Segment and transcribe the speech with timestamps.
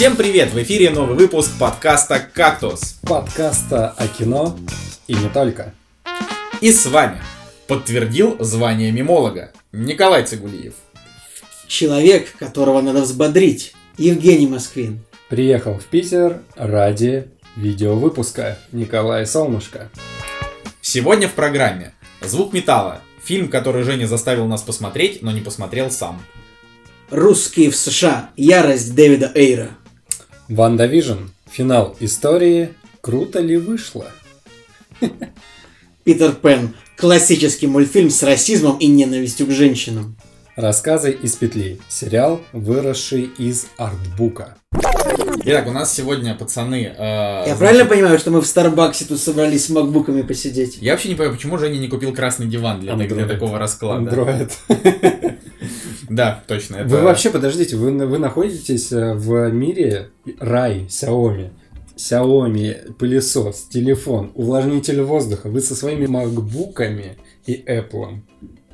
[0.00, 0.50] Всем привет!
[0.54, 2.98] В эфире новый выпуск подкаста «Кактус».
[3.02, 4.56] Подкаста о кино
[5.06, 5.74] и не только.
[6.62, 7.20] И с вами
[7.66, 10.72] подтвердил звание мимолога Николай Цигулиев.
[11.66, 15.04] Человек, которого надо взбодрить, Евгений Москвин.
[15.28, 19.90] Приехал в Питер ради видеовыпуска Николай Солнышко.
[20.80, 21.92] Сегодня в программе
[22.22, 26.22] «Звук металла», фильм, который Женя заставил нас посмотреть, но не посмотрел сам.
[27.10, 28.30] Русские в США.
[28.36, 29.76] Ярость Дэвида Эйра.
[30.50, 31.28] WandaVision.
[31.48, 32.70] Финал истории.
[33.00, 34.06] Круто ли вышло?
[36.02, 36.74] Питер Пен.
[36.96, 40.16] Классический мультфильм с расизмом и ненавистью к женщинам.
[40.56, 41.78] Рассказы из петли.
[41.88, 44.56] Сериал, выросший из артбука.
[45.44, 46.92] Итак, у нас сегодня, пацаны...
[46.94, 50.78] э, Я значит, правильно понимаю, что мы в Старбаксе тут собрались с макбуками посидеть?
[50.80, 53.26] Я вообще не понимаю, почему Женя не купил красный диван для, для Android.
[53.28, 54.00] такого расклада.
[54.00, 54.50] Андроид.
[56.10, 56.76] Да, точно.
[56.76, 56.88] Это...
[56.88, 61.50] Вы вообще, подождите, вы, вы находитесь э, в мире рай Xiaomi.
[61.96, 65.48] Xiaomi, пылесос, телефон, увлажнитель воздуха.
[65.48, 67.16] Вы со своими макбуками
[67.46, 68.22] и Apple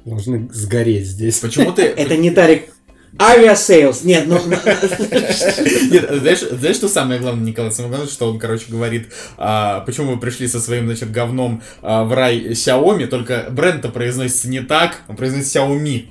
[0.07, 1.39] должны сгореть здесь.
[1.41, 1.83] Почему ты...
[1.83, 2.70] Это не Тарик.
[3.19, 4.03] Aviasales.
[4.05, 4.39] Нет, ну...
[4.39, 7.70] Нет, знаешь, знаешь, что самое главное, Николай?
[7.70, 12.05] Самое главное, что он, короче, говорит, а, почему вы пришли со своим, значит, говном а,
[12.05, 16.07] в рай Xiaomi, только бренд-то произносится не так, он произносится Xiaomi.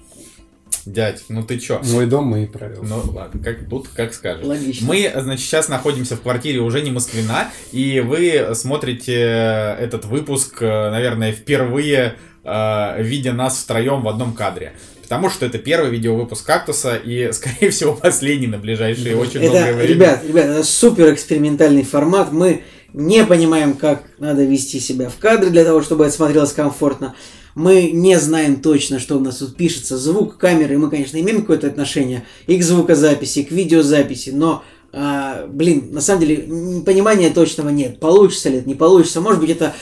[0.85, 1.81] Дядь, ну ты чё?
[1.91, 2.83] Мой дом мои правила.
[2.83, 4.45] Ну ладно, как тут, как скажешь.
[4.45, 4.87] Логично.
[4.87, 10.89] Мы, значит, сейчас находимся в квартире уже не Москвина, и вы смотрите этот выпуск, э,
[10.91, 14.73] наверное, впервые, э, видя нас втроем в одном кадре.
[15.01, 19.77] Потому что это первый видеовыпуск «Кактуса» и, скорее всего, последний на ближайшие очень долгое Это,
[19.77, 19.93] время.
[19.93, 22.31] ребят, ребят, это супер экспериментальный формат.
[22.31, 22.63] Мы
[22.95, 27.13] не понимаем, как надо вести себя в кадре для того, чтобы это смотрелось комфортно.
[27.53, 29.97] Мы не знаем точно, что у нас тут пишется.
[29.97, 35.45] Звук, камеры, мы, конечно, имеем какое-то отношение и к звукозаписи, и к видеозаписи, но, а,
[35.47, 37.99] блин, на самом деле, понимания точного нет.
[37.99, 39.19] Получится ли это, не получится.
[39.19, 39.73] Может быть, это...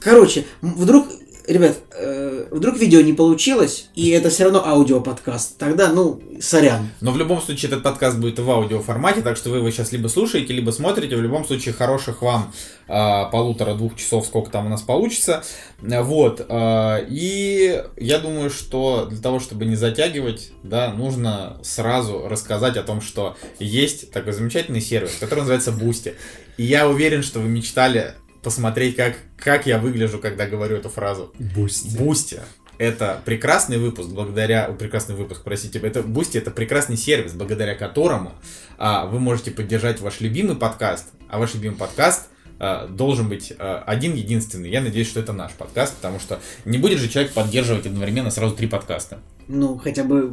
[0.00, 1.06] Короче, вдруг...
[1.46, 5.58] Ребят, э, вдруг видео не получилось, и это все равно аудиоподкаст.
[5.58, 6.88] Тогда, ну, сорян.
[7.00, 10.06] Но в любом случае этот подкаст будет в аудиоформате, так что вы его сейчас либо
[10.08, 11.16] слушаете, либо смотрите.
[11.16, 12.52] В любом случае хороших вам
[12.88, 15.42] а, полутора-двух часов, сколько там у нас получится.
[15.80, 16.46] Вот.
[16.48, 22.82] а, и я думаю, что для того, чтобы не затягивать, да, нужно сразу рассказать о
[22.82, 26.14] том, что есть такой замечательный сервис, который называется Boosty.
[26.56, 31.32] И я уверен, что вы мечтали посмотреть, как, как я выгляжу, когда говорю эту фразу.
[31.38, 31.96] Boosty.
[31.96, 32.40] Boosty.
[32.78, 34.64] Это прекрасный выпуск, благодаря...
[34.78, 35.78] Прекрасный выпуск, простите.
[35.78, 38.32] Это Boosty это прекрасный сервис, благодаря которому
[38.78, 41.08] а, вы можете поддержать ваш любимый подкаст.
[41.28, 44.70] А ваш любимый подкаст а, должен быть а, один единственный.
[44.70, 48.56] Я надеюсь, что это наш подкаст, потому что не будет же человек поддерживать одновременно сразу
[48.56, 49.20] три подкаста.
[49.48, 50.32] Ну, хотя бы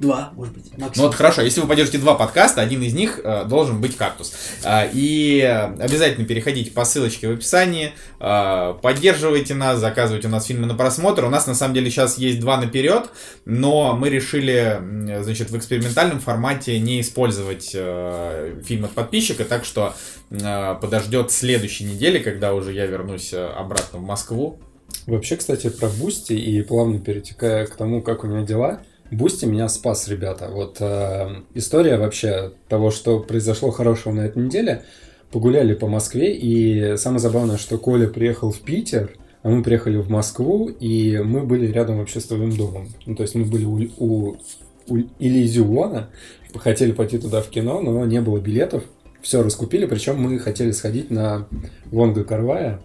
[0.00, 1.08] два, может быть, Ну максимум.
[1.08, 4.34] вот хорошо, если вы поддержите два подкаста, один из них э, должен быть кактус.
[4.64, 10.46] А, и э, обязательно переходите по ссылочке в описании, э, поддерживайте нас, заказывайте у нас
[10.46, 11.24] фильмы на просмотр.
[11.24, 13.10] У нас на самом деле сейчас есть два наперед,
[13.44, 14.80] но мы решили,
[15.22, 19.94] значит, в экспериментальном формате не использовать э, фильм от подписчика, так что
[20.30, 24.60] э, подождет следующей недели, когда уже я вернусь э, обратно в Москву.
[25.06, 28.82] Вообще, кстати, про Boosty и плавно перетекая к тому, как у меня дела.
[29.10, 30.48] Boosty меня спас, ребята.
[30.50, 34.84] Вот э, история вообще того, что произошло хорошего на этой неделе.
[35.30, 40.08] Погуляли по Москве, и самое забавное, что Коля приехал в Питер, а мы приехали в
[40.08, 42.88] Москву, и мы были рядом вообще с твоим домом.
[43.06, 44.36] Ну, то есть мы были у, у,
[44.88, 46.10] у Элизиона,
[46.54, 48.84] хотели пойти туда в кино, но не было билетов.
[49.20, 51.46] Все раскупили, причем мы хотели сходить на
[51.86, 52.80] Вонга Карвая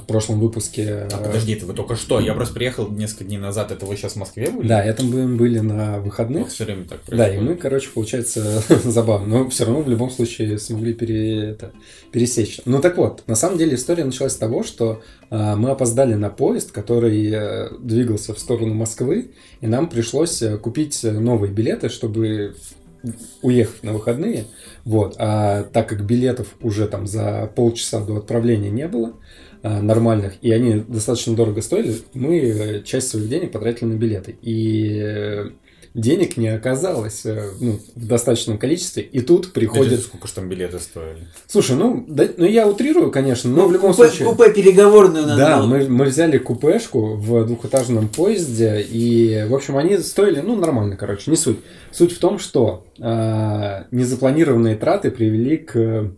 [0.00, 1.08] в прошлом выпуске.
[1.12, 2.20] А, подожди, это вы только что?
[2.20, 4.66] Я просто приехал несколько дней назад, это вы сейчас в Москве были?
[4.68, 6.48] Да, это мы были на выходных.
[6.48, 7.42] все время так Да, и происходит.
[7.50, 9.26] мы, короче, получается, забавно.
[9.26, 11.72] Но все равно в любом случае смогли пере- это,
[12.12, 12.60] пересечь.
[12.64, 16.30] Ну так вот, на самом деле история началась с того, что а, мы опоздали на
[16.30, 19.30] поезд, который э, двигался в сторону Москвы,
[19.60, 22.54] и нам пришлось э, купить э, новые билеты, чтобы
[23.42, 24.46] уехать на выходные.
[24.84, 25.16] Вот.
[25.18, 29.12] А так как билетов уже там за полчаса до отправления не было,
[29.62, 34.36] нормальных, и они достаточно дорого стоили, мы э, часть своих денег потратили на билеты.
[34.42, 35.50] И э,
[35.96, 39.84] денег не оказалось э, ну, в достаточном количестве, и тут приходит...
[39.84, 41.26] Подожди, сколько же там билеты стоили?
[41.46, 44.28] Слушай, ну, да, ну я утрирую, конечно, но в любом купе, случае...
[44.28, 45.66] купе переговорную надо Да, было.
[45.66, 51.30] мы, мы взяли купешку в двухэтажном поезде, и, в общем, они стоили, ну, нормально, короче,
[51.30, 51.58] не суть.
[51.92, 56.12] Суть в том, что а, незапланированные траты привели к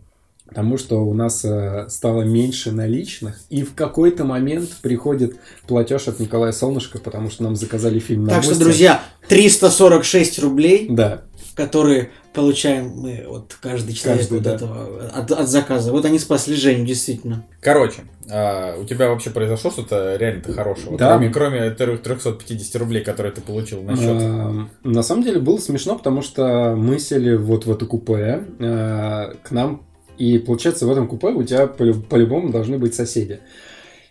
[0.53, 5.37] тому, что у нас э, стало меньше наличных, и в какой-то момент приходит
[5.67, 8.63] платеж от Николая Солнышко, потому что нам заказали фильм на Так что, Boosty.
[8.63, 10.87] друзья, 346 рублей.
[10.89, 11.23] Да,
[11.59, 14.55] которые получаем мы, вот каждый человек Каждый, вот да.
[14.55, 15.91] этого, от, от заказа.
[15.91, 17.45] Вот они спасли Женю, действительно.
[17.59, 20.97] Короче, а, у тебя вообще произошло что-то реально-то хорошего?
[20.97, 21.17] Да.
[21.17, 24.21] Кроме, кроме 350 рублей, которые ты получил на счет.
[24.21, 29.33] Эм, На самом деле было смешно, потому что мы сели вот в это купе э,
[29.43, 29.83] к нам,
[30.19, 33.39] и получается в этом купе у тебя по- по-любому должны быть соседи.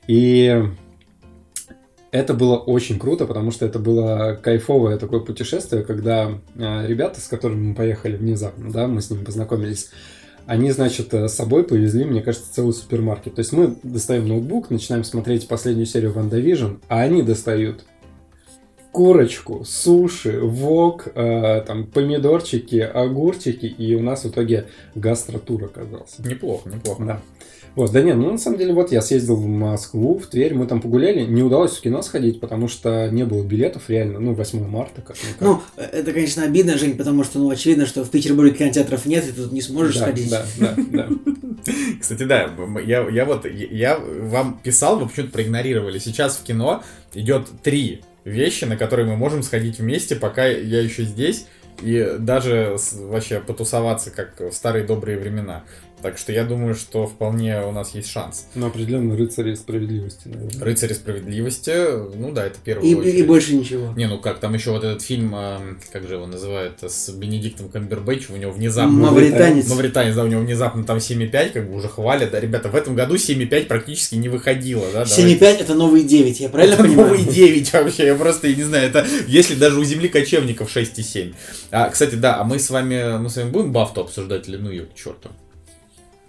[0.09, 0.65] И
[2.11, 7.29] это было очень круто, потому что это было кайфовое такое путешествие, когда э, ребята, с
[7.29, 9.91] которыми мы поехали внезапно, да, мы с ними познакомились,
[10.47, 13.35] они, значит, э, с собой повезли, мне кажется, целый супермаркет.
[13.35, 17.85] То есть мы достаем ноутбук, начинаем смотреть последнюю серию Ванда Vision, а они достают
[18.93, 26.23] курочку, суши, вок, э, там помидорчики, огурчики, и у нас в итоге гастротур оказался.
[26.27, 27.05] Неплохо, неплохо.
[27.05, 27.21] Да.
[27.79, 30.67] Вот, да нет, ну на самом деле вот я съездил в Москву, в Тверь, мы
[30.67, 34.67] там погуляли, не удалось в кино сходить, потому что не было билетов реально, ну 8
[34.67, 35.41] марта как-никак.
[35.41, 39.33] Ну, это, конечно, обидно, Жень, потому что, ну, очевидно, что в Петербурге кинотеатров нет, и
[39.33, 40.29] ты тут не сможешь да, сходить.
[40.29, 41.09] да, да, да.
[42.01, 42.51] Кстати, да,
[42.85, 45.99] я, я вот, я вам писал, вы почему-то проигнорировали.
[46.01, 46.83] Сейчас в кино
[47.15, 51.47] идет три вещи, на которые мы можем сходить вместе, пока я еще здесь,
[51.81, 55.65] и даже вообще потусоваться, как в старые добрые времена.
[56.03, 58.47] Так что я думаю, что вполне у нас есть шанс.
[58.55, 60.65] Но определенно рыцари справедливости, наверное.
[60.65, 61.73] Рыцари справедливости,
[62.17, 63.93] ну да, это первый И, и больше ничего.
[63.97, 67.69] Не, ну как, там еще вот этот фильм, эм, как же его называют, с Бенедиктом
[67.69, 68.93] Камбербэтчем, у него внезапно...
[68.93, 69.69] Мавританец.
[69.71, 72.31] Мавританец, да, у него внезапно там 7,5, как бы уже хвалят.
[72.31, 75.03] Да, ребята, в этом году 7,5 практически не выходило, да?
[75.03, 77.11] 7,5 это новые 9, я правильно это понимаю?
[77.11, 81.35] новый 9 вообще, я просто, я не знаю, это если даже у Земли кочевников 6,7.
[81.71, 84.71] А, кстати, да, а мы с вами, мы с вами будем Бафту обсуждать или ну
[84.71, 85.31] ее к черту?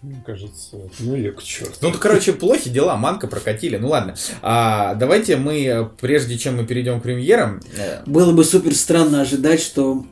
[0.01, 1.75] Мне кажется, ну или к черту.
[1.81, 3.75] Ну, короче, плохи дела, манка прокатили.
[3.75, 4.15] Ну ладно.
[4.41, 9.61] А, давайте мы, прежде чем мы перейдем к премьерам, э, Было бы супер странно ожидать,
[9.61, 10.05] что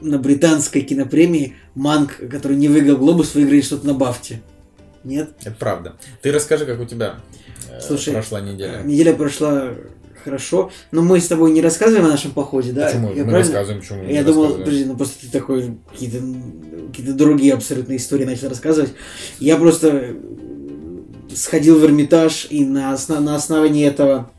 [0.00, 4.40] на британской кинопремии Манк, который не выиграл Глобус, выиграет что-то на Бафте.
[5.02, 5.34] Нет?
[5.42, 5.96] это правда.
[6.22, 7.16] Ты расскажи, как у тебя
[7.70, 8.80] э, Слушай, прошла неделя.
[8.84, 9.74] Неделя прошла
[10.24, 12.86] хорошо, но мы с тобой не рассказываем о нашем походе, да?
[12.86, 13.08] Почему?
[13.08, 13.38] Я мы правильно?
[13.38, 14.64] рассказываем, почему мы не Я думал, рассказываем.
[14.64, 16.18] подожди, ну просто ты такой какие-то
[16.88, 18.92] какие другие абсолютно истории начал рассказывать.
[19.38, 20.16] Я просто
[21.34, 24.30] сходил в Эрмитаж и на, осна- на основании этого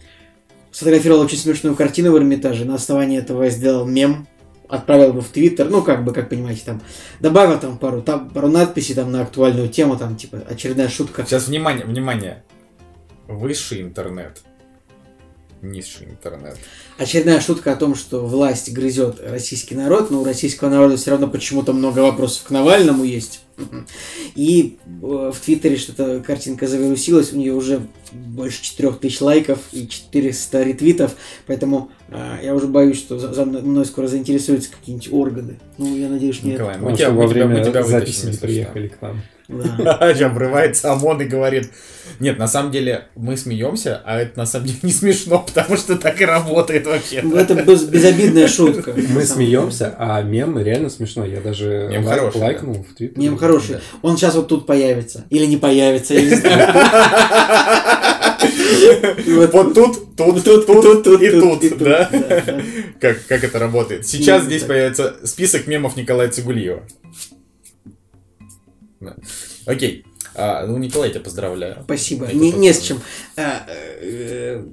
[0.71, 2.65] сфотографировал очень смешную картину в Эрмитаже.
[2.65, 4.27] На основании этого я сделал мем,
[4.67, 6.81] отправил его в Твиттер, ну как бы, как понимаете, там
[7.19, 11.23] добавил там пару, там пару надписей там на актуальную тему, там типа очередная шутка.
[11.25, 12.43] Сейчас, внимание, внимание.
[13.27, 14.41] Высший интернет.
[15.71, 16.57] Низший интернет.
[16.97, 21.27] Очередная шутка о том, что власть грызет российский народ, но у российского народа все равно
[21.27, 23.41] почему-то много вопросов к Навальному есть.
[24.35, 30.63] И э, в Твиттере что-то картинка завирусилась, у нее уже больше 4000 лайков и 400
[30.63, 31.15] ретвитов,
[31.47, 31.91] поэтому
[32.43, 35.55] я уже боюсь, что за, за мной скоро заинтересуются какие-нибудь органы.
[35.77, 36.53] Ну, я надеюсь, нет.
[36.55, 39.21] Николай, мы тебя, во мы время тебя записи не приехали к нам.
[39.47, 40.13] Да.
[40.15, 41.69] Сейчас врывается ОМОН и говорит,
[42.19, 45.95] нет, на самом деле мы смеемся, а это на самом деле не смешно, потому что
[45.97, 47.21] так и работает вообще.
[47.23, 48.93] Ну, Это без- безобидная шутка.
[48.95, 51.29] Мы смеемся, а мем реально смешной.
[51.31, 53.21] Я даже Мем лайк- хороший, лайкнул в Твиттере.
[53.21, 53.75] Мем хороший.
[53.75, 53.81] Да.
[54.01, 55.25] Он сейчас вот тут появится.
[55.29, 56.73] Или не появится, я не знаю.
[59.27, 62.09] Вот- тут, тут, тут, тут, и тут, да?
[62.99, 64.07] Как, как это работает?
[64.07, 66.83] Сейчас Ну, здесь появится список мемов Николая Цигулиева.
[69.65, 70.05] Окей.
[70.35, 71.77] А, ну, Николай, я тебя поздравляю.
[71.83, 72.27] Спасибо.
[72.27, 72.99] Не с чем.
[73.37, 74.63] А, э,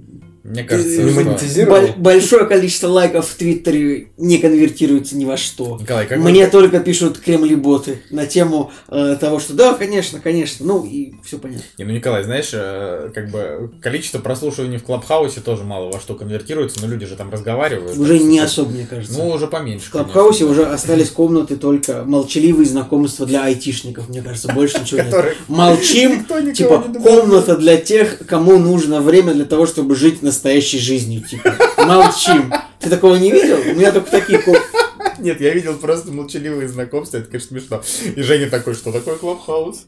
[0.44, 1.80] Мне кажется, Не монетизировал.
[1.80, 5.78] Боль- большое количество лайков в Твиттере не конвертируется ни во что.
[5.80, 10.66] Николай, как Мне вы- только пишут кремли-боты на тему э, того, что да, конечно, конечно,
[10.66, 11.62] ну и все понятно.
[11.78, 16.14] Не, ну, Николай, знаешь, э, как бы количество прослушиваний в Клабхаусе тоже мало во что
[16.14, 17.96] конвертируется, но люди же там разговаривают.
[17.96, 19.18] Уже Так не что- особо, мне кажется.
[19.18, 19.86] Ну, уже поменьше.
[19.86, 20.62] в Клабхаусе конечно.
[20.64, 25.06] уже остались комнаты только молчаливые знакомства для айтишников, мне кажется, больше ничего нет.
[25.06, 31.22] Которые- Молчим, типа комната для тех, кому нужно время для того, чтобы жить настоящей жизнью.
[31.22, 32.52] Типа, молчим.
[32.80, 33.58] Ты такого не видел?
[33.70, 34.42] У меня только такие.
[35.18, 37.82] Нет, я видел просто молчаливые знакомства, это, конечно, смешно.
[38.16, 39.86] И Женя такой, что такое Клабхаус?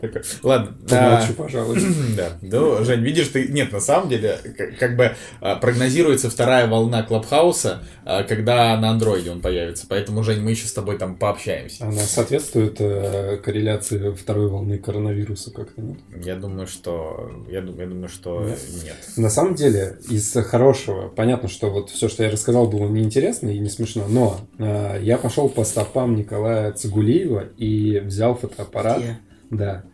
[0.00, 0.76] Такой, ладно.
[0.90, 1.78] а, Помолчу, пожалуй.
[2.16, 3.48] Да, ну, Жень, видишь, ты...
[3.48, 8.90] Нет, на самом деле, как, как бы а, прогнозируется вторая волна Клабхауса, а, когда на
[8.90, 9.86] андроиде он появится.
[9.88, 11.84] Поэтому, Жень, мы еще с тобой там пообщаемся.
[11.84, 15.98] Она соответствует э, корреляции второй волны коронавируса как-то, нет?
[16.24, 17.30] Я думаю, что...
[17.50, 18.58] Я, дум- я думаю, что Нет?
[18.84, 18.96] нет.
[19.16, 23.58] На самом деле, из хорошего, понятно, что вот все, что я рассказал, было неинтересно и
[23.58, 29.18] не смешно, но э, я пошел по стопам Николая Цигулиева и взял фотоаппарат, Я.
[29.50, 29.84] да,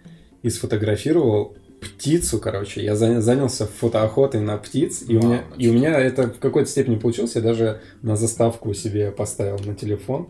[0.42, 2.82] и сфотографировал птицу, короче.
[2.84, 6.70] Я заня- занялся фотоохотой на птиц, и у, меня, и у меня это в какой-то
[6.70, 7.34] степени получилось.
[7.34, 10.28] Я даже на заставку себе поставил на телефон.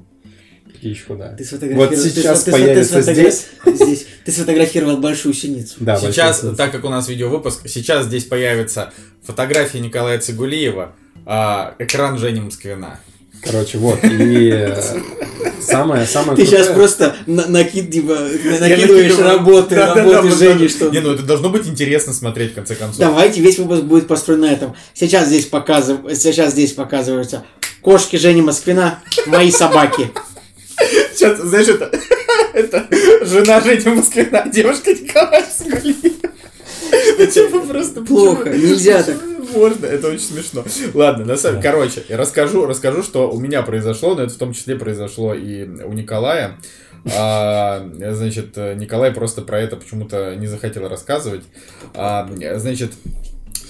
[0.74, 1.34] птичку, да.
[1.34, 1.90] Ты сфотографировал...
[1.90, 3.46] Вот сейчас ты появится ты сфотогра- здесь.
[3.66, 4.06] здесь.
[4.24, 5.76] Ты сфотографировал большую синицу.
[5.80, 10.94] Да, Сейчас, большой так как у нас видеовыпуск, сейчас здесь появится фотография Николая Цигулиева,
[11.26, 12.98] а, экран Жени Москвина.
[13.42, 13.98] Короче, вот.
[14.04, 14.80] И э,
[15.60, 18.16] самое, самое Ты сейчас просто накид- типа,
[18.60, 20.90] накидываешь работы, работы Жени, что...
[20.90, 22.98] Не, ну это должно быть интересно смотреть, в конце концов.
[22.98, 24.76] Давайте, весь выпуск будет построен на этом.
[24.94, 25.98] Сейчас здесь показыв...
[26.14, 27.44] сейчас здесь показываются
[27.80, 30.10] кошки Жени Москвина, мои собаки.
[31.14, 31.90] Сейчас, знаешь, это,
[32.54, 32.86] это
[33.22, 36.28] жена Жени Москвина, девушка Цигулиева.
[37.18, 38.02] Ну, типа просто...
[38.02, 39.16] Плохо, нельзя так.
[39.52, 40.64] Можно, это очень смешно.
[40.94, 44.76] Ладно, на самом короче, расскажу, расскажу, что у меня произошло, но это в том числе
[44.76, 46.58] произошло и у Николая.
[47.16, 51.42] А, значит, Николай просто про это почему-то не захотел рассказывать.
[51.94, 52.92] А, значит,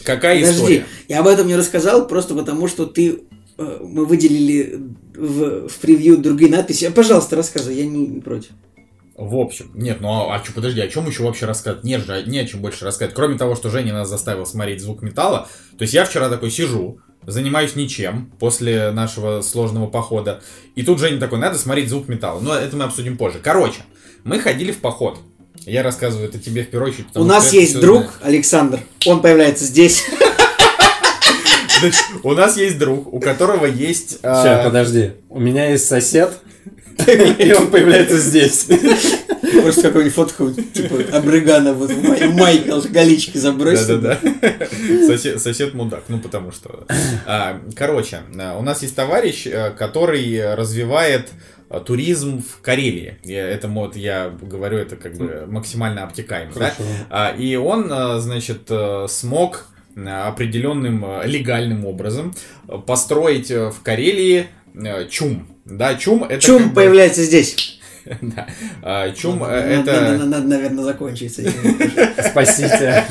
[0.05, 0.87] какая Подожди, история?
[1.09, 3.23] я об этом не рассказал, просто потому что ты...
[3.57, 4.81] э, Мы выделили
[5.17, 6.91] в, в превью другие надписи.
[6.95, 8.51] Пожалуйста, рассказывай, я не, не против.
[9.25, 11.85] В общем, нет, ну а, а чё, подожди, о чем еще вообще рассказать?
[11.85, 13.14] Нет же, не о чем больше рассказать.
[13.14, 15.47] Кроме того, что Женя нас заставил смотреть звук металла.
[15.79, 20.43] То есть я вчера такой сижу, занимаюсь ничем после нашего сложного похода.
[20.75, 22.41] И тут Женя такой, надо смотреть звук металла.
[22.41, 23.38] Но это мы обсудим позже.
[23.41, 23.83] Короче,
[24.25, 25.21] мы ходили в поход.
[25.61, 27.07] Я рассказываю это тебе в первую очередь.
[27.14, 28.17] У нас что есть друг знает.
[28.23, 30.05] Александр, он появляется здесь.
[32.25, 34.19] У нас есть друг, у которого есть...
[34.19, 35.12] Сейчас, подожди.
[35.29, 36.33] У меня есть сосед,
[37.39, 38.67] и он появляется здесь.
[39.63, 44.01] Просто какой-нибудь фотку, типа, Абрыгана вот в май- в майке алкоголички забросил.
[44.01, 44.67] Да-да-да.
[45.07, 46.87] Сосед, сосед мудак, ну потому что...
[47.27, 51.31] А, короче, а, у нас есть товарищ, э, который развивает
[51.69, 53.19] а, туризм в Карелии.
[53.27, 56.53] Это вот я говорю, это как бы максимально обтекаемо?
[56.53, 56.83] Хорошо.
[57.11, 62.35] А, И он, а, значит, э, смог э, определенным э, легальным образом
[62.69, 64.62] э, построить э, в Карелии э,
[65.11, 65.47] чум.
[65.64, 67.79] Да, чум это Чум как бы- появляется здесь.
[68.21, 68.49] Да.
[68.83, 70.00] А, Чум Надо- э, надо- это...
[70.12, 71.38] Надо, надо, наверное, закончить.
[72.31, 73.05] Спасите.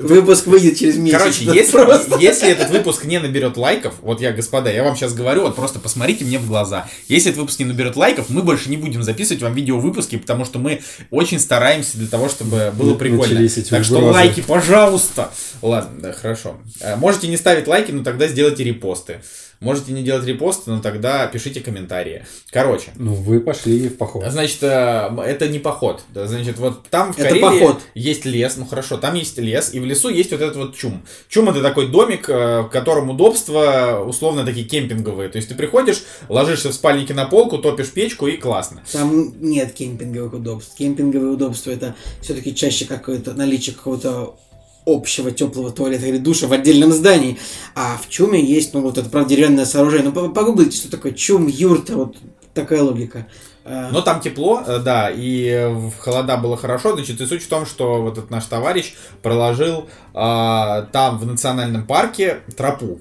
[0.00, 1.18] Выпуск выйдет через месяц.
[1.18, 2.18] Короче, если, просто.
[2.18, 5.78] если этот выпуск не наберет лайков, вот я, господа, я вам сейчас говорю, вот просто
[5.78, 6.88] посмотрите мне в глаза.
[7.08, 10.58] Если этот выпуск не наберет лайков, мы больше не будем записывать вам видео-выпуски, потому что
[10.58, 13.48] мы очень стараемся для того, чтобы было Ну, прикольно.
[13.70, 15.30] Так что лайки, пожалуйста.
[15.62, 16.56] Ладно, да, хорошо.
[16.80, 19.20] Э, Можете не ставить лайки, но тогда сделайте репосты.
[19.62, 22.26] Можете не делать репосты, но тогда пишите комментарии.
[22.50, 24.24] Короче, Ну, вы пошли в поход.
[24.28, 26.02] Значит, э, это не поход.
[26.14, 27.80] Значит, вот там в Это Карелии поход.
[27.94, 31.02] есть лес, ну хорошо, там есть лес, и в лесу есть вот этот вот чум.
[31.28, 35.28] Чум это такой домик, э, в котором удобства условно такие кемпинговые.
[35.28, 38.82] То есть ты приходишь, ложишься в спальнике на полку, топишь печку и классно.
[38.92, 40.76] Там нет кемпинговых удобств.
[40.76, 44.36] Кемпинговые удобства это все-таки чаще какое-то наличие какого-то
[44.86, 47.38] общего теплого туалета или душа в отдельном здании.
[47.74, 50.06] А в чуме есть, ну вот это, правда, деревянное сооружение.
[50.06, 52.16] Ну, по- погуглите, что такое чум, юрта, вот
[52.54, 53.26] такая логика.
[53.64, 56.94] А, Но там тепло, э, да, и э, в холода было хорошо.
[56.94, 61.86] Значит, и суть в том, что вот этот наш товарищ проложил а, там в национальном
[61.86, 63.00] парке тропу.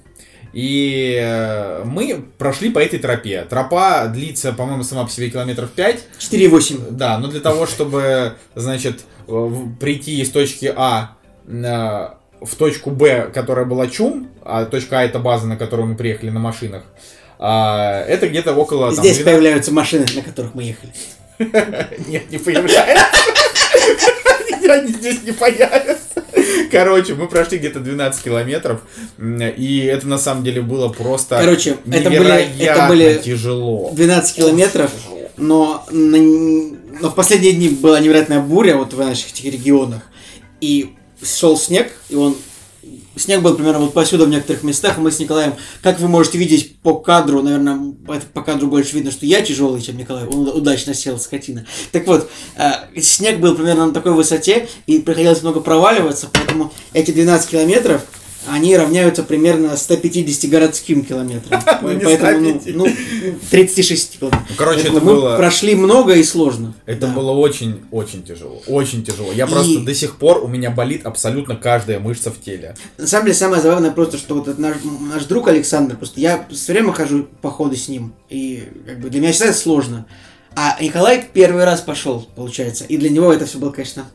[0.54, 3.46] И э, мы прошли по этой тропе.
[3.50, 6.04] Тропа длится, по-моему, сама по себе километров 5.
[6.20, 6.92] 4,8.
[6.92, 13.66] Да, но для того, чтобы, значит, э, прийти из точки А в точку Б, которая
[13.66, 16.84] была Чум, а точка А это база, на которую мы приехали на машинах,
[17.40, 18.88] а, это где-то около...
[18.94, 20.94] там, Здесь 12 появляются машины, на которых мы ехали.
[22.08, 23.06] Нет, не появляется.
[24.70, 26.24] Они здесь не появятся.
[26.72, 28.82] Короче, мы прошли где-то 12 километров,
[29.20, 33.92] и это на самом деле было просто Короче, это были- это были тяжело.
[33.92, 34.92] 12 километров,
[35.38, 36.18] но, на-
[37.02, 40.04] но в последние дни была невероятная буря вот в наших этих регионах.
[40.62, 42.36] И шел снег, и он...
[43.16, 46.40] Снег был примерно вот посюда в некоторых местах, и мы с Николаем, как вы можете
[46.40, 50.48] видеть по кадру, наверное, это по кадру больше видно, что я тяжелый, чем Николай, он
[50.48, 51.68] удачно сел, скотина.
[51.92, 57.12] Так вот, э, снег был примерно на такой высоте, и приходилось много проваливаться, поэтому эти
[57.12, 58.02] 12 километров,
[58.48, 61.62] они равняются примерно 150 городским километрам.
[61.82, 62.76] Ну, Поэтому, ну, 150.
[62.76, 62.88] ну,
[63.50, 64.44] 36 километров.
[64.58, 66.74] Короче, это мы было- прошли много и сложно.
[66.86, 67.14] Это Да.
[67.14, 68.62] было очень-очень тяжело.
[68.68, 69.32] Очень тяжело.
[69.32, 72.76] Я И- просто до сих пор у меня болит абсолютно каждая мышца в теле.
[72.98, 74.78] На самом деле, самое забавное просто, что вот наш,
[75.14, 79.10] наш друг Александр, просто я все время хожу по ходу с ним, и как бы
[79.10, 80.06] для меня всегда это сложно.
[80.54, 84.06] А Николай первый раз пошел, получается, и для него это все было, конечно,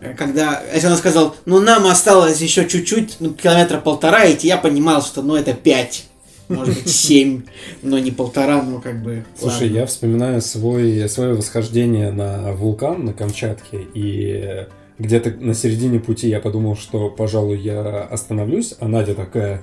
[0.00, 5.02] э, когда Александр сказал, ну нам осталось еще чуть-чуть, ну километра полтора идти, я понимал,
[5.02, 6.06] что ну это пять,
[6.48, 7.42] может быть семь,
[7.82, 9.24] но не полтора, но как бы...
[9.38, 9.76] Слушай, ладно.
[9.76, 14.66] я вспоминаю свой, свое восхождение на вулкан на Камчатке, и
[14.98, 19.62] где-то на середине пути я подумал, что, пожалуй, я остановлюсь, а Надя такая,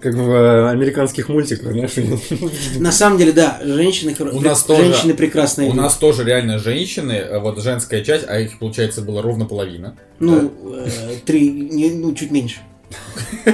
[0.00, 1.92] Как в э, американских мультиках, знаешь.
[2.78, 5.66] На самом деле, да, женщины, У нас тоже- женщины прекрасные.
[5.68, 5.80] У люди.
[5.82, 9.96] нас тоже реально женщины, э, вот женская часть, а их, получается, было ровно половина.
[10.20, 10.88] Ну, э,
[11.26, 12.58] три, не- ну, чуть меньше.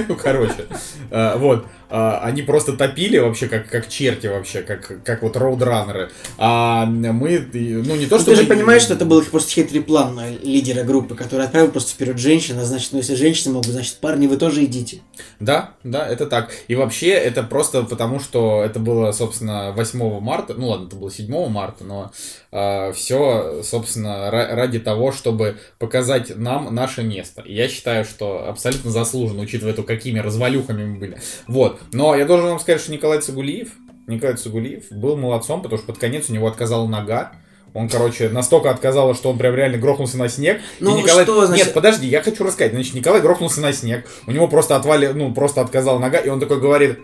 [0.07, 0.65] Ну, короче,
[1.11, 6.09] э, вот, э, они просто топили вообще, как, как черти вообще, как, как вот роудраннеры.
[6.37, 8.31] А мы, ну, не то, Ну, что...
[8.31, 11.71] ты же понимаешь, что это был их просто хитрый план э, лидера группы, который отправил
[11.71, 15.01] просто вперед женщин, а значит, ну, если женщины могут, значит, парни, вы тоже идите.
[15.39, 16.51] Да, да, это так.
[16.67, 21.11] И вообще, это просто потому, что это было, собственно, 8 марта, ну ладно, это было
[21.11, 22.11] 7 марта, но
[22.93, 27.41] все, собственно, ра- ради того, чтобы показать нам наше место.
[27.41, 31.17] И я считаю, что абсолютно заслуженно, учитывая то, какими развалюхами мы были.
[31.47, 31.79] Вот.
[31.93, 33.69] Но я должен вам сказать, что Николай Цугулиев,
[34.05, 37.31] Николай Цугулиев был молодцом, потому что под конец у него отказала нога.
[37.73, 40.61] Он, короче, настолько отказала, что он прям реально грохнулся на снег.
[40.79, 41.25] И Ну, Николай...
[41.25, 42.73] что значит- Нет, подожди, я хочу рассказать.
[42.73, 44.07] Значит, Николай грохнулся на снег.
[44.25, 46.97] У него просто отвали, ну, просто отказала нога, и он такой говорит,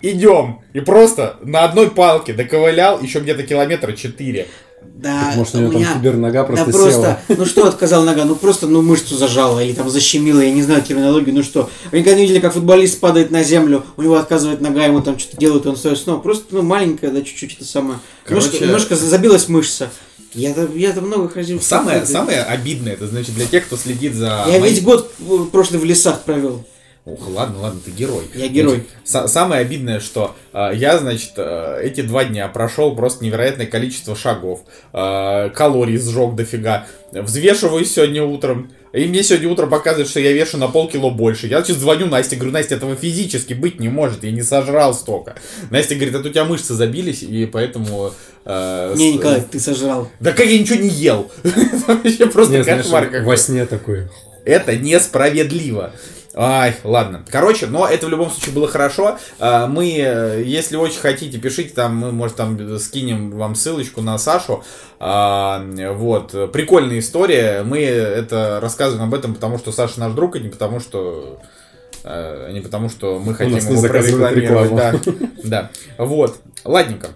[0.00, 0.60] идем.
[0.72, 4.46] И просто на одной палке доковылял еще где-то километра четыре.
[4.94, 7.20] Да, Может, у него там меня- кибернога Да просто просто, села.
[7.38, 10.82] ну что отказал нога, ну просто, ну мышцу зажала или там защемила, я не знаю
[10.82, 11.70] терминологию, ну что.
[11.92, 15.18] Вы никогда не видели, как футболист падает на землю, у него отказывает нога, ему там
[15.18, 16.20] что-то делают, он стоит снова.
[16.20, 17.98] Просто, ну маленькая, да, чуть-чуть это самое.
[18.28, 19.90] Немножко, Короче- немножко забилась мышца.
[20.34, 21.60] Я-то, я-то много ходил.
[21.62, 24.44] Самое, самое обидное, это значит для тех, кто следит за...
[24.48, 25.12] Я моей- весь год
[25.52, 26.64] прошлый в лесах провел.
[27.06, 28.24] Ох, ладно, ладно, ты герой.
[28.34, 28.82] Я герой.
[29.04, 34.62] Самое обидное, что э, я, значит, э, эти два дня прошел просто невероятное количество шагов,
[34.92, 40.58] э, калорий сжег дофига, взвешиваюсь сегодня утром, и мне сегодня утром показывают, что я вешу
[40.58, 41.46] на полкило больше.
[41.46, 45.36] Я сейчас звоню Насте, говорю, Настя, этого физически быть не может, я не сожрал столько.
[45.70, 48.12] Настя говорит, это у тебя мышцы забились, и поэтому...
[48.44, 50.08] э, Не, с- Николай, ты сожрал.
[50.18, 51.30] Да как я ничего не ел?
[51.44, 54.08] Это вообще просто кошмар во сне такой.
[54.44, 55.92] Это несправедливо.
[56.38, 57.24] Ай, ладно.
[57.30, 59.18] Короче, но это в любом случае было хорошо.
[59.38, 64.18] А, Мы, э, если очень хотите, пишите там, мы, может, там скинем вам ссылочку на
[64.18, 64.62] Сашу.
[65.00, 67.62] А, Вот, прикольная история.
[67.62, 71.40] Мы это рассказываем об этом, потому что Саша наш друг, а не потому что
[72.04, 74.74] а не потому, что мы хотим его прорекламировать.
[74.74, 74.94] Да,
[75.42, 75.70] да.
[75.98, 76.38] Вот.
[76.64, 77.08] Ладненько.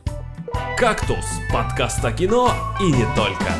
[0.76, 3.54] «Кактус»— подкаст о кино и не только.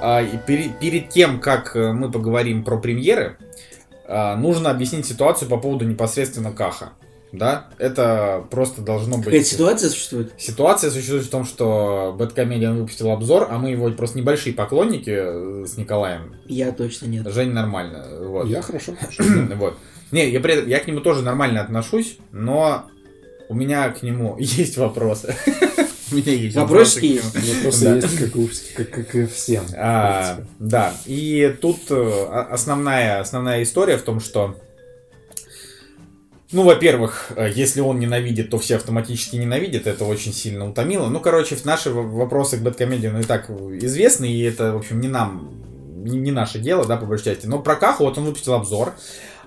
[0.00, 3.36] А, и пере- перед тем, как э, мы поговорим про премьеры,
[4.06, 6.90] а, нужно объяснить ситуацию по поводу непосредственно Каха.
[7.30, 9.26] Да, это просто должно быть...
[9.26, 10.32] Какая ситуация существует?
[10.38, 15.66] Ситуация существует в том, что Бэткомедиан выпустил обзор, а мы его просто небольшие поклонники э,
[15.66, 16.36] с Николаем.
[16.46, 17.30] Я точно нет.
[17.30, 18.06] Жень нормально.
[18.20, 18.48] Вот.
[18.48, 18.92] Я хорошо.
[19.56, 19.76] Вот.
[20.10, 22.86] Не, я, при я к нему тоже нормально отношусь, но
[23.50, 25.34] у меня к нему есть вопросы.
[26.10, 27.20] У меня есть Вопросики?
[27.56, 29.64] Вопросы есть, как, у- как, как и всем.
[29.76, 34.56] А, да, и тут э, основная, основная история в том, что,
[36.50, 41.08] ну, во-первых, э, если он ненавидит, то все автоматически ненавидят, это очень сильно утомило.
[41.08, 45.62] Ну, короче, наши вопросы к Бэткомедиану и так известны, и это, в общем, не нам,
[46.04, 47.46] не, не наше дело, да, по большей части.
[47.46, 48.94] Но про Каху вот он выпустил обзор,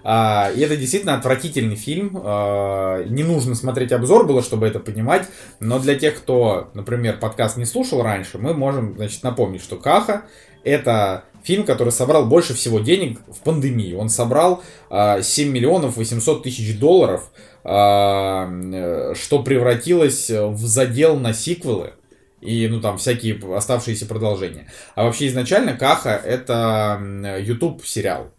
[0.03, 2.19] а, и это действительно отвратительный фильм.
[2.23, 5.27] а, не нужно смотреть обзор было, чтобы это понимать.
[5.59, 10.23] Но для тех, кто, например, подкаст не слушал раньше, мы можем, значит, напомнить, что Каха
[10.63, 13.93] это фильм, который собрал больше всего денег в пандемии.
[13.93, 17.31] Он собрал а, 7 миллионов 800 тысяч долларов,
[17.63, 21.93] а, что превратилось в задел на сиквелы
[22.41, 24.67] и, ну, там, всякие оставшиеся продолжения.
[24.95, 28.31] А вообще, изначально Каха— это м, YouTube сериал.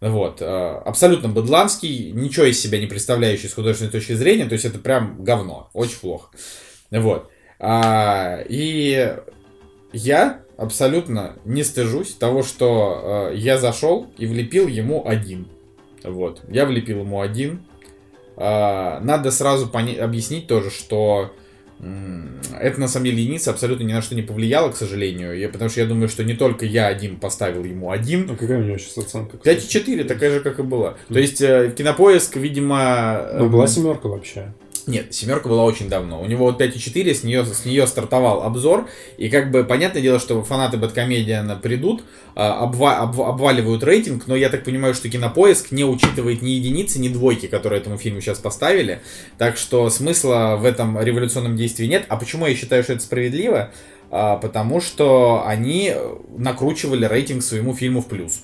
[0.00, 4.64] Вот, э, абсолютно быдланский, ничего из себя не представляющий с художественной точки зрения, то есть
[4.64, 6.30] это прям говно, очень плохо.
[6.90, 7.30] Вот.
[7.58, 9.14] А, и
[9.92, 15.48] я абсолютно не стыжусь того, что э, я зашел и влепил ему один.
[16.02, 17.66] Вот, я влепил ему один.
[18.36, 21.34] А, надо сразу поня- объяснить тоже, что
[22.58, 25.38] это на самом деле единица абсолютно ни на что не повлияло, к сожалению.
[25.38, 28.58] Я, потому что я думаю, что не только я один поставил ему один, Ну, какая
[28.58, 29.38] у него сейчас оценка?
[29.38, 29.60] кстати?
[29.60, 30.96] 5,4, такая же, как и была.
[31.08, 33.28] То есть, э, кинопоиск, видимо...
[33.34, 34.52] Ну, эм, была семерка вообще.
[34.90, 36.20] Нет, семерка была очень давно.
[36.20, 38.88] У него вот 5,4, с нее, с нее стартовал обзор.
[39.18, 42.02] И как бы понятное дело, что фанаты Бэткомедиана придут,
[42.34, 46.98] а, обва- обв- обваливают рейтинг, но я так понимаю, что кинопоиск не учитывает ни единицы,
[46.98, 49.00] ни двойки, которые этому фильму сейчас поставили.
[49.38, 52.04] Так что смысла в этом революционном действии нет.
[52.08, 53.70] А почему я считаю, что это справедливо?
[54.10, 55.94] А, потому что они
[56.36, 58.42] накручивали рейтинг своему фильму в плюс.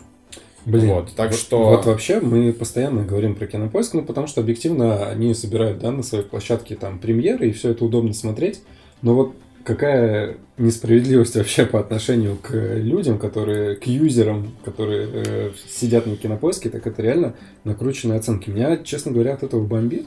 [0.66, 4.40] Блин, Вот, так вот, что- Вот вообще мы постоянно говорим про кинопоиск, ну потому что
[4.40, 8.60] объективно они собирают да, на своей площадке там премьеры, и все это удобно смотреть.
[9.00, 16.06] Но вот какая несправедливость вообще по отношению к людям, которые, к юзерам, которые э, сидят
[16.06, 18.50] на кинопоиске, так это реально накрученные оценки.
[18.50, 20.06] Меня, честно говоря, от этого бомбит.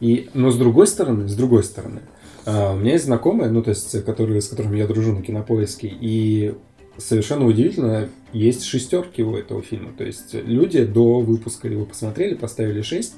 [0.00, 2.00] И, но с другой стороны, с другой стороны,
[2.44, 5.88] а, у меня есть знакомые, ну, то есть, которые, с которыми я дружу на кинопоиске,
[5.88, 6.54] и
[6.98, 9.92] совершенно удивительно, есть шестерки у этого фильма.
[9.96, 13.14] То есть люди до выпуска его посмотрели, поставили 6,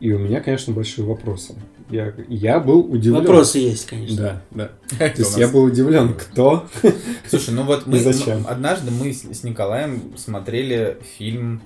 [0.00, 1.54] и у меня, конечно, большие вопросы.
[1.90, 3.20] Я, я был удивлен.
[3.20, 4.42] Вопросы есть, конечно.
[4.50, 4.98] Да, да.
[5.08, 6.66] То есть я был удивлен, кто.
[7.28, 8.42] Слушай, ну вот мы зачем?
[8.42, 11.62] ну, однажды мы с, Николаем смотрели фильм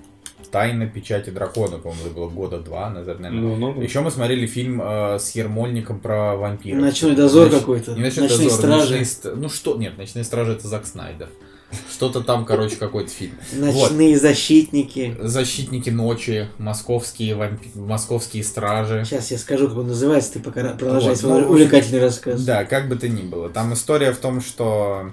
[0.51, 3.57] Тайна печати дракона, по-моему, это было года два назад, наверное.
[3.57, 3.83] Ну, ну.
[3.83, 6.81] Еще мы смотрели фильм э, с Ермольником про вампиров.
[6.81, 7.93] Ночной дозор Ноч- какой-то.
[7.93, 8.99] Не ночной Ночные дозор, стражи.
[8.99, 11.29] ночные Ну что, нет, ночные стражи это Зак Снайдер.
[11.91, 13.33] Что-то там, короче, какой-то фильм.
[13.53, 13.91] Вот.
[13.91, 15.15] Ночные защитники.
[15.21, 19.05] Защитники ночи, московские вампи- московские стражи.
[19.05, 22.43] Сейчас я скажу, как он называется, ты пока продолжай Вот, свой ну, увлекательный рассказ.
[22.43, 23.51] Да, как бы то ни было.
[23.51, 25.11] Там история в том, что...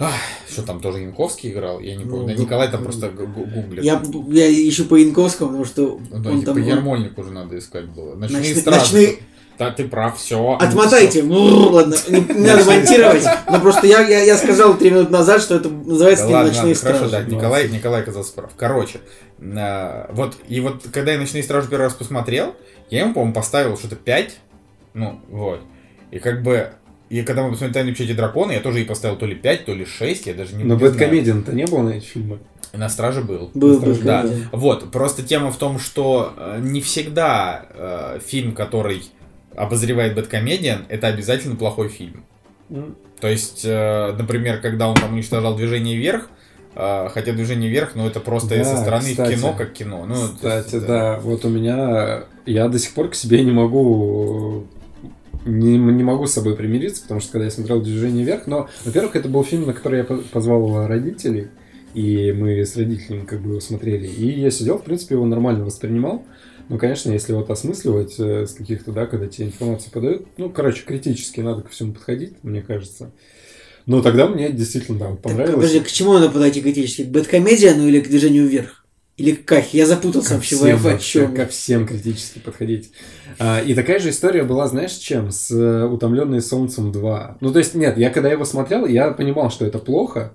[0.00, 0.12] Ах,
[0.48, 1.80] что там тоже Янковский играл?
[1.80, 2.20] Я не помню.
[2.20, 2.42] Ну, Да, да.
[2.42, 3.82] Николай там просто гу- гу- гуглит.
[3.82, 6.62] Я, я ищу по Янковскому, потому что Ну, да, он типа там...
[6.62, 8.14] он- Ермольник уже надо искать было.
[8.14, 8.78] Ночные Ночные- стражи.
[8.96, 9.18] ночные-
[9.58, 10.56] Да, ты прав, все.
[10.60, 11.22] Отмотайте.
[11.22, 13.24] Бррр, Ладно, не, не надо монтировать.
[13.50, 16.48] Но просто я, я, я сказал три минуты назад, что это называется Да не ладно,
[16.50, 17.26] ночные ладно, хорошо, стражи.
[17.26, 18.50] да, Николай, Николай оказался прав.
[18.56, 19.00] Короче,
[19.40, 22.54] а, вот, и вот, когда я «Ночные стражи» первый раз посмотрел,
[22.90, 24.38] я ему, по-моему, поставил что-то 5,
[24.94, 25.60] ну, вот,
[26.10, 26.70] и как бы,
[27.08, 29.74] и когда мы посмотрели «Тайну печати дракона», я тоже ей поставил то ли 5, то
[29.74, 30.76] ли 6, я даже не, Но.
[30.76, 32.38] Бэткомедиан-то не было на эти фильмы.
[32.72, 33.50] На «Страже» был.
[33.54, 39.02] Был, был, Да, вот, просто тема в том, что э, не всегда э, фильм, который
[39.58, 42.24] обозревает Бэткомедиан, это обязательно плохой фильм.
[42.70, 42.96] М.
[43.20, 46.28] То есть, э, например, когда он там уничтожал движение вверх,
[46.74, 49.34] э, хотя движение вверх, ну это просто Да, со стороны кстати.
[49.34, 50.04] кино как кино.
[50.06, 52.24] Ну, Кстати, есть, да, вот у меня...
[52.46, 54.64] Я до сих пор к себе не могу...
[55.44, 59.16] Не, не могу с собой примириться, потому что когда я смотрел «Движение вверх», но, во-первых,
[59.16, 61.48] это был фильм, на который я по- позвал родителей,
[61.94, 65.64] и мы с родителями как бы его смотрели, и я сидел, в принципе, его нормально
[65.64, 66.22] воспринимал,
[66.68, 70.82] но, конечно, если вот осмысливать э, с каких-то, да, когда тебе информацию подают, ну, короче,
[70.84, 73.12] критически надо ко всему подходить, мне кажется.
[73.86, 75.54] Но тогда мне действительно, да, Так, понравилось.
[75.54, 77.04] подожди, к чему надо подойти критически?
[77.04, 78.84] К бэткомедиану или к движению вверх?
[79.16, 79.78] Или к кахе?
[79.78, 81.34] Я запутался Ко вообще в всем, в чем.
[81.34, 82.92] ко всем критически подходить.
[83.38, 85.32] А, и такая же история была, знаешь, чем?
[85.32, 87.36] С э, «Утомленные солнцем 2».
[87.40, 90.34] Ну, то есть, нет, я когда его смотрел, я понимал, что это плохо,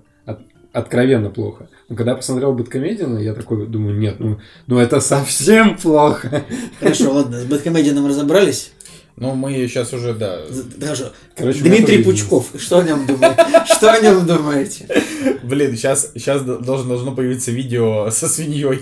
[0.74, 1.68] откровенно плохо.
[1.88, 6.44] Но когда я посмотрел «Бэткомедиана», я такой думаю, нет, ну, ну это совсем плохо.
[6.80, 8.72] Хорошо, ладно, с бэткомедианом разобрались.
[9.16, 10.40] Ну, мы сейчас уже, да.
[10.80, 11.04] Хорошо.
[11.36, 13.44] Короче, Дмитрий Пучков, что о нем думаете?
[13.76, 14.88] Что о нем думаете?
[15.42, 18.80] Блин, сейчас, сейчас должно, должно появиться видео со свиньей.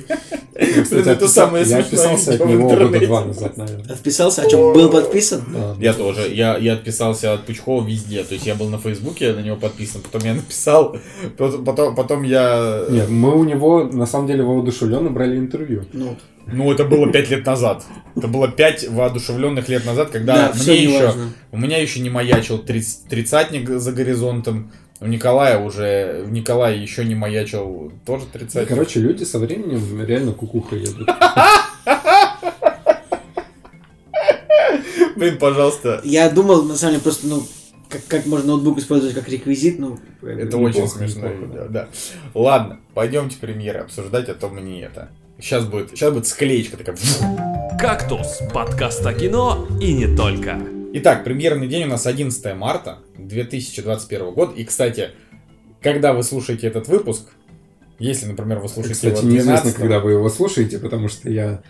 [0.82, 3.92] кстати, Это самое Я смешное отписался от него года два назад, наверное.
[3.92, 4.42] Отписался?
[4.42, 4.72] О чем?
[4.72, 5.42] Был подписан?
[5.78, 6.32] Я тоже.
[6.32, 8.24] Я, я отписался от Пучкова везде.
[8.24, 10.00] То есть я был на Фейсбуке, на него подписан.
[10.00, 10.96] Потом я написал.
[11.36, 12.84] Потом, потом, потом я...
[12.88, 15.84] Нет, мы у него, на самом деле, воодушевленно брали интервью.
[15.92, 17.84] Ну, Ну, это было пять лет назад.
[18.16, 21.06] Это было пять воодушевленных лет назад, когда да, мне еще...
[21.06, 21.32] важно.
[21.50, 24.72] У меня еще не маячил триц- тридцатник за горизонтом.
[25.00, 26.24] У Николая уже...
[26.26, 28.68] У Николая еще не маячил тоже тридцатник.
[28.68, 31.08] Короче, люди со временем реально кукуха едут.
[35.16, 36.00] Блин, пожалуйста.
[36.04, 37.46] Я думал, на самом деле, просто, ну,
[37.88, 41.28] как, как можно ноутбук использовать как реквизит, ну, Это очень смешно.
[41.28, 41.88] видео, да.
[42.34, 45.10] Ладно, пойдемте премьеры обсуждать, а то мы не это.
[45.40, 46.96] Сейчас будет, сейчас будет склеечка такая.
[47.78, 50.60] «Кактус»– подкаст о кино и не только.
[50.94, 54.52] Итак, премьерный день у нас 11 марта 2021 года.
[54.54, 55.10] И, кстати,
[55.80, 57.28] когда вы слушаете этот выпуск,
[57.98, 61.62] если, например, вы слушаете Кстати, его неизвестно, 12 когда вы его слушаете, потому что я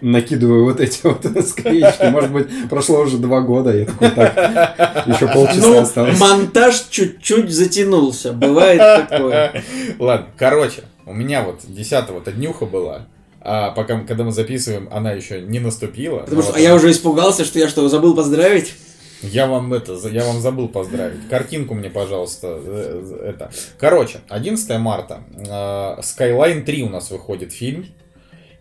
[0.00, 2.04] накидываю вот эти вот склеечки.
[2.10, 6.20] Может быть, прошло уже два года, я такой, так, еще полчаса Ну, осталось.
[6.20, 8.32] монтаж чуть-чуть затянулся.
[8.32, 9.64] Бывает такое.
[9.98, 13.06] Ладно, короче, у меня вот 10-го-то днюха была,
[13.40, 16.18] а пока, когда мы записываем, она еще не наступила.
[16.20, 18.74] Потому Но что вот а я уже испугался, что я что, забыл поздравить?
[19.22, 21.26] Я вам это, я вам забыл поздравить.
[21.30, 23.50] Картинку мне, пожалуйста, э, э, это.
[23.78, 25.20] Короче, 11 марта.
[25.36, 27.86] э, Skyline 3 у нас выходит фильм.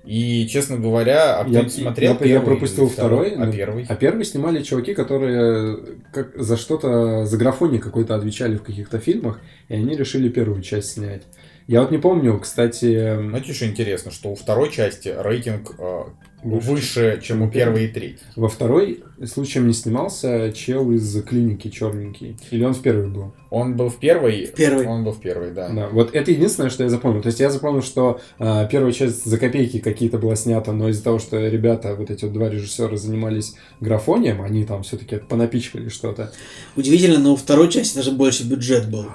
[0.06, 2.12] И, честно говоря, а Я, кто-нибудь смотрел?
[2.12, 3.32] я- я первый пропустил или второй.
[3.32, 3.86] А ну, первый?
[3.90, 5.78] А первый снимали чуваки, которые
[6.14, 10.92] как за что-то, за графоний какой-то отвечали в каких-то фильмах, и они решили первую часть
[10.92, 11.24] снять.
[11.68, 16.04] Я вот не помню, кстати, Знаете, что интересно, что у второй части рейтинг э,
[16.46, 18.20] Выше, выше, чем у первой и третьей.
[18.36, 22.38] Во второй случаем не снимался чел из клиники черненький.
[22.52, 23.34] Или он в первой был?
[23.50, 24.46] Он был в первой.
[24.46, 24.86] В первой.
[24.86, 25.70] Он был в первой, да.
[25.70, 27.24] Да, вот это единственное, что я запомнил.
[27.24, 31.04] То есть я запомнил, что а, первая часть за копейки какие-то была снята, но из-за
[31.04, 36.32] того, что ребята, вот эти вот два режиссера занимались графонием, они там все-таки понапичкали что-то.
[36.76, 39.08] Удивительно, но у второй части даже больше бюджет был.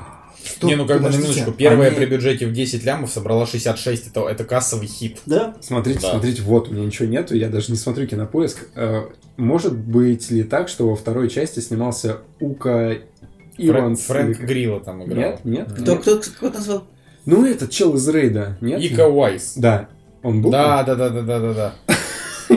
[0.63, 1.53] Не, ну как бы на минуточку.
[1.53, 5.19] Первая они- при бюджете в 10 лямов собрала 66, это, это кассовый хит.
[5.27, 5.55] Да?
[5.61, 6.11] Смотрите, Да.
[6.11, 8.69] смотрите, вот у меня ничего нету, я даже не смотрю кинопоиск.
[8.75, 9.03] Э,
[9.37, 13.03] Может быть ли так, что во второй части снимался Ука Фрэнк,
[13.59, 14.01] Иванс?
[14.03, 15.17] Фрэнк или- Грилла там играл.
[15.45, 15.73] Нет, нет.
[15.73, 16.03] Кто, нет.
[16.03, 16.85] кто, кто назвал?
[17.25, 18.81] Ну, этот чел из рейда, нет?
[18.83, 19.55] Ика Уайс.
[19.57, 19.89] Да.
[20.23, 20.51] Он был?
[20.51, 21.75] Да, да, да, да, да, да, да.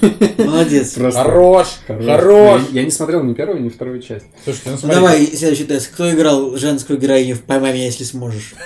[0.38, 0.92] Молодец.
[0.92, 2.04] Просто Хорош, хорош.
[2.06, 2.62] хорош.
[2.72, 4.26] Я, я не смотрел ни первую, ни вторую часть.
[4.44, 5.90] Слушайте, ну Ну, давай следующий тест.
[5.92, 8.54] Кто играл женскую героиню в «Поймай меня, если сможешь»?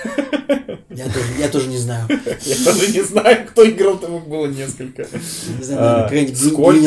[0.95, 2.05] Я тоже, я тоже не знаю.
[2.07, 5.07] Я даже не знаю, кто играл, там их было несколько.
[5.57, 6.77] Не знаю, А, сколько-.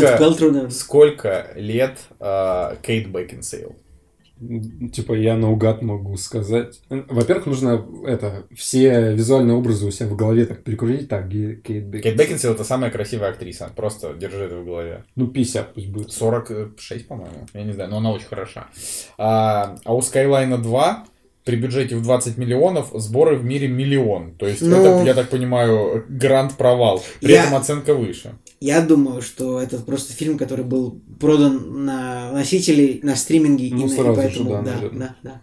[0.70, 3.74] Сколько лет а, Кейт Бекинсейл?
[4.92, 6.80] Типа, я наугад могу сказать.
[6.90, 11.08] Во-первых, нужно это все визуальные образы у себя в голове так прикрутить.
[11.08, 12.02] Так, Кейт Бекинсейл.
[12.02, 13.70] Кейт Бекинсейл это самая красивая актриса.
[13.74, 15.04] Просто держи это в голове.
[15.14, 16.12] Ну, 50 пусть будет.
[16.12, 17.46] 46, по-моему.
[17.54, 18.68] Я не знаю, но она очень хороша.
[19.16, 21.06] А, а у Скайлайна 2
[21.46, 24.32] при бюджете в 20 миллионов сборы в мире миллион.
[24.36, 27.02] То есть Ну, это, я так понимаю, гранд провал.
[27.20, 28.34] При я- этом оценка выше.
[28.60, 33.80] Я думаю, что это просто фильм, который был продан на носители, на стриминге, Ну, и,
[33.82, 35.16] на- и сразу же, поэтому, да, да, наверное.
[35.22, 35.40] да, да.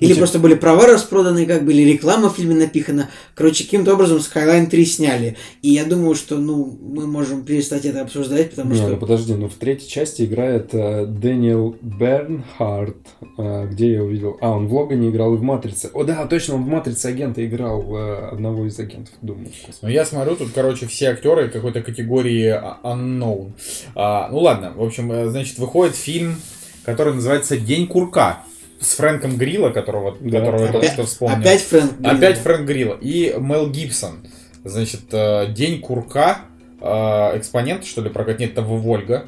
[0.00, 3.10] Или типа- просто были права распроданы, как бы, или реклама в фильме напихана.
[3.34, 5.36] Короче, каким-то образом Skyline 3 сняли.
[5.62, 8.88] И я думаю, что, ну, мы можем перестать это обсуждать, потому Не, что...
[8.88, 12.96] ну подожди, ну в третьей части играет э, Дэниел Бернхард.
[13.38, 14.36] Э, где я увидел?
[14.40, 15.90] А, он в Логане играл и в Матрице.
[15.92, 19.48] О, да, точно, он в Матрице агента играл э, одного из агентов, думаю.
[19.82, 23.52] Ну, я смотрю, тут, короче, все актеры какой-то категории а- unknown.
[23.94, 26.36] А, ну, ладно, в общем, э, значит, выходит фильм,
[26.84, 28.42] который называется «День курка»
[28.80, 30.38] с Фрэнком Грилла, которого, Да.
[30.40, 31.38] которого я только Опять, что вспомнил.
[31.38, 32.16] опять Фрэнк Грилл.
[32.16, 32.98] Опять Фрэнк Грилла.
[33.00, 34.26] И Мел Гибсон.
[34.64, 36.38] Значит, э, День курка,
[36.80, 36.86] э,
[37.38, 39.26] экспонент, что ли, прокат, нет, это Вольга.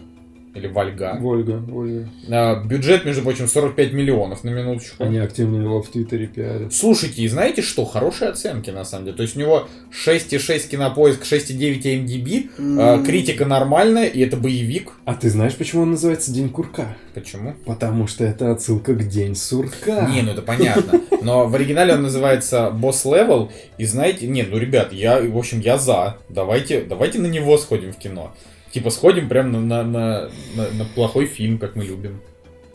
[0.59, 1.16] Или Вольга.
[1.21, 2.09] Вольга, Вольга.
[2.29, 5.05] Э, бюджет, между прочим, 45 миллионов на минуточку.
[5.05, 6.75] Они активно его в Твиттере пиарят.
[6.75, 7.85] Слушайте, и знаете что?
[7.85, 9.16] Хорошие оценки, на самом деле.
[9.16, 9.68] То есть у него
[10.07, 14.92] 6,6 кинопоиск, 6,9 IMDb, э, М, критика нормальная, и это боевик.
[15.05, 16.97] А ты знаешь, почему он называется День Курка?
[17.14, 17.55] Почему?
[17.64, 20.09] Потому что это отсылка к День Сурка.
[20.12, 21.01] Не, ну это понятно.
[21.23, 23.51] Но в оригинале он называется Boss Level.
[23.79, 26.16] И знаете, нет, ну ребят, я, в общем, я за.
[26.29, 28.35] Давайте, давайте на него сходим в кино.
[28.73, 32.21] Типа сходим прям на, на, на, на- на плохой фильм, как мы любим.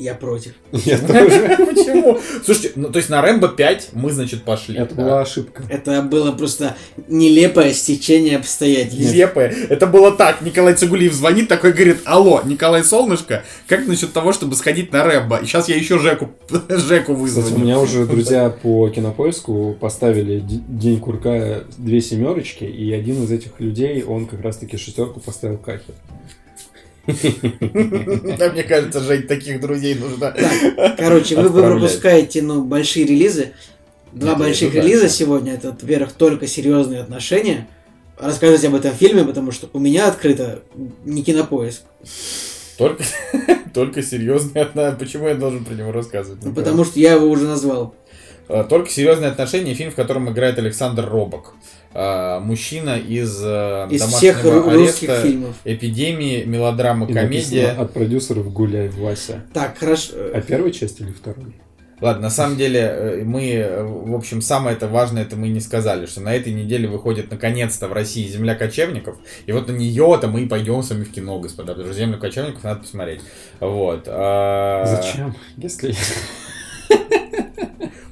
[0.03, 0.51] Я против.
[0.73, 1.55] Я тоже.
[1.65, 2.19] Почему?
[2.43, 4.77] Слушайте, ну то есть на Рэмбо 5 мы, значит, пошли.
[4.77, 5.63] Это была ошибка.
[5.69, 6.75] Это было просто
[7.07, 9.13] нелепое стечение обстоятельств.
[9.13, 9.55] Нелепое.
[9.69, 10.41] Это было так.
[10.41, 15.37] Николай Цугулиев звонит, такой говорит, алло, Николай Солнышко, как насчет того, чтобы сходить на Рэмбо?
[15.37, 16.31] И сейчас я еще Жеку,
[16.67, 23.23] Жеку Кстати, у меня уже друзья по кинопоиску поставили День Курка две семерочки, и один
[23.23, 25.93] из этих людей, он как раз-таки шестерку поставил Кахе.
[27.05, 30.33] Да, мне кажется, Жень, таких друзей нужно.
[30.97, 33.53] Короче, вы, пропускаете, ну, большие релизы.
[34.13, 35.53] Два я больших релиза сегодня.
[35.53, 37.67] Это, во-первых, только серьезные отношения.
[38.17, 40.61] Рассказывать об этом фильме, потому что у меня открыто
[41.03, 41.81] не кинопоиск.
[42.77, 43.03] Только,
[43.73, 44.97] только серьезные отношения.
[44.97, 46.43] Почему я должен про него рассказывать?
[46.43, 47.95] Ну, потому что я его уже назвал.
[48.47, 49.73] А, Только серьезные отношения.
[49.73, 51.53] Фильм, в котором играет Александр Робок.
[51.93, 55.55] А, Мужчина из, э, Из домашнего всех ареста, фильмов.
[55.63, 57.69] эпидемии, мелодрама, И комедия.
[57.71, 59.43] от продюсеров Гуляй Вася.
[59.53, 60.13] Так, хорошо.
[60.33, 61.53] А первая часть или второй?
[62.01, 65.61] Ладно, на самом деле э, мы, э, в общем, самое это важное, это мы не
[65.61, 70.27] сказали, что на этой неделе выходит наконец-то в России «Земля кочевников», и вот на нее-то
[70.27, 73.21] мы и пойдем с вами в кино, господа, потому что «Землю кочевников» надо посмотреть.
[73.61, 74.03] Вот.
[74.07, 75.33] а, Зачем?
[75.55, 75.95] Если...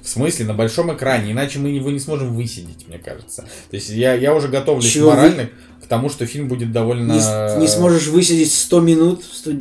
[0.02, 3.44] В смысле, на большом экране, иначе мы его не сможем высидеть, мне кажется.
[3.70, 5.52] То есть я, я уже готовлюсь Чего вы- морально к
[5.92, 7.12] тому, что фильм будет довольно...
[7.12, 9.52] Не, не сможешь высидеть 100 минут, 100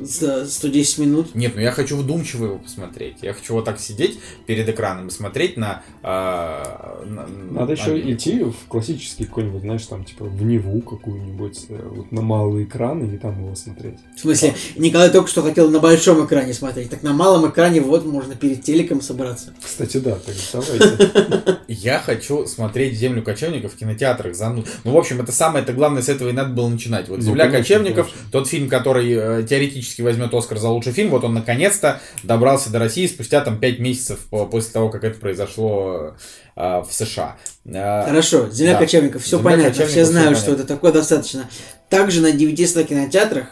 [0.00, 1.34] за 110 минут.
[1.34, 3.18] Нет, ну я хочу вдумчиво его посмотреть.
[3.20, 5.82] Я хочу вот так сидеть перед экраном и смотреть на...
[6.02, 11.66] а, на- Надо еще на- идти в классический какой-нибудь, знаешь, там, типа, в Неву какую-нибудь,
[11.68, 13.98] э, вот на малый экран, и там его смотреть.
[14.16, 16.88] В смысле, Николай только что хотел на большом экране смотреть.
[16.88, 19.52] Так на малом экране вот можно перед телеком собраться.
[19.62, 21.58] Кстати, да, так давайте.
[21.68, 24.34] Я хочу смотреть «Землю кочевников» в кинотеатрах.
[24.40, 27.08] Ну, в общем, это самое-то главное, с этого и надо было начинать.
[27.08, 28.30] Вот Ну, «Земля конечно, кочевников», конечно.
[28.32, 32.78] тот фильм, который э, теоретически возьмет Оскар за лучший фильм, вот он наконец-то добрался до
[32.78, 36.14] России спустя там 5 месяцев по- после того, как это произошло
[36.56, 37.36] а, в США.
[37.74, 38.78] А, Хорошо, «Земля Да.
[38.78, 40.62] кочевников», все «Земля понятно, кочевников», все знают, что понятно.
[40.62, 41.48] это такое достаточно.
[41.88, 43.46] Также на 900 кинотеатрах,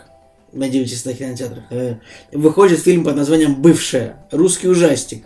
[0.53, 1.97] на 900 кинотеатрах, э,
[2.33, 5.25] выходит фильм под названием «Бывшая», русский ужастик.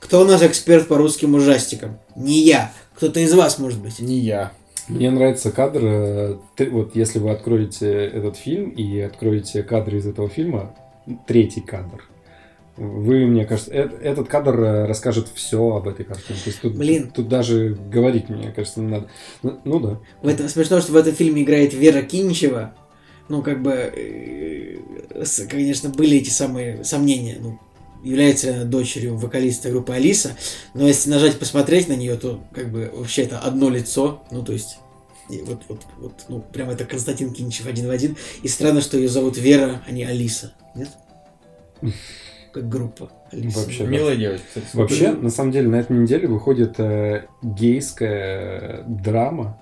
[0.00, 1.98] Кто у нас эксперт по русским ужастикам?
[2.16, 4.00] Не я, кто-то из вас, может быть.
[4.00, 4.50] Не я.
[4.92, 10.28] Мне нравится кадр, ты- вот если вы откроете этот фильм и откроете кадры из этого
[10.28, 10.74] фильма,
[11.26, 12.04] третий кадр,
[12.76, 16.38] вы, мне кажется, э- этот кадр э, расскажет все об этой картине.
[16.42, 17.10] То есть тут, Блин.
[17.14, 19.08] тут даже говорить, мне кажется, не надо.
[19.42, 19.98] Ну, ну да.
[20.22, 22.74] В этом смешно, что в этом фильме играет Вера Кинчева.
[23.28, 24.78] Ну, как бы, э,
[25.50, 27.36] конечно, были эти самые сомнения.
[27.40, 27.58] Ну,
[28.02, 30.36] является ли она дочерью вокалиста группы Алиса.
[30.74, 34.24] Но если нажать посмотреть на нее, то как бы вообще это одно лицо.
[34.30, 34.78] Ну, то есть.
[35.32, 38.16] И вот, вот, вот, ну, прям это Константин Кинчев один в один.
[38.42, 40.52] И странно, что ее зовут Вера, а не Алиса.
[40.74, 40.90] Нет?
[42.52, 43.60] Как группа Алиса.
[43.60, 43.90] Вообще, да.
[43.90, 44.76] Милая девочка, кстати.
[44.76, 49.58] Вообще, на самом деле, на этой неделе выходит э, гейская драма,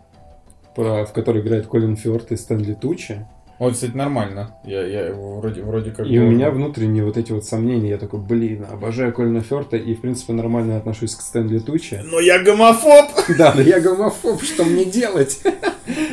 [0.74, 3.26] про, в которой играет Колин Фёрд и Стэнли Тучи.
[3.60, 4.54] Вот, кстати, нормально.
[4.64, 6.06] Я, я вроде, вроде как...
[6.06, 7.90] И у меня внутренние вот эти вот сомнения.
[7.90, 12.00] Я такой, блин, обожаю Колина Фёрта и, в принципе, нормально отношусь к Стэнли Тучи.
[12.02, 13.10] Но я гомофоб!
[13.36, 15.40] Да, но я гомофоб, что мне делать?
[15.44, 15.52] Ну,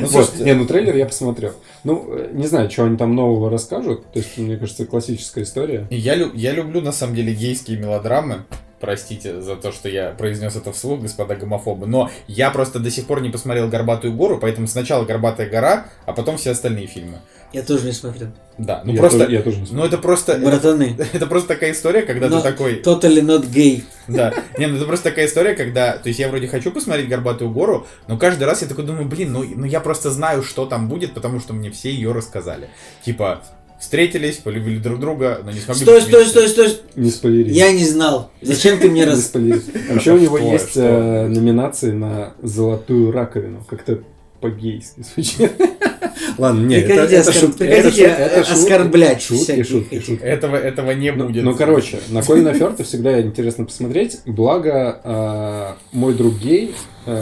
[0.00, 0.10] Вот.
[0.10, 1.52] слушайте, Не, ну трейлер я посмотрел.
[1.84, 4.04] Ну, не знаю, что они там нового расскажут.
[4.12, 5.86] То есть, мне кажется, классическая история.
[5.88, 8.44] Я, лю- я люблю, на самом деле, гейские мелодрамы.
[8.80, 11.86] Простите за то, что я произнес это вслух, господа гомофобы.
[11.86, 16.12] Но я просто до сих пор не посмотрел «Горбатую гору», поэтому сначала «Горбатая гора», а
[16.12, 17.18] потом все остальные фильмы.
[17.52, 18.28] Я тоже не смотрел.
[18.58, 19.20] Да, ну я, просто...
[19.20, 19.86] тоже, я тоже не Ну смотрел.
[19.86, 20.32] это просто...
[20.32, 20.96] Это, Братаны.
[21.12, 22.82] это просто такая история, когда Но ты такой...
[22.82, 23.82] Totally not gay.
[24.06, 24.34] Да.
[24.58, 25.96] Не, ну это просто такая история, когда...
[25.96, 29.32] То есть я вроде хочу посмотреть «Горбатую гору», но каждый раз я такой думаю, блин,
[29.32, 32.68] ну, ну я просто знаю, что там будет, потому что мне все ее рассказали.
[33.02, 33.42] Типа,
[33.80, 35.82] встретились, полюбили друг друга, но не смогли...
[35.82, 36.30] Стой, стой, вместе.
[36.30, 36.76] стой, стой.
[36.96, 37.50] Не спойлери.
[37.52, 38.30] Я не знал.
[38.42, 39.30] Зачем ты мне Не раз...
[39.34, 39.38] А
[39.94, 43.64] Вообще у него есть э, номинации на золотую раковину.
[43.68, 44.00] Как-то
[44.40, 45.52] по-гейски звучит.
[46.38, 50.22] Ладно, нет, это, Прекратите это оскор- шут- прекратите это шут- это оскорблять Шутки, шутки, шутки.
[50.22, 51.42] Этого, этого не Ну, будет.
[51.44, 54.18] ну, короче, на Колина Фёрта всегда интересно посмотреть.
[54.26, 56.74] Благо, э, мой друг гей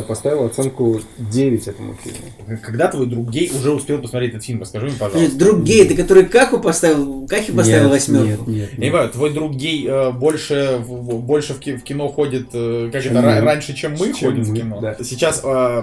[0.09, 2.59] поставил оценку 9 этому фильму.
[2.63, 5.37] Когда твой друг гей уже успел посмотреть этот фильм, расскажи мне, пожалуйста.
[5.39, 8.29] Друг гей, ты который Каху поставил, Кахи поставил Нет, восьмерку.
[8.29, 8.77] Нет, нет, Я не нет.
[8.77, 12.91] понимаю, твой друг гей э, больше, в, в- больше в, ки- в кино ходит, э,
[12.93, 13.41] как Чем это, ра- мы.
[13.43, 14.81] раньше, чем мы Чем ходим в мы, кино.
[14.81, 14.97] да.
[15.03, 15.83] Сейчас э,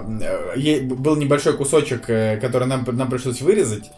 [0.56, 3.90] э, был небольшой кусочек, э, который нам, нам пришлось вырезать, э,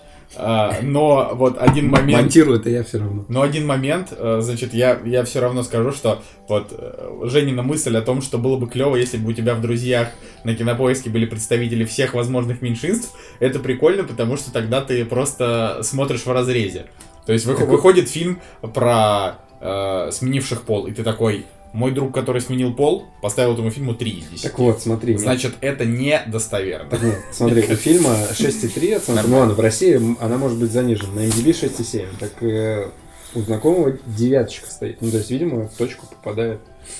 [0.81, 2.23] но вот один момент...
[2.23, 3.25] Монтирую это я все равно.
[3.29, 7.95] Но один момент, э, значит, я, я все равно скажу, что вот э, Женина мысль
[7.95, 10.09] о том, что было бы клево, если бы у тебя в друзьях
[10.43, 16.25] на кинопоиске были представители всех возможных меньшинств, это прикольно, потому что тогда ты просто смотришь
[16.25, 16.88] в разрезе.
[17.25, 18.41] То есть выхо- выходит фильм
[18.73, 23.93] про э, сменивших пол, и ты такой, мой друг, который сменил пол, поставил этому фильму
[23.93, 24.43] 3 из 10.
[24.43, 25.17] Так вот, смотри.
[25.17, 26.89] Значит, это недостоверно.
[26.89, 29.23] Так вот, смотри, у фильма 6,3 оценка.
[29.27, 31.11] Ну ладно, в России она может быть занижена.
[31.13, 32.05] На MDB 6,7.
[32.19, 32.88] Так э,
[33.35, 35.01] у знакомого девяточка стоит.
[35.01, 36.59] Ну, то есть, видимо, в точку попадает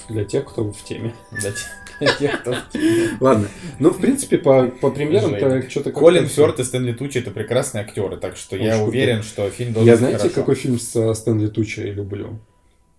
[0.10, 1.14] для тех, кто в теме.
[1.32, 1.58] Для те-
[2.02, 2.56] для тех, кто-
[3.22, 3.48] Ладно.
[3.80, 5.92] Ну, в принципе, по, по премьерам-то что-то...
[5.92, 9.90] Колин Фёрд и Стэнли Тучи это прекрасные актеры, так что я уверен, что фильм должен
[9.90, 12.40] Я знаете, какой фильм с э, Стэнли Тучи люблю?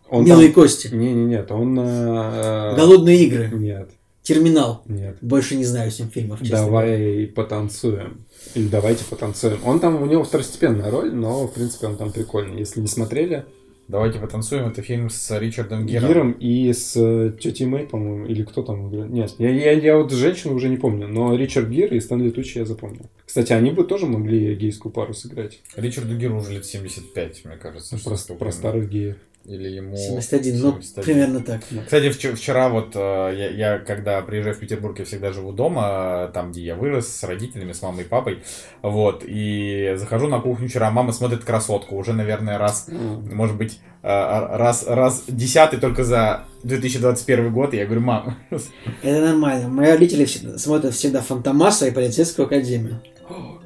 [0.08, 0.88] Он Милые там- кости.
[0.88, 1.78] Не, не, нет, он.
[1.78, 3.50] э, Голодные игры.
[3.52, 3.90] Нет,
[4.22, 4.82] Терминал.
[4.86, 5.18] нет.
[5.20, 6.58] Больше не знаю с ним фильмов, честно.
[6.58, 8.24] Давай потанцуем.
[8.54, 9.58] Или давайте потанцуем.
[9.64, 12.58] Он там, у него второстепенная роль, но в принципе он там прикольный.
[12.58, 13.44] Если не смотрели,
[13.88, 14.66] Давайте потанцуем.
[14.66, 16.08] Это фильм с Ричардом Гиром.
[16.08, 19.12] Гиром и с э, тетей Мэй, по-моему, или кто там играет.
[19.12, 22.58] Нет, я, я, я вот женщину уже не помню, но Ричард Гир и Стэнли Тучи
[22.58, 23.06] я запомнил.
[23.24, 25.60] Кстати, они бы тоже могли гейскую пару сыграть.
[25.76, 27.96] Ричарду Гиру уже лет 75, мне кажется.
[28.02, 29.16] Про, про старых геев.
[29.48, 29.96] Или ему...
[29.96, 31.04] 71, ну, 71.
[31.04, 31.60] примерно так.
[31.84, 36.30] Кстати, вч- вчера вот э, я, я, когда приезжаю в Петербург, я всегда живу дома,
[36.34, 38.42] там, где я вырос, с родителями, с мамой и папой.
[38.82, 41.96] Вот, и захожу на кухню вчера, мама смотрит «Красотку».
[41.96, 47.72] Уже, наверное, раз, может быть, э, раз, раз десятый только за 2021 год.
[47.72, 48.36] И я говорю, мам,
[49.02, 49.68] Это нормально.
[49.68, 53.00] Мои родители всегда, смотрят всегда Фантомаса и Полицейскую Академию.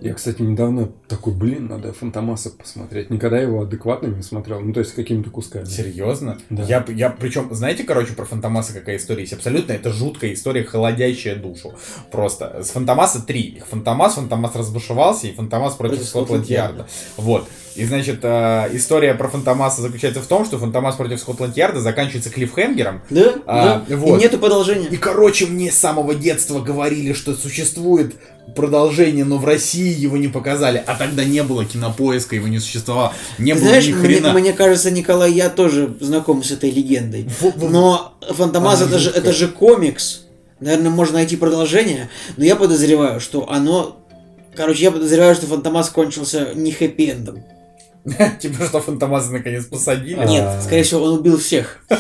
[0.00, 3.10] Я, кстати, недавно такой, блин, надо Фантомаса посмотреть.
[3.10, 4.60] Никогда его адекватно не смотрел.
[4.60, 5.64] Ну, то есть, какими-то кусками.
[5.64, 6.38] Серьезно?
[6.48, 6.62] Да.
[6.64, 9.32] Я, я, причем, знаете, короче, про Фантомаса какая история есть?
[9.32, 11.74] Абсолютно, это жуткая история, холодящая душу.
[12.10, 12.62] Просто.
[12.62, 13.62] С Фантомаса три.
[13.68, 16.86] Фантомас, Фантомас разбушевался, и Фантомас против Против Скотланд-Ярда.
[17.16, 17.48] Вот.
[17.80, 23.00] И, значит, э, история про Фантомаса заключается в том, что Фантомас против Скотланд-Ярда заканчивается клиффхенгером.
[23.08, 23.96] Да, А, да.
[23.96, 24.18] вот.
[24.18, 24.86] И нету продолжения.
[24.88, 28.16] И, короче, мне с самого детства говорили, что существует
[28.54, 30.82] продолжение, но в России его не показали.
[30.86, 33.14] А тогда не было кинопоиска, его не существовало.
[33.38, 34.32] Не было знаешь, ни мне, хрена.
[34.34, 37.26] мне кажется, Николай, я тоже знаком с этой легендой.
[37.56, 40.26] Но Фантомас Она это же, это же комикс.
[40.60, 43.96] Наверное, можно найти продолжение, но я подозреваю, что оно...
[44.54, 47.42] Короче, я подозреваю, что Фантомас кончился не хэппи-эндом.
[48.40, 50.18] Типа, что Фантомаса наконец посадили.
[50.18, 50.24] А.
[50.24, 51.78] Нет, скорее всего, он убил всех.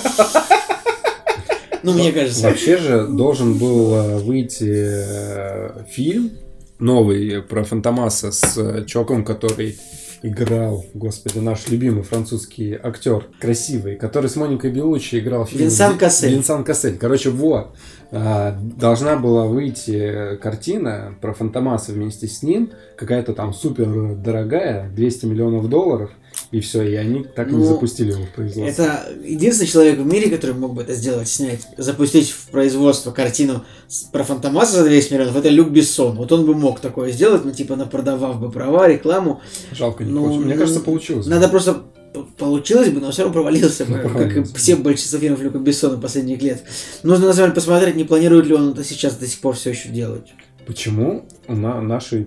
[1.82, 2.42] Ну, мне кажется.
[2.42, 6.32] Вообще же должен был э, выйти э, фильм
[6.78, 9.78] новый про Фантомаса с э, чуваком, который
[10.22, 15.92] играл, господи, наш любимый французский актер, красивый, который с Моникой Белучи играл в фильме Винсан
[15.94, 16.30] «Ди- Кассель.
[16.34, 16.98] Винсан Кассель.
[16.98, 17.74] Короче, вот.
[18.12, 25.26] А, Должна была выйти картина про Фантомаса вместе с ним, какая-то там супер дорогая, 200
[25.26, 26.10] миллионов долларов,
[26.50, 28.82] и все, и они так и не Ну, запустили его в производство.
[28.82, 33.64] Это единственный человек в мире, который мог бы это сделать, снять, запустить в производство картину
[34.10, 36.16] про Фантомаса за 200 миллионов, это Люк Бессон.
[36.16, 39.40] Вот он бы мог такое сделать, ну, типа, напродавав бы права, рекламу.
[39.70, 40.44] Жалко не ну, получилось.
[40.44, 41.26] Мне ну, кажется, получилось.
[41.26, 41.30] бы.
[41.30, 41.74] Надо просто
[42.12, 45.58] п- получилось бы, но все равно провалился бы, Ну, как и все большинство фильмов Люка
[45.58, 46.64] Бессона последних лет.
[47.04, 49.70] Нужно, на самом деле, посмотреть, не планирует ли он это сейчас до сих пор все
[49.70, 50.26] еще делать.
[50.70, 52.22] Почему у на- наши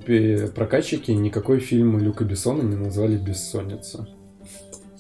[0.53, 4.05] прокатчики никакой фильм Люка Бессона не назвали «Бессонница»?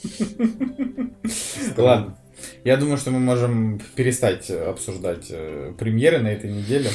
[1.77, 2.17] Ладно.
[2.63, 6.89] Я думаю, что мы можем перестать э, обсуждать э, премьеры на этой неделе.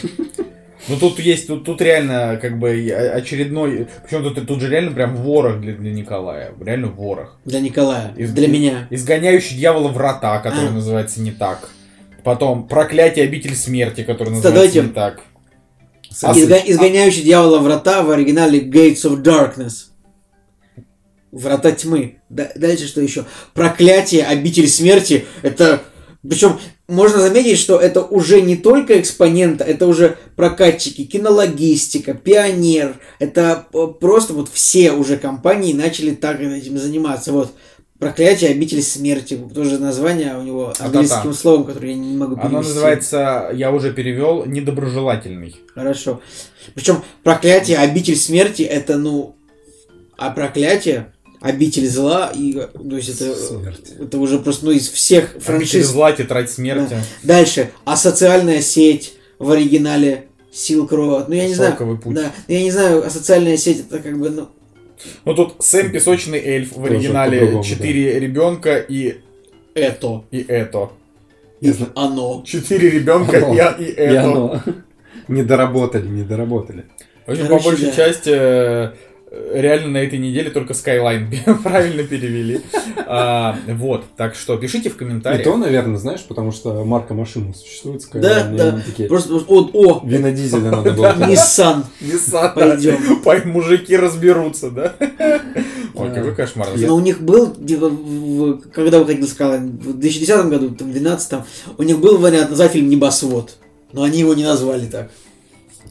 [0.89, 2.71] Ну тут есть, тут, тут реально как бы
[3.15, 7.39] очередной, причем тут, тут же реально прям ворох для, для Николая, реально ворох.
[7.45, 8.87] Для Николая, Из- для меня.
[8.89, 10.73] Изгоняющий дьявола врата, который А.
[10.73, 11.69] называется не так.
[12.25, 15.21] Потом проклятие обитель смерти, который называется давайте- не так.
[16.11, 19.89] Изга- изгоняющий дьявола врата в оригинале Gates of Darkness.
[21.31, 22.21] Врата тьмы.
[22.29, 23.25] Да- дальше что еще?
[23.55, 25.27] Проклятие, обитель смерти.
[25.43, 25.83] Это...
[26.29, 32.99] Причем можно заметить, что это уже не только экспонента, это уже прокатчики, кинологистика, пионер.
[33.19, 37.33] Это э, просто вот все уже компании начали так этим заниматься.
[37.33, 37.53] Вот.
[37.99, 39.37] Проклятие, обитель смерти.
[39.53, 42.57] Тоже название у него английским словом, которое я не могу перевести.
[42.57, 45.57] Оно называется, я уже перевел, недоброжелательный.
[45.75, 46.21] Хорошо.
[46.75, 49.35] Причем проклятие, обитель смерти, это, ну,
[50.17, 53.93] а проклятие, обитель зла, и, то есть это, Смерть.
[53.99, 55.87] это уже просто, ну, из всех Обитель франшиз.
[55.87, 56.97] зла, тетрадь смерти.
[57.25, 62.15] Дальше, а социальная сеть в оригинале Silk Road, ну, я не знаю, Шелковый путь.
[62.15, 64.49] да, я не знаю, а социальная сеть, это как бы, ну,
[65.25, 69.21] Ну тут Сэм Песочный эльф в оригинале четыре ребенка и,
[69.75, 70.91] это, и это.
[71.61, 72.43] и Я оно.
[72.47, 73.55] Четыре ребенка Оно.
[73.55, 74.25] и, а- и И это.
[74.25, 74.63] оно.
[75.29, 76.87] Не доработали, не доработали.
[77.27, 77.93] В общем, Короче, по большей да.
[77.93, 78.93] части э,
[79.53, 81.27] реально на этой неделе только Skyline
[81.63, 82.61] правильно перевели.
[83.07, 85.45] А, вот, так что пишите в И комментариях.
[85.45, 88.03] то, наверное, знаешь, потому что марка машины существует.
[88.15, 88.69] Да, Skyline, и да.
[88.71, 91.15] они такие, Просто, вот, о, Вина дизеля надо было.
[91.19, 91.85] Nissan.
[92.01, 93.21] Nissan, Пойдем.
[93.23, 94.95] Пой- мужики разберутся, да?
[95.95, 96.15] Ой, Да.
[96.15, 96.69] какой кошмар.
[96.77, 97.91] Но у них был, типа,
[98.73, 101.45] когда выходил Skyline, в 2010 году, там, в 2012,
[101.77, 103.57] у них был вариант назвать фильм «Небосвод».
[103.93, 105.11] Но они его не назвали так.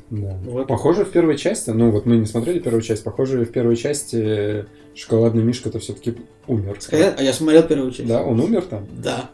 [0.09, 0.37] Да.
[0.45, 0.67] Вот.
[0.67, 4.65] Похоже, в первой части, ну вот мы не смотрели первую часть, похоже, в первой части
[4.95, 6.15] шоколадный мишка-то все-таки
[6.47, 6.77] умер.
[6.79, 8.07] Skyline, а я смотрел первую часть.
[8.07, 8.87] Да, он умер там.
[8.91, 9.29] Да.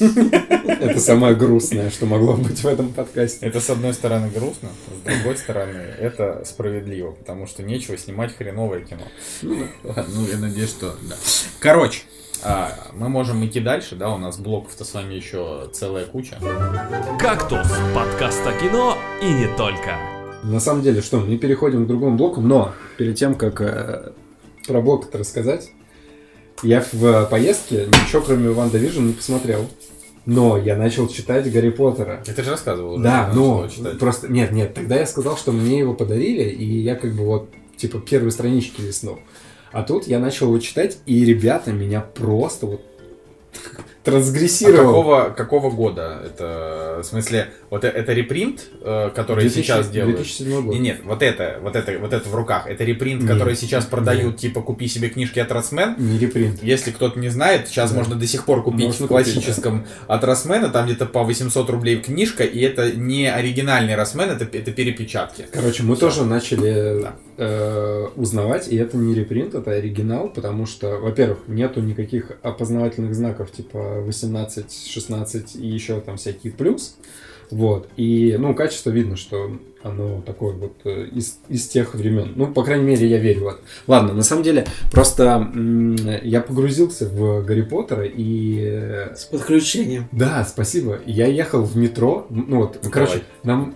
[0.00, 3.46] Это самое грустное, что могло быть в этом подкасте.
[3.46, 8.80] Это с одной стороны грустно, с другой стороны это справедливо, потому что нечего снимать хреновое
[8.80, 9.04] кино.
[9.42, 11.16] Ну, я надеюсь, что да.
[11.60, 12.02] Короче,
[12.42, 16.38] а, мы можем идти дальше, да, у нас блоков-то с вами еще целая куча.
[17.18, 20.17] «Кактус»– подкаст о кино и не только.
[20.42, 24.12] На самом деле, что, мы переходим к другому блоку, но перед тем, как э,
[24.66, 25.70] про блок это рассказать,
[26.62, 29.68] я в поездке ничего кроме WandaVision не посмотрел.
[30.26, 32.22] Но я начал читать Гарри Поттера.
[32.24, 33.02] Ты же рассказывал уже.
[33.02, 33.98] Да, но читать.
[33.98, 37.48] просто нет, нет, тогда я сказал, что мне его подарили, и я как бы вот
[37.78, 39.20] типа первые странички листнул.
[39.72, 42.82] А тут я начал его читать, и ребята меня просто вот
[44.08, 44.86] А трансгрессировал.
[44.86, 46.22] какого, какого года?
[46.24, 50.16] Это, в смысле, вот э- это репринт, э, который 2000 сейчас делают?
[50.16, 50.74] 2007 год.
[50.74, 52.66] Не, нет, вот это, вот это, вот это в руках.
[52.66, 54.36] Это репринт, Нет, который сейчас продают, нет.
[54.40, 55.94] типа, купи себе книжки от Росмен.
[55.98, 56.62] Не репринт.
[56.62, 57.96] Если кто-то не знает, сейчас Да.
[57.98, 61.70] можно до сих пор купить Можно в купить, классическом от Росмена, там где-то по 800
[61.70, 65.46] рублей книжка, и это не оригинальный Росмен, это, это перепечатки.
[65.52, 66.06] Короче, мы Всё.
[66.06, 67.12] тоже начали Да.
[67.38, 73.50] Э, узнавать, и это не репринт, это оригинал, потому что, во-первых, нету никаких опознавательных знаков
[73.52, 76.96] типа 18, 16 и еще там всякие плюс.
[77.50, 77.88] Вот.
[77.96, 82.32] И, ну, качество видно, что оно такое вот э, из, из тех времен.
[82.36, 83.58] Ну, по крайней мере, я верю в это.
[83.86, 85.50] Ладно, на самом деле, просто
[86.22, 90.08] я погрузился в Гарри Поттера и э, С подключением.
[90.12, 90.98] да, спасибо.
[91.06, 92.26] Я ехал в метро.
[92.28, 93.74] Ну вот, Ну, короче, нам.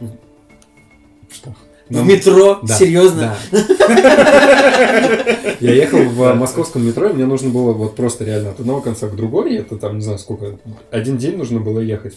[1.30, 1.54] Что?
[1.88, 2.60] В Нам- метро?
[2.62, 3.36] Да, Серьезно?
[3.50, 3.58] да.
[5.60, 9.08] Я ехал в московском метро, и мне нужно было вот просто реально от одного конца
[9.08, 9.56] к другой.
[9.56, 10.58] Это там, не знаю, сколько,
[10.90, 12.14] один день нужно было ехать.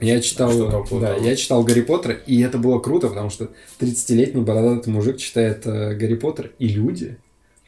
[0.00, 0.50] Я читал,
[1.00, 3.48] да, я читал Гарри Поттера, и это было круто, потому что
[3.80, 7.18] 30-летний бородатый мужик читает э, Гарри Поттер, и люди,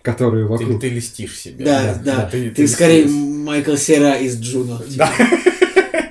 [0.03, 0.81] которые Ты, вокруг.
[0.81, 1.65] ты листишь себя.
[1.65, 2.29] Да, да, да.
[2.31, 3.07] Ты- Ты, ты скорее.
[3.07, 4.83] Майкл Сера из Джуно.
[4.97, 5.07] Да.
[5.17, 5.39] Типа,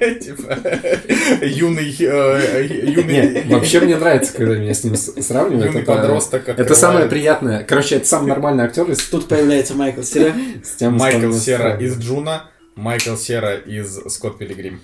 [1.41, 5.67] юный, э, юный, Не, вообще мне нравится, когда меня с ним сравнивают.
[5.67, 7.63] юный это- подросток Это самое приятное.
[7.63, 10.33] Короче, это самый нормальный актер из Тут появляется Майкл Сера.
[10.63, 14.81] с тем Майкл Сера из Джуна, Майкл Сера из Скотт Пилигрим.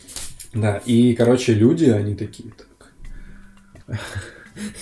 [0.53, 3.99] Да, и, короче, люди, они такие, так.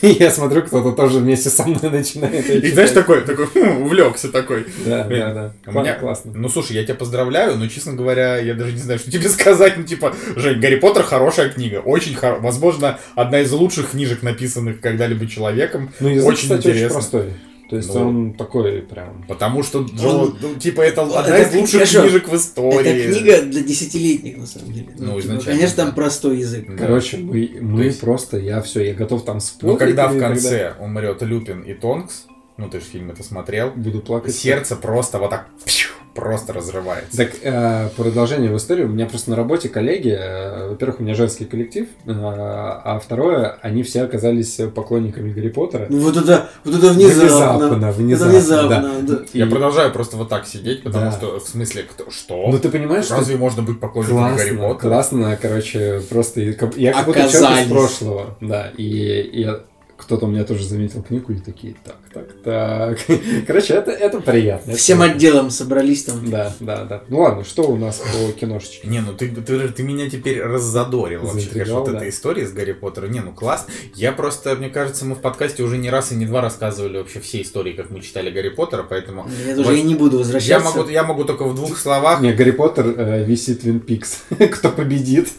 [0.01, 2.49] И я смотрю, кто-то тоже вместе со мной начинает.
[2.49, 4.65] И знаешь, такой, такой, хм, увлекся такой.
[4.85, 5.71] Да, Блин, да, да.
[5.71, 6.31] Меня, Классно.
[6.35, 9.77] Ну слушай, я тебя поздравляю, но честно говоря, я даже не знаю, что тебе сказать.
[9.77, 14.79] Ну типа, Жень, Гарри Поттер хорошая книга, очень хорошая, возможно, одна из лучших книжек, написанных
[14.79, 15.91] когда-либо человеком.
[15.99, 16.93] Ну, язык, очень кстати, очень интересно.
[16.95, 17.33] простой.
[17.69, 18.07] То есть Ну.
[18.07, 19.25] он такой прям...
[19.27, 22.01] Потому что Джо, Он- ну, типа, это Это одна из кни- лучших хорошо.
[22.01, 22.79] книжек в истории.
[22.79, 24.87] Это книга для десятилетних, на самом деле.
[24.97, 26.65] Ну, типа, изначально, Конечно, там простой язык.
[26.69, 26.77] Да.
[26.77, 29.73] Короче, мы, мы есть- просто, я все, я готов там спорить.
[29.73, 33.21] Но когда в и тогда конце умрет Люпин и Тонкс, ну ты же фильм это
[33.23, 34.33] смотрел, Буду плакать.
[34.33, 37.15] сердце просто вот так пью, просто разрывается.
[37.15, 38.83] Так, э, продолжение в истории.
[38.83, 43.57] У меня просто на работе коллеги, э, во-первых, у меня женский коллектив, э, а второе,
[43.61, 45.85] они все оказались поклонниками Гарри Поттера.
[45.89, 47.67] Ну вот это, вот это внезапно.
[47.67, 49.19] Внезапно, Это внезапно, внезапно, да.
[49.33, 51.11] И- Я продолжаю просто вот так сидеть, потому Да.
[51.11, 52.47] что, в смысле, кто, что?
[52.51, 54.89] Ну ты понимаешь, что Разве можно быть поклонником Гарри классно, Поттера?
[54.89, 59.59] классно, короче, просто я как будто человек из прошлого, да, и, и я-
[59.97, 62.99] кто-то у меня тоже заметил книгу и такие, так, так, так.
[63.47, 64.71] Короче, это, это приятно.
[64.71, 65.15] это Всем приятно.
[65.15, 66.29] отделом собрались там.
[66.29, 67.03] Да, да, да.
[67.09, 68.87] Ну ладно, что у нас по киношечке?
[68.87, 71.97] Не, ну ты, ты, ты меня теперь раззадорил вообще, конечно, вот да.
[71.97, 73.11] эта история с Гарри Поттером.
[73.11, 73.65] Не, ну класс.
[73.95, 77.19] Я просто, мне кажется, мы в подкасте уже не раз и не два рассказывали вообще
[77.19, 79.27] все истории, как мы читали Гарри Поттера, поэтому...
[79.47, 80.77] Я Вот и не буду Я возвращаться.
[80.77, 82.21] могу, я могу только в двух словах.
[82.21, 84.23] Не, Гарри Поттер э, висит Твин Пикс.
[84.51, 85.29] Кто победит?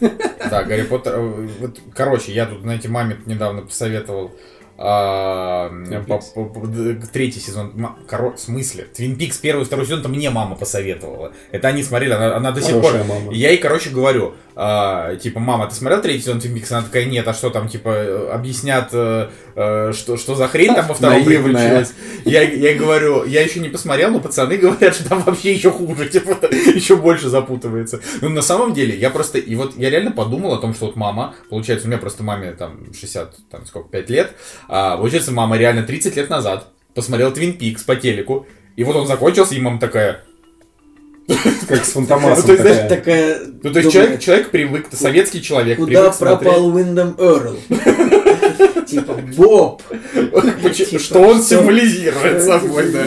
[0.49, 1.13] Да, Гарри Поттер.
[1.15, 4.31] э, Вот, короче, я тут, знаете, маме недавно посоветовал
[4.81, 5.69] а,
[6.07, 6.67] по- по- по-
[7.11, 7.73] третий сезон.
[7.75, 8.31] Ма- Коро...
[8.31, 8.85] В смысле?
[8.85, 11.33] Твин Пикс первый и второй сезон, это мне мама посоветовала.
[11.51, 12.93] Это они смотрели, она, она до сих пор.
[13.03, 13.33] Мама.
[13.33, 16.69] Я ей, короче, говорю, а, типа, мама, ты смотрел третий сезон Твин Пикс?
[16.73, 20.85] Она такая, нет, а что там, типа, объяснят, э, э, что, что за хрень там
[20.85, 21.93] во втором приключилась?
[22.25, 26.09] Я, я говорю, я еще не посмотрел, но пацаны говорят, что там вообще еще хуже,
[26.09, 26.45] типа,
[26.75, 28.01] еще больше запутывается.
[28.19, 30.97] Ну, на самом деле, я просто, и вот я реально подумал о том, что вот
[30.97, 34.33] мама, получается, у меня просто маме там 60, там сколько, 5 лет,
[34.67, 38.45] а, получается, мама реально 30 лет назад посмотрела Твин Пикс по телеку,
[38.75, 40.25] и вот он закончился, и мама такая,
[41.67, 43.39] Как с Ну, Фантомасом то есть, такая.
[43.61, 47.57] Ну, то есть человек, человек привык, советский человек Куда пропал Уиндом Эрл?
[48.89, 49.81] Типа, Боб!
[50.63, 53.05] Поч- Типа, что он символизирует собой, да.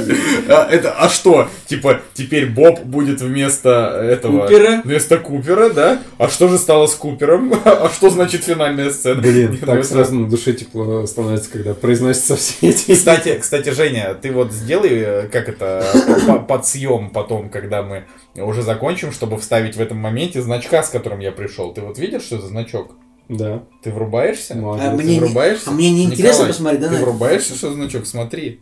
[0.48, 1.48] А, это, а что?
[1.66, 4.42] Типа, теперь Боб будет вместо этого...
[4.42, 4.82] Купера?
[4.84, 6.02] Вместо Купера, да?
[6.18, 7.52] А что же стало с Купером?
[7.64, 9.20] А что значит финальная сцена?
[9.20, 12.94] Блин, ну так это- сразу на душе тепло становится, когда произносятся все эти...
[12.94, 15.84] Кстати, кстати, Женя, ты вот сделай, э, как это,
[16.26, 18.04] по- подсъем потом, когда мы
[18.36, 21.72] уже закончим, чтобы вставить в этом моменте значка, с которым я пришел.
[21.72, 22.96] Ты вот видишь, что это значок?
[23.32, 24.54] Да, Ты врубаешься?
[24.54, 24.86] молодец.
[24.86, 25.70] А Ты мне, не, врубаешься?
[25.70, 26.86] а мне не интересно Николай, посмотреть, да?
[26.88, 27.02] Ты Надь?
[27.02, 28.06] врубаешься, что значок?
[28.06, 28.60] Смотри.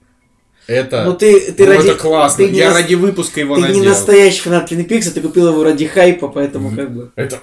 [0.66, 1.04] Это...
[1.04, 1.88] Ну ты, ты ну, ради...
[1.88, 2.44] это классно.
[2.44, 3.84] ты не Я нас- ради выпуска его Ты не надел.
[3.84, 7.10] настоящий фанат Твин Пикса, ты купил его ради хайпа, поэтому как бы...
[7.16, 7.40] Это...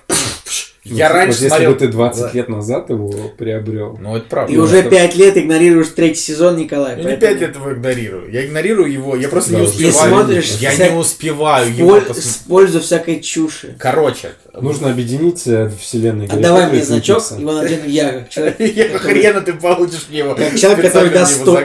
[0.89, 1.71] Ну, Я вот раньше если смотрел...
[1.73, 2.31] бы ты 20 Да.
[2.33, 3.97] лет назад его приобрел.
[4.01, 4.53] Ну, это правда.
[4.53, 6.91] И Ну, уже это- 5 лет игнорируешь третий сезон, Николай.
[6.91, 8.31] Я не поэтому- пять лет его игнорирую.
[8.31, 9.93] Я игнорирую его, я просто Да, не успеваю.
[9.93, 12.25] Не смотришь я вся- не успеваю его посмотреть.
[12.25, 13.75] С пользу всякой чуши.
[13.79, 14.29] Короче.
[14.59, 18.99] Нужно объединить э, Гарри Отдавай Поттера мне значок, его надену я, как человек, Я который-
[19.21, 20.33] хрена ты получишь мне его.
[20.33, 21.09] как человек, который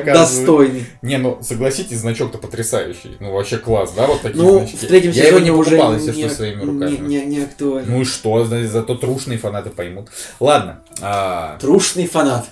[0.04, 0.84] достойный.
[1.02, 3.16] Не, ну согласитесь, значок-то потрясающий.
[3.20, 4.76] Ну вообще класс, да, вот такие Ну, значки.
[4.76, 6.90] в третьем не сезоне уже покупал, если не, что, своими руками.
[7.00, 7.90] не, не- не актуально.
[7.92, 10.08] Ну и что, зато трушные фанаты поймут.
[10.40, 10.82] Ладно.
[11.00, 12.46] а, Трушный фанат.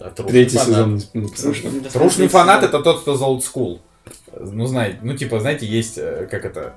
[0.00, 0.68] а, трушный Третий фанат.
[0.74, 1.52] сезон написал.
[1.52, 3.80] Трушный, Трушный фанат это тот, кто за олдскул.
[4.38, 6.74] Ну, знаете, ну, типа, знаете, есть, э, как это,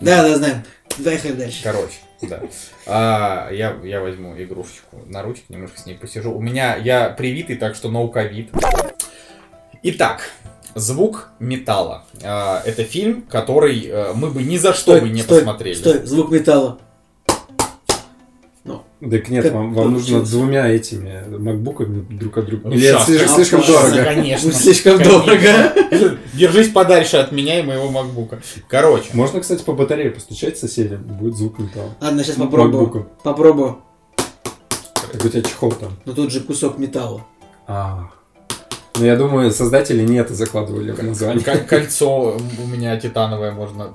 [0.00, 0.62] Да, да, знаем.
[1.02, 1.62] Поехали дальше.
[1.62, 2.40] короче, да.
[2.86, 6.32] А, я, я возьму игрушечку на ручки, немножко с ней посижу.
[6.32, 8.50] У меня, я привитый, так что no ковид.
[9.82, 10.28] Итак,
[10.74, 12.04] звук металла.
[12.22, 15.74] А, это фильм, который э, мы бы ни за что бы не стой, посмотрели.
[15.74, 16.78] Стой, звук металла.
[19.10, 22.68] Так нет, Как вам, вам нужно двумя этими макбуками друг от друга.
[22.68, 24.04] Ну, Или это щас, слишком, а, слишком дорого?
[24.04, 24.48] Конечно.
[24.50, 25.18] Будет слишком Конечно.
[25.24, 26.18] дорого.
[26.34, 28.40] Держись подальше от меня и моего макбука.
[28.68, 31.94] Короче, Можно, кстати, по батарее постучать соседям, будет звук металла.
[32.00, 32.82] Ладно, сейчас попробую.
[32.84, 33.08] Макбука.
[33.24, 33.78] Попробую.
[35.12, 35.90] Так у тебя чехол там.
[36.04, 37.26] Но тут же кусок металла.
[37.66, 38.08] А.
[38.98, 41.42] Ну, я думаю, создатели не это закладывали в название.
[41.42, 43.94] Коль- Кольцо у меня титановое, можно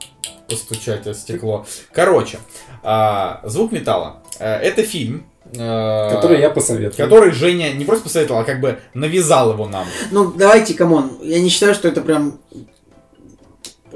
[0.50, 1.66] постучать о стекло.
[1.92, 2.40] Короче,
[2.84, 4.24] а, звук металла.
[4.40, 6.96] Э, Это фильм, э, Который я посоветовал.
[7.10, 9.86] который Женя не просто посоветовал, а как бы навязал его нам.
[10.12, 12.40] Ну, давайте, come on, я не считаю, что это прям...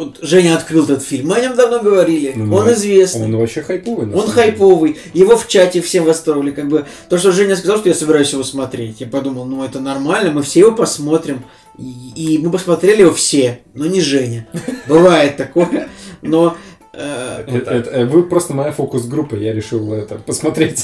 [0.01, 3.25] Вот Женя открыл этот фильм, мы о нем давно говорили, Ну, он известный.
[3.25, 4.07] Он вообще хайповый.
[4.07, 4.27] Он деле.
[4.33, 8.33] хайповый, его в чате все форсили, как бы то, что Женя сказал, что я собираюсь
[8.33, 11.43] его смотреть, я подумал, ну это нормально, мы все его посмотрим,
[11.77, 14.47] и, и мы посмотрели его все, но не Женя,
[14.87, 15.87] бывает такое,
[16.23, 16.57] но
[16.93, 20.83] э, Э, это- э, Вы просто моя фокус-группа, я решил это посмотреть.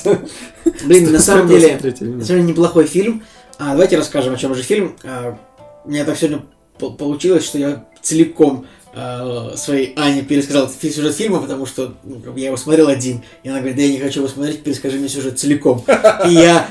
[0.86, 3.24] блин, на самом деле, на самом деле неплохой фильм.
[3.57, 4.95] А, давайте расскажем, о чем же фильм.
[5.03, 5.39] А,
[5.86, 6.43] у меня так сегодня
[6.78, 8.68] по- получилось, что я целиком
[9.56, 13.22] своей Ане пересказал сюжет фильма, потому что ну, я его смотрел один.
[13.43, 15.84] И она говорит, да я не хочу его смотреть, перескажи мне сюжет целиком.
[16.28, 16.68] И я,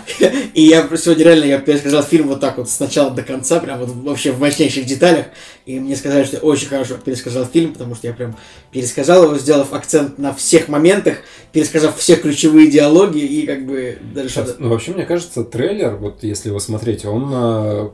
[0.55, 3.79] и я сегодня реально я пересказал фильм вот так вот с начала до конца, прям
[3.79, 5.27] вот вообще в мощнейших деталях.
[5.67, 8.37] И мне сказали, что я очень хорошо пересказал фильм, потому что я прям
[8.71, 11.19] пересказал его, сделав акцент на всех моментах,
[11.53, 16.23] пересказав все ключевые диалоги и как бы даже Сейчас, ну, вообще, мне кажется, трейлер, вот
[16.23, 17.89] если его смотреть, он э,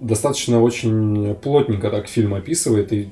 [0.00, 3.10] достаточно очень плотненько так фильм описывает, и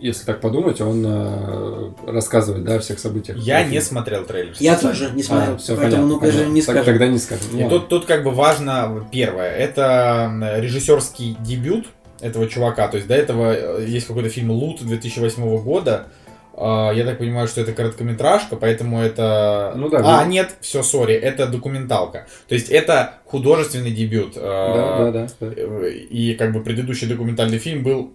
[0.00, 3.38] если так подумать, он э, рассказывает, да, о всех событиях.
[3.38, 4.54] Я не смотрел трейлер.
[4.58, 4.98] Я специально.
[4.98, 6.54] тоже не смотрел, А, всё, поэтому ну понятно, даже понятно.
[6.54, 6.84] не скажем.
[6.84, 7.58] Тогда не скажем.
[7.58, 11.86] И тут, тут как бы важно, первое, это режиссерский дебют
[12.20, 12.88] этого чувака.
[12.88, 16.08] То есть до этого э, есть какой-то фильм «Лут» 2008 года.
[16.56, 19.72] А, Я так понимаю, что это короткометражка, поэтому это...
[19.76, 20.30] Ну да, А, ну.
[20.30, 22.26] нет, все, сори, это документалка.
[22.48, 24.34] То есть это художественный дебют.
[24.36, 25.26] Да, А, да, да.
[25.40, 25.52] да.
[25.56, 28.12] э, И как бы предыдущий документальный фильм был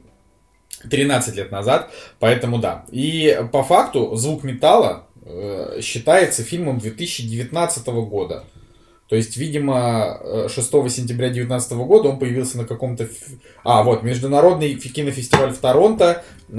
[0.89, 2.85] 13 лет назад, поэтому да.
[2.91, 8.43] И по факту «Звук металла» э, считается фильмом 2019 года.
[9.09, 13.09] То есть, видимо, э, 6 сентября 2019 года он появился на каком-то...
[13.63, 16.53] А, вот, Международный кинофестиваль в Торонто, э,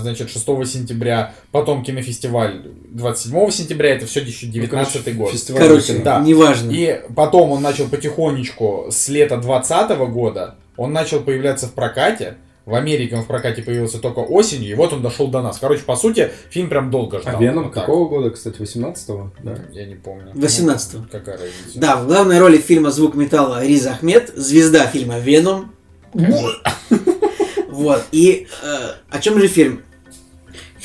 [0.00, 5.32] значит, 6 сентября, потом кинофестиваль 27 сентября, это все еще 19 Ну, год.
[5.32, 6.04] фестиваль Короче, кино.
[6.04, 6.20] да.
[6.20, 6.70] неважно.
[6.72, 12.38] И потом он начал потихонечку с лета 2020 года, он начал появляться в прокате.
[12.66, 15.58] В Америке он в прокате появился только осенью, и вот он дошел до нас.
[15.60, 17.36] Короче, по сути, фильм прям долго ждал.
[17.36, 17.86] А Веном Вот так.
[17.86, 19.30] какого года, кстати, 18-го?
[19.44, 19.56] Да.
[19.70, 20.32] Я не помню.
[20.34, 20.98] 18-го.
[20.98, 21.78] Ну, Какая разница?
[21.78, 25.72] Да, в главной роли фильма «Звук металла» Риз Ахмед, звезда фильма «Веном».
[27.68, 28.76] Вот, и э,
[29.10, 29.82] о чем же фильм?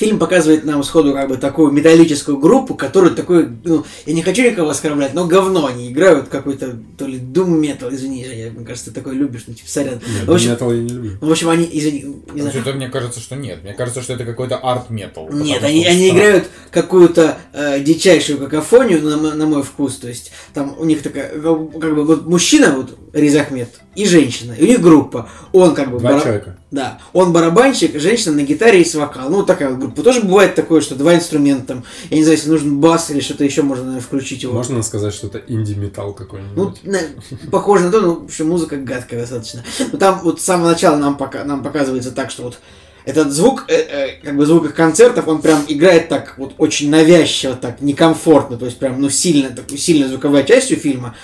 [0.02, 4.42] Фильм показывает нам сходу как бы такую металлическую группу, которую такой, ну, я не хочу
[4.42, 8.90] никого оскорблять, но говно они играют какой-то, то ли Doom Metal, извини, Женя, мне кажется,
[8.90, 9.94] ты такой любишь, ну, типа, сорян.
[9.94, 11.12] Нет, В общем, Metal я не люблю.
[11.22, 13.62] в общем, они, извини, не Ну, знаю, Что-то мне кажется, что нет.
[13.64, 15.30] Мне кажется, что это какой-то арт-метал.
[15.32, 19.98] Нет, они, они играют какую-то э, дичайшую какофонию, на, на мой вкус.
[19.98, 24.54] То есть, там у них такая, как бы, вот мужчина, вот Риз Ахмед, и женщина.
[24.54, 25.30] И у них группа.
[25.52, 26.00] Он как бы...
[26.00, 26.58] Два бара- человека.
[26.72, 29.30] Да, он барабанщик, женщина на гитаре и с вокал.
[29.30, 30.02] Ну, вот такая вот группа.
[30.02, 31.84] Тоже бывает такое, что два инструмента там.
[32.10, 34.54] Я не знаю, если нужен бас или что-то еще, можно, наверное, включить его.
[34.54, 36.84] Можно сказать, что это инди-металл Ну, какой-нибудь.
[36.84, 39.64] на- похоже на то, в общем, музыка гадкая достаточно.
[39.92, 42.60] Но там вот с самого начала нам, пока, нам показывается так, что вот
[43.04, 46.90] этот звук, э, э, как бы звук их концертов, он прям играет так вот очень
[46.90, 51.16] навязчиво, так некомфортно, то есть прям, ну, сильно, такой сильной звуковой частью фильма.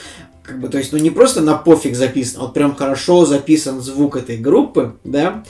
[0.47, 3.81] Как бы, то есть, ну, не просто на пофиг записан, а вот прям хорошо записан
[3.81, 5.43] звук этой группы, да.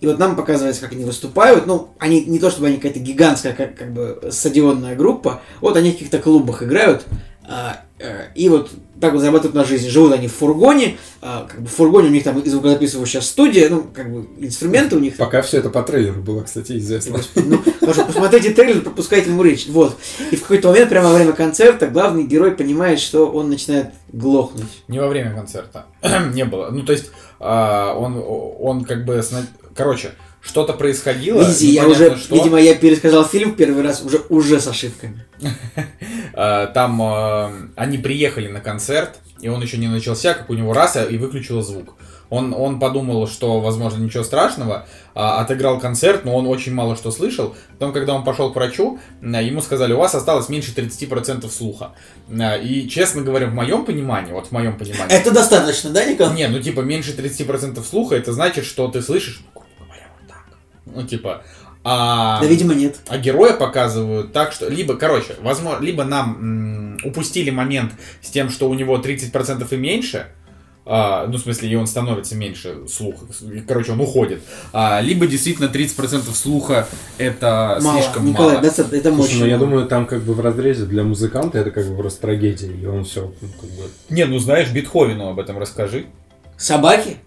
[0.00, 1.66] И вот нам показывается, как они выступают.
[1.66, 5.40] Ну, они не то чтобы они какая-то гигантская, как, как бы стадионная группа.
[5.60, 7.04] Вот они в каких-то клубах играют.
[7.52, 8.70] А, э, и вот
[9.00, 9.88] так вот зарабатывают на жизнь.
[9.88, 10.98] Живут они в фургоне.
[11.20, 13.68] а, как бы в фургоне у них там звукозаписывающая студия.
[13.68, 15.16] Ну, как бы инструменты у них.
[15.16, 17.18] Пока все это по трейлеру было, кстати, известно.
[17.34, 19.66] Ну, потому что посмотрите трейлер, пропускайте ему речь.
[19.66, 19.98] Вот.
[20.30, 24.84] И в какой-то момент, прямо во время концерта, главный герой понимает, что он начинает глохнуть.
[24.86, 25.86] Не во время концерта.
[26.32, 26.70] не было.
[26.70, 28.22] Ну, то есть, а, он,
[28.60, 29.20] он как бы...
[29.74, 31.42] Короче, что-то происходило.
[31.42, 32.34] Видите, я уже, что.
[32.34, 35.24] видимо, я пересказал фильм первый раз уже, уже с ошибками.
[36.32, 40.72] А, Там а, они приехали на концерт, и он еще не начался, как у него
[40.72, 41.96] раз, и выключил звук.
[42.30, 47.10] Он, он подумал, что, возможно, ничего страшного, а, отыграл концерт, но он очень мало что
[47.10, 47.56] слышал.
[47.72, 51.90] Потом, когда он пошел к врачу, а, ему сказали, у вас осталось меньше 30% слуха.
[52.30, 55.12] А, И, честно говоря, в моем понимании, вот в моем понимании...
[55.12, 56.36] Это достаточно, да, Николай?
[56.36, 59.42] Не, ну типа меньше 30% слуха, это значит, что ты слышишь,
[60.94, 61.42] Ну, типа...
[61.82, 62.40] А...
[62.40, 63.00] Да, видимо, нет.
[63.08, 68.50] А героя показывают так, что либо, короче, возможно, либо нам м, упустили момент с тем,
[68.50, 70.26] что у него 30% и меньше,
[70.86, 73.26] а, ну, в смысле, и он становится меньше слуха,
[73.68, 74.42] короче, он уходит.
[74.72, 78.02] А, либо действительно 30% слуха это Мало.
[78.02, 78.62] слишком Николай, мало.
[78.62, 79.38] достаточно, это Слушай, мощно.
[79.40, 82.72] ну я думаю, там как бы в разрезе для музыканта это как бы просто трагедия,
[82.72, 83.88] и он все как бы...
[84.08, 86.06] Не, ну знаешь, Бетховену об этом расскажи.
[86.56, 87.18] Собаки?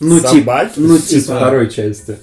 [0.00, 0.28] Ну, типа.
[0.28, 0.72] Собаки?
[0.76, 1.36] Ну, Из типа.
[1.36, 2.18] второй части.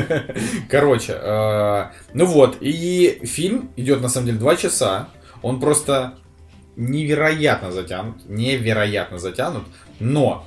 [0.70, 1.84] Короче, э,
[2.14, 5.08] ну вот, и фильм идет на самом деле два часа.
[5.42, 6.14] Он просто
[6.76, 9.64] невероятно затянут, невероятно затянут,
[10.00, 10.46] но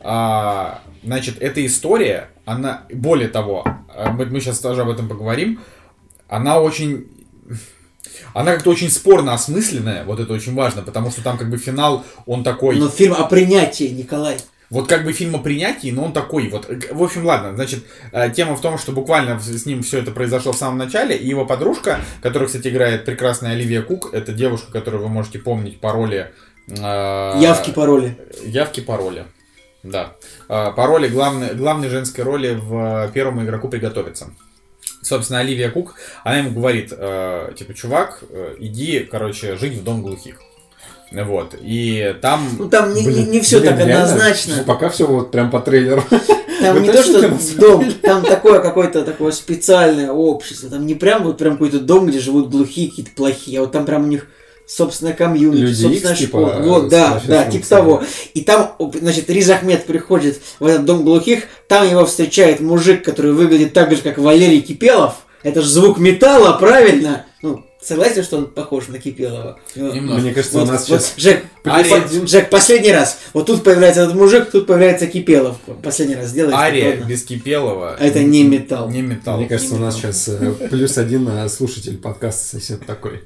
[0.00, 5.60] а, значит, эта история, она, более того, а, мы, мы сейчас тоже об этом поговорим,
[6.28, 7.08] она очень,
[8.34, 12.04] она как-то очень спорно осмысленная, вот это очень важно, потому что там как бы финал,
[12.26, 12.76] он такой...
[12.76, 14.38] Но фильм о принятии, Николай.
[14.72, 16.66] Вот как бы фильм о принятии, но он такой вот.
[16.90, 20.52] В общем, ладно, значит, э, тема в том, что буквально с ним все это произошло
[20.52, 25.02] в самом начале, и его подружка, которая, кстати, играет прекрасная Оливия Кук, это девушка, которую
[25.02, 26.30] вы можете помнить по роли...
[26.68, 28.16] э, Явки, пароли.
[28.44, 29.26] Явки, пароли.
[29.82, 30.14] Да.
[30.48, 34.30] Э, По роли главной, главной женской роли в э, первому игроку приготовиться.
[35.02, 40.00] Собственно, Оливия Кук, она ему говорит, э, типа, чувак, э, иди, короче, жить в дом
[40.00, 40.40] глухих.
[41.12, 41.54] Вот.
[41.60, 42.48] И там...
[42.58, 44.04] Ну там не, Блин, не, все блин, так реально?
[44.04, 44.64] однозначно.
[44.66, 46.02] Пока все вот прям по трейлеру.
[46.60, 50.70] Там Вы не то, что дом, там такое какое-то такое специальное общество.
[50.70, 53.84] Там не прям вот прям какой-то дом, где живут глухие, какие-то плохие, а вот там
[53.84, 54.26] прям у них
[54.66, 56.52] собственная комьюнити, Люди собственная Икс, типа, школа.
[56.52, 58.02] э, вот, да, да, типа того.
[58.34, 63.32] И там, значит, Риз Ахмед приходит в этот дом глухих, там его встречает мужик, который
[63.32, 65.26] выглядит так же, как Валерий Кипелов.
[65.42, 67.26] Это же звук металла, правильно?
[67.82, 69.58] Согласен, что он похож на Кипелова?
[69.74, 70.20] Ну, Немножко.
[70.22, 71.14] Мне кажется, вот, у нас вот, сейчас...
[71.16, 72.00] Жек, Ария.
[72.02, 73.18] по- Жек, последний раз.
[73.32, 75.56] Вот тут появляется этот мужик, тут появляется Кипелов.
[75.82, 76.52] Последний раз сделай.
[76.54, 77.96] Ария без Кипелова.
[77.98, 78.88] Это не металл.
[78.88, 79.38] Не металл.
[79.38, 80.12] Мне кажется, у нас Именно.
[80.12, 83.24] сейчас э, плюс один э, слушатель подкаста сосед такой.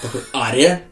[0.00, 0.82] Такой, Ария?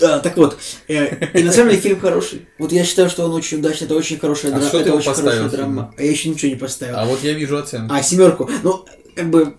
[0.00, 0.56] Так вот,
[0.88, 2.46] э, и на самом деле фильм хороший.
[2.58, 4.68] Вот я считаю, что он очень удачный, это очень хорошая А драма.
[4.68, 5.74] что ты это ему очень поставил хорошая фильму?
[5.74, 5.94] драма.
[5.96, 6.96] А я еще ничего не поставил.
[6.96, 7.92] А вот я вижу оценку.
[7.94, 8.50] А, семерку.
[8.62, 8.84] Ну,
[9.16, 9.54] как бы,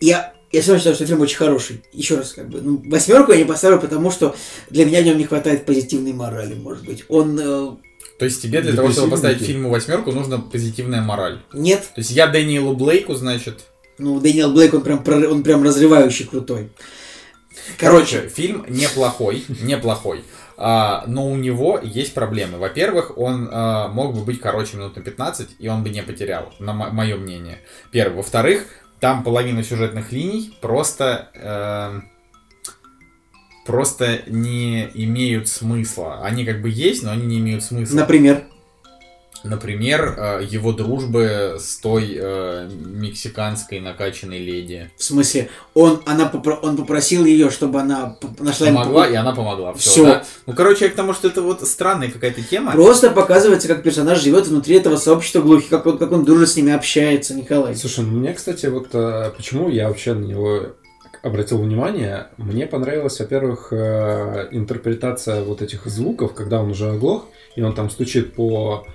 [0.00, 1.82] я, я все равно считаю, что фильм очень хороший.
[1.92, 4.34] Еще раз, как бы, ну, восьмерку я не поставлю, потому что
[4.70, 7.04] для меня в нем не хватает позитивной морали, может быть.
[7.08, 7.76] Он э,
[8.18, 11.40] То есть тебе для того, чтобы поставить фильму восьмерку, нужна позитивная мораль.
[11.52, 13.64] нет, То есть я Дэниелу Блейку, значит...
[13.98, 16.70] ну, Дэниел Блейк, он прям, он прям разрывающий крутой.
[17.78, 20.24] Короче, фильм неплохой, неплохой.
[20.58, 22.58] А, но у него есть проблемы.
[22.58, 26.52] Во-первых, он а, мог бы быть короче минут на 15, и он бы не потерял,
[26.58, 27.60] на мое мнение.
[27.90, 28.18] Первое.
[28.18, 28.66] Во-вторых,
[29.00, 31.30] там половина сюжетных линий просто...
[31.34, 32.10] эм,
[33.66, 36.20] просто не имеют смысла.
[36.22, 37.96] Они как бы есть, но они не имеют смысла.
[37.96, 38.44] Например,
[39.44, 44.90] Например, э, его дружбы с той э, мексиканской накачанной леди.
[44.96, 49.32] в смысле, он, она, попро- он попросил ее, чтобы она нашла ему Помогла, и она
[49.32, 49.74] помогла.
[49.74, 49.90] Все.
[49.90, 50.22] Всё.
[50.46, 52.72] Ну, короче, я к тому, что это вот странная какая-то тема.
[52.72, 56.56] Просто показывается, как персонаж живет внутри этого сообщества глухих, как он, как он дружит с
[56.56, 57.74] ними общается, Николай.
[57.76, 60.62] Слушай, ну мне, кстати, вот э, почему я вообще на него
[61.22, 67.26] обратил внимание, мне понравилась, во-первых, э, интерпретация вот этих звуков, когда он уже оглох,
[67.56, 68.86] и он там стучит по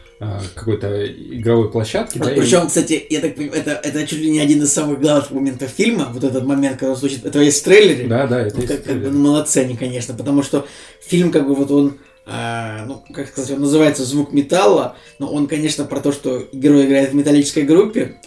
[0.55, 2.19] какой-то игровой площадке.
[2.19, 4.99] да, и- Причем, кстати, я так понимаю, это, это чуть ли не один из самых
[5.01, 8.07] главных моментов фильма, вот этот момент, когда он звучит, это есть в трейлере.
[8.07, 10.65] Да, да, это Ну, есть как, как бы, ну, молодцы они, конечно, потому что
[11.05, 11.97] фильм, как бы, вот он,
[12.27, 16.85] а, ну, как сказать, он называется «Звук металла», но он, конечно, про то, что герой
[16.85, 18.17] играет в металлической группе,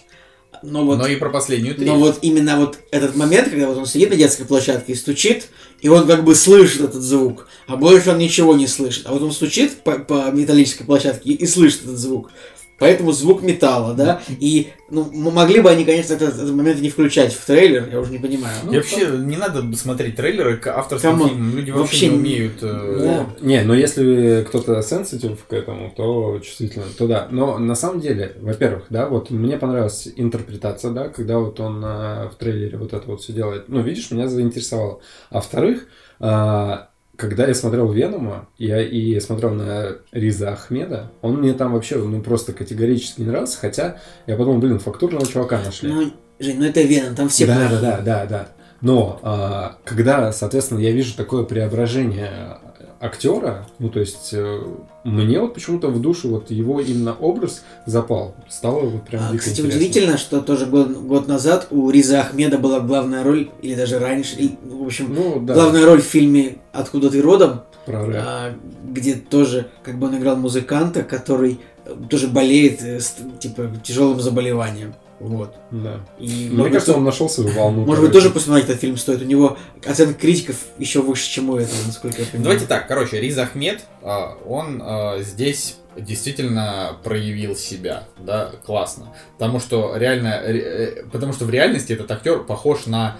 [0.64, 1.86] но вот Но и про последнюю треть.
[1.86, 5.48] Но вот именно вот этот момент, когда вот он сидит на детской площадке и стучит,
[5.80, 9.06] и он как бы слышит этот звук, а больше он ничего не слышит.
[9.06, 12.30] А вот он стучит по, по металлической площадке и, и слышит этот звук.
[12.78, 14.20] Поэтому звук металла, да.
[14.40, 18.10] И ну, могли бы они, конечно, этот, этот момент не включать в трейлер, я уже
[18.10, 18.54] не понимаю.
[18.64, 21.28] Ну, И вообще, не надо смотреть трейлеры к авторским Come on.
[21.28, 21.56] фильмам.
[21.56, 22.58] Люди Вообще вообще не не- умеют...
[22.62, 23.26] э, Да.
[23.46, 27.28] Не, но если кто-то sensitive к этому, то чувствительно, то да.
[27.30, 32.28] Но на самом деле, во-первых, да, вот мне понравилась интерпретация, да, когда вот он э,
[32.28, 33.68] в трейлере вот это вот все делает.
[33.68, 35.00] Ну, видишь, меня заинтересовало.
[35.30, 35.86] А во-вторых,
[36.20, 36.72] э,
[37.16, 42.20] когда я смотрел Венома, я и смотрел на Риза Ахмеда, он мне там вообще, ну,
[42.22, 45.92] просто категорически не нравился, хотя я подумал, блин, фактурного чувака нашли.
[45.92, 48.48] Ну, Жень, ну это Веном, там все да, да, да, да, да.
[48.80, 52.58] Но а, когда, соответственно, я вижу такое преображение
[53.04, 54.62] актера, ну то есть э,
[55.04, 59.60] мне вот почему-то в душу вот его именно образ запал, стало вот прям А, кстати,
[59.60, 59.78] интересно.
[59.78, 64.36] удивительно, что тоже год, год назад у Риза Ахмеда была главная роль, или даже раньше,
[64.36, 69.68] и, в общем, Ну да, главная роль в фильме «Откуда ты родом», а, где тоже
[69.82, 71.60] как бы он играл музыканта, который
[72.08, 73.00] тоже болеет э,
[73.38, 74.94] типа тяжелым заболеванием.
[75.20, 75.54] Вот.
[75.70, 76.00] да.
[76.18, 77.84] И Мне может кажется, быть, он нашел свою волну.
[77.84, 79.22] может быть, тоже посмотреть этот фильм стоит.
[79.22, 79.56] У него
[79.86, 82.42] оценка критиков еще выше, чем у этого, насколько я понимаю.
[82.44, 89.12] Давайте так, короче, Риз Ахмед, а, он а, здесь действительно проявил себя, да, классно.
[89.38, 93.16] Потому что реально, ре- э, потому что в реальности этот актер похож на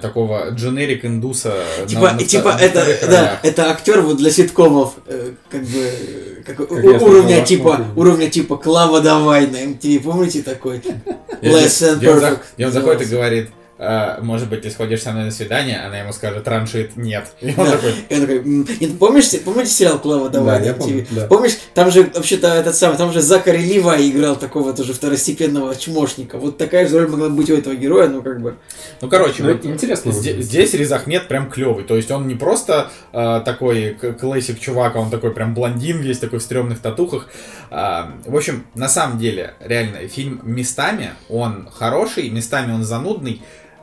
[0.00, 1.54] такого дженерик индуса.
[1.80, 5.32] на- Типа, на и типа на это, вторых да, это актер вот для ситкомов, э,
[5.50, 7.96] как бы, э, как, у- Как я уровня типа, Вашмак.
[7.96, 10.82] уровня типа Клава Давай на MTV, помните такой?
[11.42, 12.70] Less than где он perfect.
[12.70, 13.50] заходит и говорит,
[13.82, 17.26] э, может быть, ты сходишь со мной на свидание, она ему скажет, раньшит нет.
[17.40, 20.74] И он такой, И он такой, «М, нет, помнишь, помните сериал Клава Давай Да, я
[20.74, 21.26] помню, да.
[21.26, 26.38] Помнишь, там же вообще-то этот самый, там же Закари Ливай играл такого тоже второстепенного чмошника.
[26.38, 28.56] Вот такая же роль могла быть у этого героя, ну как бы.
[29.00, 31.84] ну, короче, Ну, вот интересно здесь Riz Ахмед прям клевый.
[31.84, 36.18] То есть он не просто э, такой классик чувак, а он такой прям блондин весь
[36.18, 37.28] такой в стрёмных татухах.
[37.70, 43.42] А, в общем, на самом деле, реально, фильм местами он хороший, местами он занудный.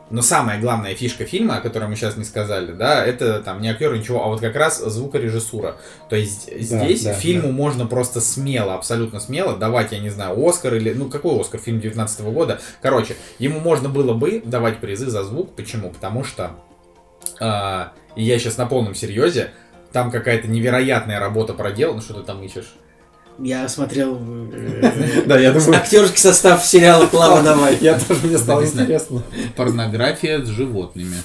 [0.09, 3.69] Но самая главная фишка фильма, о которой мы сейчас не сказали, да, это там не
[3.69, 5.75] актер, ничего, а вот как раз звукорежиссура.
[6.09, 10.73] То есть здесь да, фильму можно просто смело, абсолютно смело давать, я не знаю, Оскар
[10.75, 10.93] или...
[10.93, 11.59] Ну, какой Оскар?
[11.59, 12.59] Фильм 19 года.
[12.81, 15.55] Короче, ему можно было бы давать призы за звук.
[15.55, 15.91] Почему?
[15.91, 16.51] Потому что...
[17.39, 19.51] и я сейчас на полном серьезе.
[19.91, 21.97] Там какая-то невероятная работа проделана.
[21.97, 22.73] Ну, что ты там ищешь?
[23.41, 27.77] Я смотрел э, Да, я думаю, актерский состав сериала Клава Давай.
[27.79, 29.23] я тоже, мне стало интересно.
[29.55, 31.15] Порнография с животными.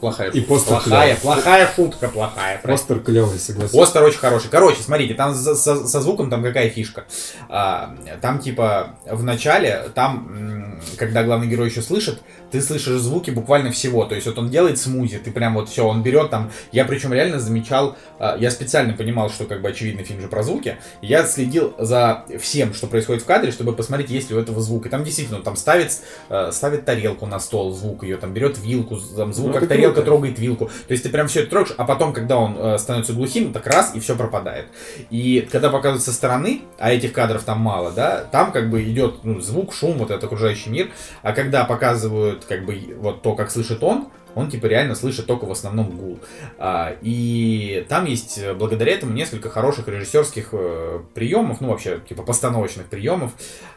[0.00, 1.16] Плохая И постер Плохая, клёвый.
[1.22, 2.60] плохая шутка, плохая.
[2.62, 3.76] Постер клевый, согласен.
[3.78, 4.48] Постер очень хороший.
[4.50, 7.04] Короче, смотрите, там со, со звуком там какая фишка.
[7.48, 13.70] А, там типа в начале, там, когда главный герой еще слышит, ты слышишь звуки буквально
[13.70, 14.04] всего.
[14.04, 16.50] То есть вот он делает смузи, ты прям вот все, он берет там.
[16.72, 20.42] Я причем реально замечал, а, я специально понимал, что как бы очевидно фильм же про
[20.42, 20.76] звуки.
[21.02, 24.86] Я следил за всем, что происходит в кадре, чтобы посмотреть, есть ли у этого звук.
[24.86, 25.92] И там действительно, он там ставит,
[26.28, 29.94] э, ставит тарелку на стол, звук ее, там берет вилку, там звук, как это тарелка
[29.96, 30.06] круто.
[30.06, 30.66] трогает вилку.
[30.66, 33.66] То есть ты прям все это трогаешь, а потом, когда он э, становится глухим, так
[33.66, 34.66] раз, и все пропадает.
[35.10, 39.24] И когда показывают со стороны, а этих кадров там мало, да, там как бы идет
[39.24, 40.90] ну, звук, шум, вот этот окружающий мир,
[41.22, 44.08] а когда показывают как бы вот то, как слышит он,
[44.38, 46.18] он типа реально слышит только в основном гул.
[46.58, 52.22] А, и там есть э, благодаря этому несколько хороших режиссерских э, приемов, ну вообще типа
[52.22, 53.32] постановочных приемов.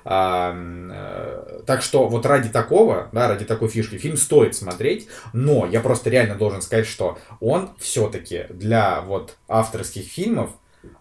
[0.06, 5.66] А, э, так что вот ради такого, да, ради такой фишки фильм стоит смотреть, но
[5.66, 10.52] я просто реально должен сказать, что он все-таки для вот авторских фильмов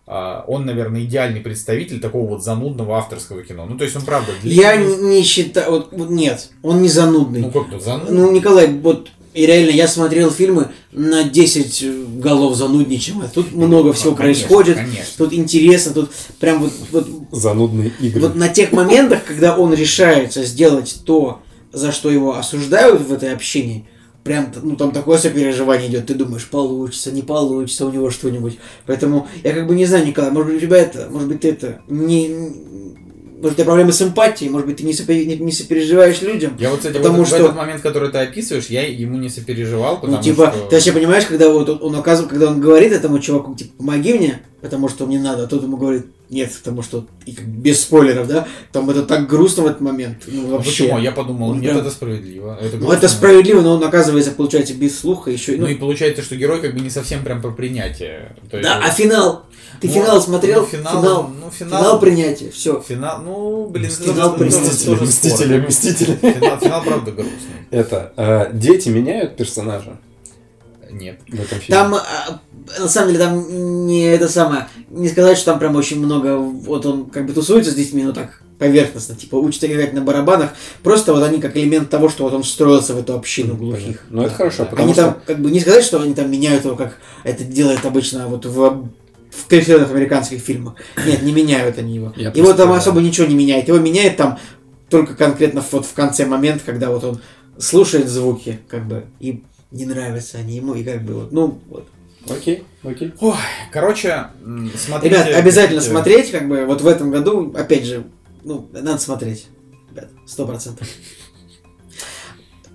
[0.06, 3.66] а, он, наверное, идеальный представитель такого вот занудного авторского кино.
[3.66, 4.96] Ну, то есть он, правда, Я длинный.
[4.96, 7.40] не не считаю, вот, вот нет, он не занудный.
[7.40, 8.16] Ну, как-то занудный.
[8.16, 13.32] Ну, Николай, вот и реально я смотрел фильмы на 10 голов зануднее, чем это.
[13.32, 15.04] Тут много всего Ну, конечно, происходит, конечно.
[15.16, 18.20] тут интересно, тут прям вот, вот, Занудные игры.
[18.20, 21.40] вот на тех моментах, когда он решается сделать то,
[21.72, 23.86] за что его осуждают в этой общении,
[24.24, 28.58] прям ну там такое сопереживание идет, ты думаешь, получится, не получится у него что-нибудь.
[28.84, 31.48] Поэтому я как бы не знаю, Николай, может быть, у тебя это, может быть, ты
[31.48, 32.89] это не.
[33.40, 36.56] Может, у тебя проблемы с эмпатией, может быть, ты не, сопе- не- не сопереживаешь людям.
[36.58, 39.28] Я вот, кстати, Потому вот в что- этот момент, который ты описываешь, я ему не
[39.30, 40.66] сопереживал, потому Ну, типа, что...
[40.68, 44.12] ты вообще понимаешь, когда вот он, он оказывает, когда он говорит этому чуваку, типа, помоги
[44.14, 47.80] мне, потому что мне надо, а тот ему говорит, нет, потому что, и как без
[47.80, 50.70] спойлеров, да, там это так грустно в этот момент, ну, Ну, вообще.
[50.84, 50.98] Почему?
[50.98, 52.56] Я подумал, нет, прям- это справедливо.
[52.60, 55.54] Это Ну, это справедливо, но он оказывается, получается, без слуха еще.
[55.54, 58.36] и, Ну Ну, и получается, что герой как бы не совсем прям про принятие.
[58.50, 59.42] То есть да, а финал?
[59.80, 60.60] Ты Ну, финал смотрел?
[60.62, 62.80] ну, финал, финал, ну, финал, финал- принятия, все.
[62.86, 65.66] Финал, ну, блин, это Финал тоже- тоже- Мстители, тоже мстители, спорно.
[65.68, 66.16] мстители.
[66.34, 67.38] Финал, финал, правда, грустный.
[67.70, 69.98] Это, э, дети меняют персонажа
[70.92, 71.20] Нет.
[71.28, 71.66] в этом фильме?
[71.68, 72.40] Там, а,
[72.78, 76.86] на самом деле, там не это самое, не сказать, что там прям очень много, вот
[76.86, 80.50] он как бы тусуется с детьми, но так поверхностно, типа учат играть на барабанах,
[80.82, 84.04] просто вот они как элемент того, что вот он встроился в эту общину глухих.
[84.10, 85.02] Ну, это хорошо, потому Они что...
[85.02, 88.44] там, как бы, не сказать, что они там меняют его, как это делает обычно вот
[88.44, 88.88] в
[89.30, 90.74] в клишированных американских фильмах.
[91.06, 92.12] Нет, не меняют они его.
[92.16, 93.68] Я Его там особо ничего не меняет.
[93.68, 94.38] Его меняет там
[94.88, 97.20] только конкретно вот в конце момент, когда вот он
[97.58, 101.86] слушает звуки, как бы, и не нравятся они ему, и как бы вот, ну, вот.
[102.28, 103.12] Окей, окей.
[103.20, 103.34] Ой,
[103.72, 104.26] короче,
[104.76, 105.14] смотрите.
[105.16, 108.04] Ребят, обязательно хотите- смотреть, как бы, вот в этом году, опять же,
[108.44, 109.46] ну, надо смотреть.
[109.90, 110.86] Ребят, сто процентов.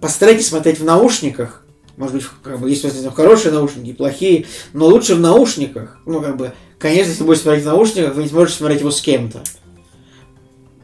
[0.02, 1.64] Постарайтесь смотреть в наушниках.
[1.98, 6.00] Может быть, как бы, есть возможно, хорошие наушники, плохие, но лучше в наушниках.
[6.06, 9.02] Ну, как бы, конечно, если будете смотреть в наушниках, вы не сможете смотреть его с
[9.02, 9.42] кем-то.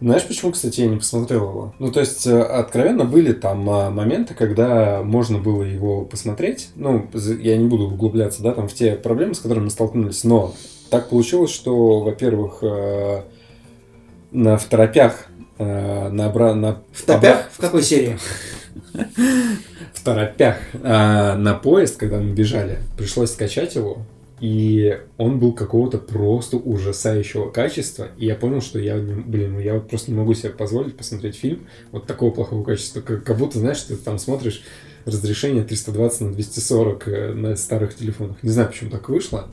[0.01, 1.75] Знаешь, почему, кстати, я не посмотрел его?
[1.77, 6.69] Ну, то есть, э, откровенно были там а, моменты, когда можно было его посмотреть.
[6.75, 10.55] Ну, я не буду углубляться, да, там, в те проблемы, с которыми мы столкнулись, но
[10.89, 13.21] так получилось, что, во-первых, э,
[14.31, 15.27] на второпях,
[15.59, 17.49] э, на, обра- на В топях?
[17.51, 18.17] В какой серии?
[19.93, 23.99] в торопях а, на поезд, когда мы бежали, пришлось скачать его,
[24.41, 29.87] и он был какого-то просто ужасающего качества, и я понял, что я, блин, я вот
[29.87, 33.83] просто не могу себе позволить посмотреть фильм вот такого плохого качества, как, как будто, знаешь,
[33.83, 34.63] ты там смотришь
[35.05, 38.41] разрешение 320 на 240 э, на старых телефонах.
[38.41, 39.47] Не знаю, почему так вышло,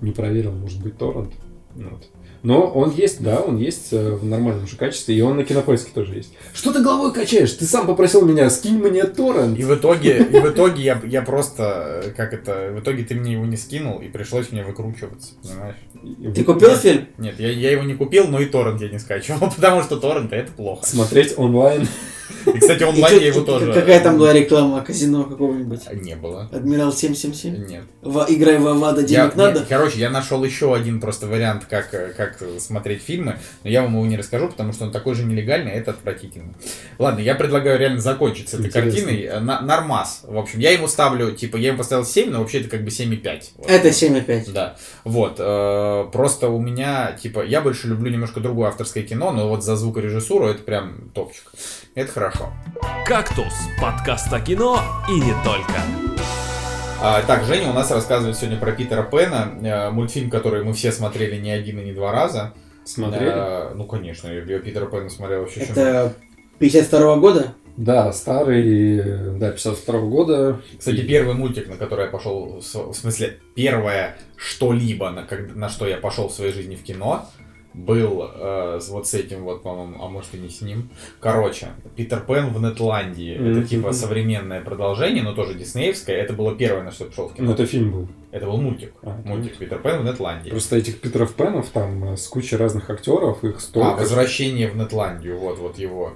[0.00, 1.32] не проверил, может быть, торрент.
[1.74, 2.04] Вот.
[2.42, 5.90] Но он есть, да, он есть э, в нормальном же качестве, и он на кинопоиске
[5.92, 6.32] тоже есть.
[6.54, 7.52] Что ты головой качаешь?
[7.52, 9.58] Ты сам попросил меня, скинь мне торрент.
[9.58, 13.14] И в итоге, и в итоге я, я просто, э, как это, в итоге ты
[13.14, 15.76] мне его не скинул, и пришлось мне выкручиваться, понимаешь?
[16.34, 17.06] Ты купил фильм?
[17.18, 20.32] Нет, я, я его не купил, но и торрент я не скачивал, потому что торрент
[20.32, 20.86] это плохо.
[20.86, 21.86] Смотреть онлайн.
[22.46, 23.72] И, кстати, И онлайн чё- я его и тоже...
[23.72, 25.80] Какая там была реклама казино какого-нибудь?
[25.92, 26.48] Не было.
[26.52, 27.66] Адмирал 777?
[27.66, 27.84] Нет.
[28.02, 29.60] Ва- Играй в Авада, Я- денег надо?
[29.60, 33.80] нет, короче, я нашел еще один просто вариант, как, э, как смотреть фильмы, но я
[33.82, 36.52] вам его не расскажу, потому что он такой же нелегальный, а это отвратительно.
[36.98, 38.90] Ладно, я предлагаю реально закончить с этой Интересно.
[38.92, 39.22] картиной.
[39.24, 40.20] Э, На, нормас.
[40.28, 42.90] В общем, я ему ставлю, типа, я ему поставил 7, но вообще это как бы
[42.90, 43.52] 7,5.
[43.56, 43.70] Вот.
[43.70, 44.52] Это 7,5.
[44.52, 45.42] Да, вот, э,
[46.12, 50.46] просто у меня, типа, я больше люблю немножко другое авторское кино, но вот за звукорежиссуру
[50.46, 51.50] это прям топчик.
[51.94, 52.50] Это хорошо.
[53.06, 55.80] «Кактус»– подкаст о кино и не только.
[57.00, 60.90] А, так, Женя у нас рассказывает сегодня про Питера Пэна, э, мультфильм, который мы все
[60.90, 62.54] смотрели не один и не два раза.
[62.84, 63.30] Смотрели?
[63.32, 66.14] Э, ну, конечно, я, я Питера Пэна смотрел еще чем- Это
[66.58, 67.54] 52 года?
[67.78, 70.60] Да, старый, да, 52 года.
[70.78, 75.96] Кстати, первый мультик, на который я пошел, в смысле, первое что-либо, на, на что я
[75.96, 77.26] пошел в своей жизни в кино,
[77.74, 80.90] был э, вот с этим вот, по-моему, а может и не с ним.
[81.20, 83.34] Короче, Питер Пен в Нетландии.
[83.34, 83.66] Это Мгм.
[83.66, 86.16] типа современное продолжение, но тоже диснеевское.
[86.16, 87.52] Это было первое, на что я пошел в Ну, кино.
[87.52, 88.08] это фильм был.
[88.32, 88.92] Это был мультик.
[89.02, 90.50] А, Мультик Питер Пен в Нетландии.
[90.50, 94.00] Просто этих Питеров Пенов там э, с кучей разных актеров, их А, столько.
[94.00, 96.14] возвращение в Нетландию, вот, вот его.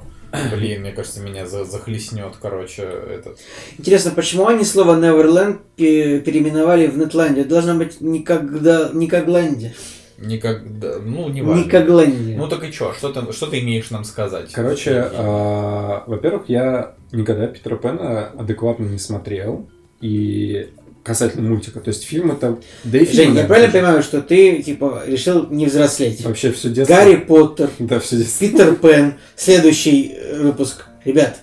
[0.54, 3.38] Блин, мне кажется, меня за- захлестнет, короче, этот.
[3.78, 7.44] Интересно, почему они слово Neverland пе- переименовали в Нетландию?
[7.44, 9.74] Должна быть никогда, Никогландия.
[10.18, 11.64] Никогда, ну, не важно.
[11.64, 12.36] Никогландия.
[12.36, 14.52] Ну так и чё, что ты, что ты имеешь нам сказать?
[14.52, 19.68] Короче, а, во-первых, я никогда Питера Пэна адекватно не смотрел.
[20.00, 20.70] И
[21.02, 22.58] касательно мультика, то есть фильм это...
[22.84, 26.24] Да и фильм, Жень, я правильно понимаю, что ты, типа, решил не взрослеть?
[26.24, 26.94] Вообще все детство...
[26.94, 28.46] Гарри Поттер, Да, все детство.
[28.46, 30.86] Питер Пен, следующий э, выпуск.
[31.04, 31.38] Ребят,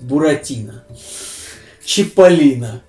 [0.00, 0.84] Буратино,
[1.84, 2.82] Чиполлино,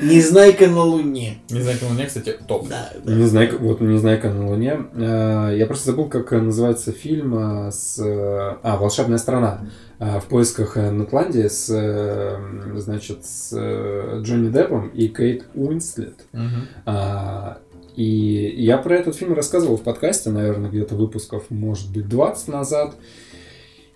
[0.00, 1.38] Незнайка на Луне.
[1.50, 2.68] Не знаю, у меня, кстати, топ.
[2.68, 3.14] Да, да.
[3.14, 4.80] Не знаю, вот не знаю, как на Луне.
[4.96, 7.98] А, Я просто забыл, как называется фильм а, с...
[8.00, 9.68] э, А, «Волшебная страна».
[10.06, 16.26] А, В поисках э, Нетландии с, э, значит, с э, Джонни Деппом и Кейт Уинслет.
[16.32, 16.68] Мгм.
[16.84, 17.58] А,
[17.96, 22.96] И я про этот фильм рассказывал в подкасте, наверное, где-то выпусков, может быть, 20 назад.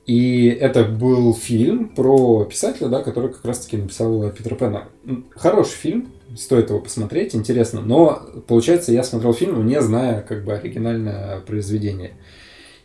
[0.07, 4.85] И это был фильм про писателя, да, который как раз-таки написал Питера Пэна.
[5.05, 7.83] М, Хороший фильм, стоит его посмотреть, интересно.
[7.83, 12.13] Но, получается, я смотрел фильм, не зная как бы оригинальное произведение.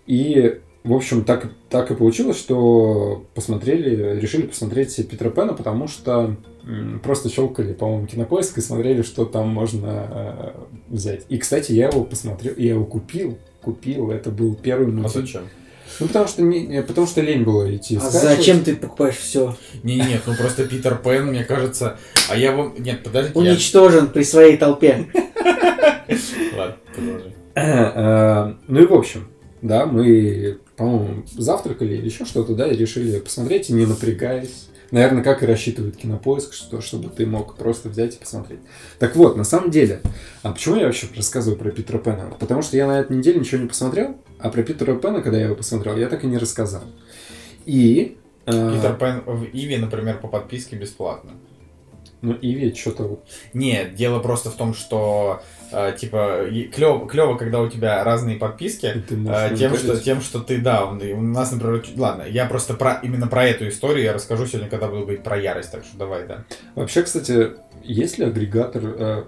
[0.07, 6.35] И, в общем, так, так и получилось, что посмотрели, решили посмотреть Питера Пэна, потому что
[7.03, 10.51] просто щелкали, по-моему, кинопоиск и смотрели, что там можно э,
[10.89, 11.25] взять.
[11.29, 15.25] И, кстати, я его посмотрел, я его купил, купил, это был первый А мультфильм.
[15.25, 15.41] зачем?
[15.99, 17.97] Ну, потому что, не, потому что лень было идти.
[17.97, 18.37] А скачивать.
[18.37, 19.55] зачем ты покупаешь все?
[19.83, 21.97] Не, нет, ну просто Питер Пен, мне кажется.
[22.29, 22.73] А я вам.
[22.79, 23.39] Нет, подождите.
[23.39, 25.05] я- Уничтожен при своей толпе.
[26.57, 27.33] Ладно, продолжи.
[27.55, 29.27] Э, Ну и в общем,
[29.63, 34.67] да, мы, по-моему, завтракали или еще что-то, да, и решили посмотреть, и не напрягаясь.
[34.91, 38.59] Наверное, как и рассчитывает кинопоиск, что, чтобы ты мог просто взять и посмотреть.
[38.99, 40.01] Так вот, на самом деле,
[40.43, 42.35] а почему я вообще рассказываю про Питера Пэна?
[42.39, 45.45] Потому что я на этой неделе ничего не посмотрел, а про Питера Пэна, когда я
[45.45, 46.83] его посмотрел, я так и не рассказал.
[47.65, 48.17] И...
[48.45, 51.31] э, Питер Пен в Иви, например, по подписке бесплатно.
[52.21, 53.19] Ну, Иви что-то.
[53.53, 55.41] Нет, дело просто в том, что
[55.97, 58.85] типа клево, клево, когда у тебя разные подписки.
[59.27, 63.27] э, тем, что, тем, что ты, да, у нас, например, ладно, я просто про именно
[63.27, 66.43] про эту историю я расскажу сегодня, когда буду говорить про ярость, так что давай, да.
[66.75, 67.51] Вообще, кстати,
[67.83, 69.23] есть ли агрегатор э,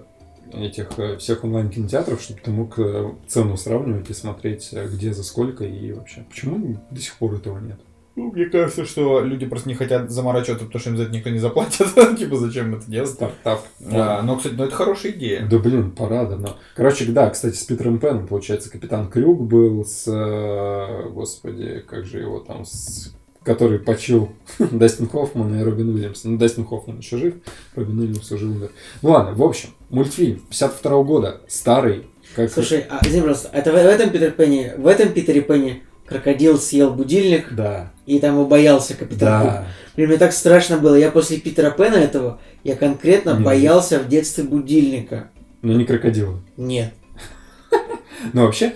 [0.52, 5.64] этих э, всех онлайн-кинотеатров, чтобы ты мог э, цену сравнивать и смотреть, где за сколько
[5.64, 6.24] и вообще?
[6.28, 7.80] Почему до сих пор этого нет?
[8.16, 11.28] Ну, мне кажется, что люди просто не хотят заморачиваться, потому что им за это никто
[11.28, 11.86] не заплатит.
[12.18, 13.10] типа, зачем это делать?
[13.10, 13.60] Стартап.
[13.92, 15.46] А, но, кстати, ну это хорошая идея.
[15.46, 16.56] Да блин, пора давно.
[16.74, 20.04] Короче, да, кстати, с Питером Пеном, получается, Капитан Крюк был с...
[20.06, 22.64] э, Господи, как же его там...
[22.64, 23.14] С,
[23.44, 26.24] который почил Дастин Хоффман и Робин Уильямс.
[26.24, 27.34] Ну, Дастин Хоффман еще жив,
[27.74, 28.70] Робин Уильямс уже умер.
[29.02, 32.06] Ну ладно, в общем, мультфильм 52 года, старый.
[32.34, 32.50] Как...
[32.50, 36.92] Слушай, а, пожалуйста, это в, в этом Питер Пенни, в этом Питере Пенни крокодил съел
[36.94, 39.50] будильник, Да, и там убоялся капитан Кук.
[39.50, 39.66] да.
[39.96, 40.94] Блин, мне так страшно было.
[40.94, 45.30] Я после Питера Пена этого, я конкретно Не боялся в детстве будильника.
[45.62, 46.36] Но не крокодилы.
[46.56, 46.92] Нет.
[48.32, 48.72] Ну, вообще,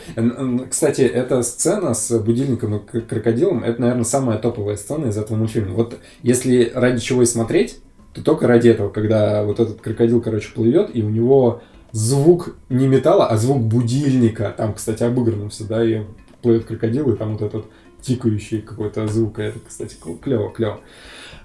[0.68, 5.74] кстати, эта сцена с будильником и крокодилом, это, наверное, самая топовая сцена из этого мультфильма.
[5.74, 7.78] Вот если ради чего и смотреть,
[8.12, 11.62] то только ради этого, когда вот этот крокодил, короче, плывет, и у него
[11.92, 14.54] звук не металла, а звук будильника.
[14.56, 16.02] Там, кстати, обыграно все, да, и
[16.40, 17.66] плывет крокодил, и там вот этот
[18.00, 19.38] тикающий какой-то звук.
[19.38, 20.80] Это, кстати, клево, клево.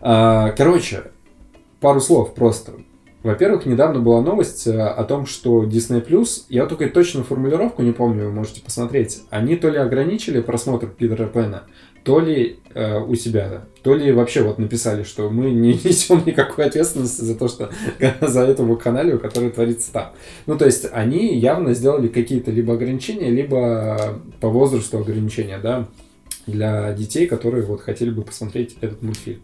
[0.01, 1.03] А, Короче,
[1.79, 2.73] пару слов просто.
[3.23, 7.91] Во-первых, недавно была новость э, о том, что Disney Plus, я только точную формулировку не
[7.91, 11.63] помню, вы можете посмотреть, они то ли ограничили просмотр Питера Пэна,
[12.05, 16.65] то ли э, у себя, то ли вообще вот написали, что мы не несем никакой
[16.65, 17.71] ответственности за то, что
[18.21, 20.11] за эту канале, который творится там.
[20.45, 25.87] Ну, то есть они явно сделали какие-то либо ограничения, либо по возрасту ограничения, да,
[26.45, 29.41] для детей, которые вот хотели бы посмотреть этот мультфильм.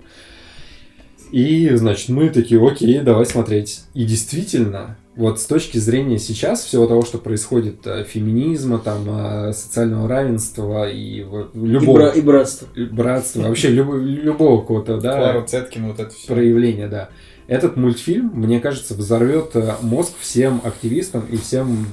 [1.31, 3.85] И, значит, мы такие, окей, давай смотреть.
[3.95, 9.53] И действительно, вот с точки зрения сейчас всего того, что происходит, э, феминизма, там, э,
[9.53, 12.67] социального равенства и вот И, любого бра- и братство.
[12.91, 16.27] братства, вообще любо- любого какого-то, да, Клара Цеткин, вот это все.
[16.27, 17.09] проявления, да.
[17.47, 21.85] Этот мультфильм, мне кажется, взорвет э, мозг всем активистам и всем...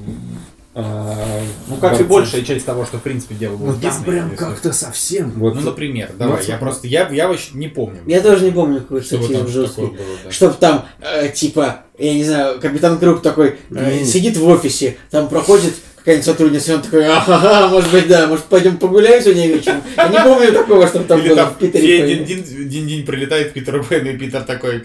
[0.78, 4.72] а, Ну, как и большая часть того, что, в принципе, делал Ну, там прям как-то
[4.72, 5.32] совсем.
[5.32, 6.60] Вот, Ну, например, давай, Вот, я вот.
[6.60, 7.98] просто, я, я вообще не помню.
[8.06, 9.82] Я тоже не помню, какой там жесткий.
[9.82, 10.30] было, да.
[10.30, 15.28] Чтоб там, э, типа, я не знаю, капитан Круг такой э, сидит в офисе, там
[15.28, 19.82] проходит какая-нибудь сотрудница, и он такой, ага, может быть, да, может, пойдем погуляем сегодня вечером.
[19.96, 22.24] Я не помню такого, чтобы там Или было там в Питере.
[22.24, 24.84] День-день прилетает Питер Пен, и Питер такой,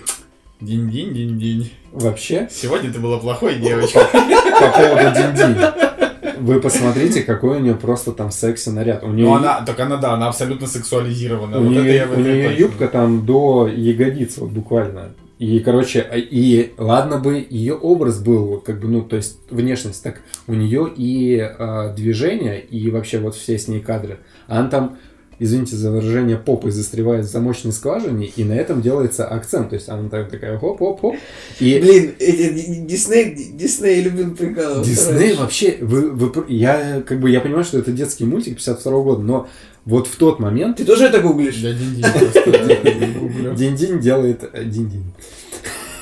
[0.65, 1.71] день-день.
[1.91, 4.03] вообще, Сегодня ты была плохой девочкой.
[4.11, 6.39] по поводу Динди.
[6.39, 9.03] Вы посмотрите, какой у нее просто там секси наряд.
[9.03, 11.57] У нее, Ну, она, так она, да, она абсолютно сексуализирована.
[11.59, 12.59] у Вот это нее, я в у нее точно.
[12.59, 15.11] юбка там до ягодиц, вот буквально.
[15.39, 20.03] И, короче, а- и ладно бы ее образ был, как бы, ну, то есть внешность,
[20.03, 24.19] так у нее и а, движение, и вообще вот все с ней кадры.
[24.47, 24.97] Она там,
[25.43, 29.69] извините за выражение, попой застревает в замочной скважине, и на этом делается акцент.
[29.69, 31.15] То есть она так, такая хоп-хоп-хоп.
[31.59, 34.89] И Блин, эти Ди- Дисней, Дисней любил прикалываться.
[34.89, 39.21] Дисней вообще, вы, вы я как бы я понимаю, что это детский мультик 52 года,
[39.21, 39.47] но
[39.85, 41.61] вот в тот момент Ты тоже это гуглишь?
[43.19, 43.53] Гуглю.
[43.53, 45.03] Динь-Динь делает э, Динь-Динь.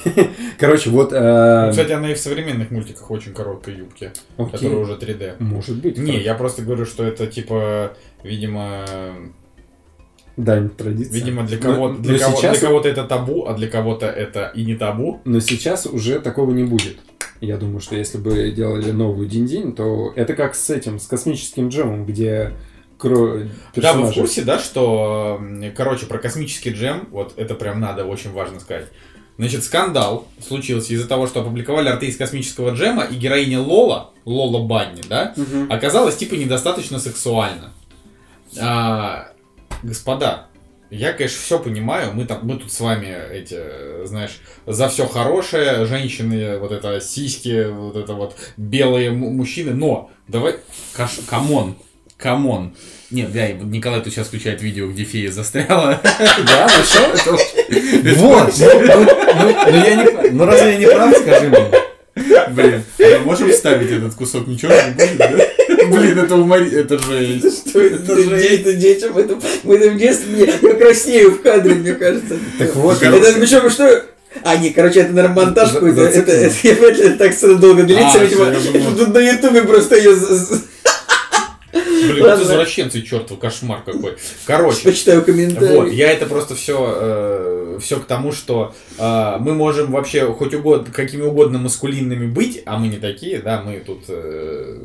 [0.60, 1.12] Короче, вот.
[1.14, 4.52] э, Ну, Кстати, она и в современных мультиках очень короткой юбке, окей.
[4.52, 5.36] которая уже 3D.
[5.39, 5.97] Может быть.
[5.97, 7.93] Не, я просто говорю, что это типа,
[8.24, 8.86] видимо,
[10.38, 11.14] Дань традиции.
[11.14, 14.06] видимо для Но- кого но для, кого, сейчас- для кого-то это табу, а для кого-то
[14.08, 15.22] это и не табу.
[15.26, 16.97] Но сейчас уже такого не будет.
[17.41, 21.70] Я думаю, что если бы делали новую Динь-Динь, то это как с этим, с космическим
[21.70, 22.54] джемом, где
[22.99, 23.39] кро...
[23.76, 25.41] Да, вы в курсе, да, что,
[25.76, 28.86] короче, про космический джем, вот это прям надо, очень важно сказать.
[29.38, 34.64] Значит, скандал случился из-за того, что опубликовали арты из космического джема, и героиня Лола, Лола
[34.66, 35.72] Банни, да, Мгм.
[35.72, 37.72] оказалась типа недостаточно сексуальна.
[38.60, 39.32] А,
[39.84, 40.48] господа,
[40.90, 45.86] я, конечно, все понимаю, мы, там, мы тут с вами, эти, знаешь, за все хорошее,
[45.86, 50.56] женщины, вот это сиськи, вот это вот белые му- мужчины, но давай,
[50.94, 51.76] каш, come on,
[52.18, 52.76] come on.
[53.12, 56.01] Нет, да, Николай тут сейчас включает видео, где фея застряла.
[56.45, 57.30] Да, ну что?
[57.30, 58.53] Это Вот!
[58.57, 60.30] Ну, ну, ну, я не...
[60.32, 61.72] ну разве я не прав, скажи мне?
[62.49, 65.88] Блин, а мы можем вставить этот кусок, ничего не будет, да?
[65.88, 66.70] Блин, это умори...
[66.72, 67.70] Это жесть.
[67.70, 68.51] Что это, Это это, жесть.
[68.51, 72.38] это детям, это, мы это в детстве, я, краснею в кадре, мне кажется.
[72.59, 74.05] Так вот, Это причем что?
[74.43, 76.01] А, не, короче, это, наверное, монтаж какой-то.
[76.03, 78.95] Это, это, я вряд ли это так долго длится, А, видимо.
[78.97, 80.16] Тут на ютубе просто ее
[81.74, 84.18] Блин, вот извращенцы, чертов, кошмар какой.
[84.46, 85.76] Короче, почитаю комментарии.
[85.76, 90.92] Вот, я это просто все, все к тому, что э, мы можем вообще хоть угодно,
[90.92, 94.80] какими угодно маскулинными быть, а мы не такие, да, мы тут э,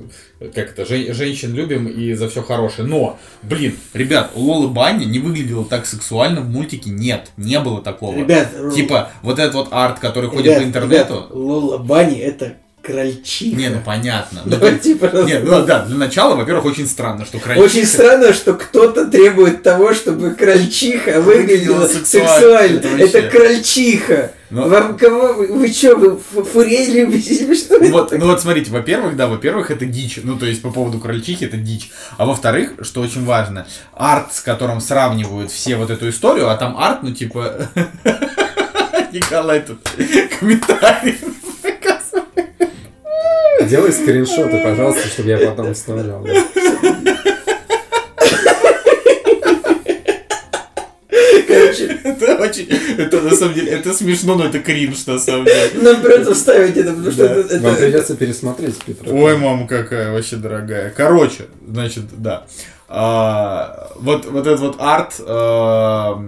[0.54, 2.86] как это, жен- женщин любим и за все хорошее.
[2.86, 7.82] Но, блин, ребят, у Лолы Банни не выглядело так сексуально в мультике, нет, не было
[7.82, 8.16] такого.
[8.16, 11.14] Ребят, Типа, вот этот вот арт, который ходит ребят, по интернету.
[11.14, 12.56] ребят, Лола Бани это
[12.86, 13.56] крольчиха.
[13.56, 14.42] Не, ну понятно.
[14.44, 15.24] Ну, пожалуйста.
[15.24, 19.62] Нет, ну да, для начала, во-первых, очень странно, что крольчиха- Очень странно, что кто-то требует
[19.62, 22.28] того, чтобы крольчиха выглядела сексуально.
[22.80, 23.02] сексуально.
[23.02, 24.32] Это Это, крольчиха.
[24.50, 25.32] Ну- Вам кого?
[25.32, 27.52] Вы, что, вы фу- фурей любите?
[27.54, 30.70] Что это Вот, ну вот смотрите, во-первых, да, во-первых, это дичь, ну то есть по
[30.70, 35.90] поводу крольчихи это дичь, а во-вторых, что очень важно, арт, с которым сравнивают все вот
[35.90, 37.68] эту историю, а там арт, ну типа,
[39.12, 39.78] Николай тут
[40.38, 41.18] комментарий.
[43.66, 46.22] Делай скриншоты, пожалуйста, чтобы я потом вставлял.
[46.24, 46.32] да.
[51.48, 52.68] Короче, Это очень,
[52.98, 55.70] это на самом деле, это смешно, но это кринж на самом деле.
[55.74, 57.34] нам придется вставить это, потому что Да.
[57.40, 57.58] это...
[57.60, 59.12] Вам это- придется пересмотреть, Петр.
[59.12, 60.92] Ой, мама какая вообще дорогая.
[60.96, 62.46] Короче, значит, да.
[62.88, 66.22] А, вот, вот этот вот арт а,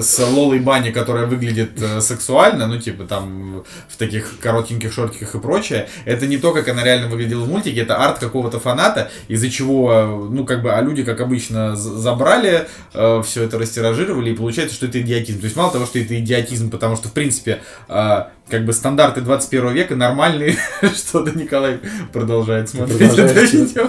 [0.00, 5.38] с Лолой Бани, которая выглядит э, сексуально, ну, типа, там, в таких коротеньких шортиках и
[5.38, 9.50] прочее, это не то, как она реально выглядела в мультике, это арт какого-то фаната, из-за
[9.50, 14.74] чего, ну, как бы, а люди, как обычно, забрали, э, все это растиражировали, и получается,
[14.74, 15.38] что это идиотизм.
[15.38, 19.20] То есть, мало того, что это идиотизм, потому что, в принципе, э, как бы стандарты
[19.20, 20.56] 21 века нормальные,
[20.94, 21.78] что-то Николай
[22.12, 23.88] продолжает смотреть это видео.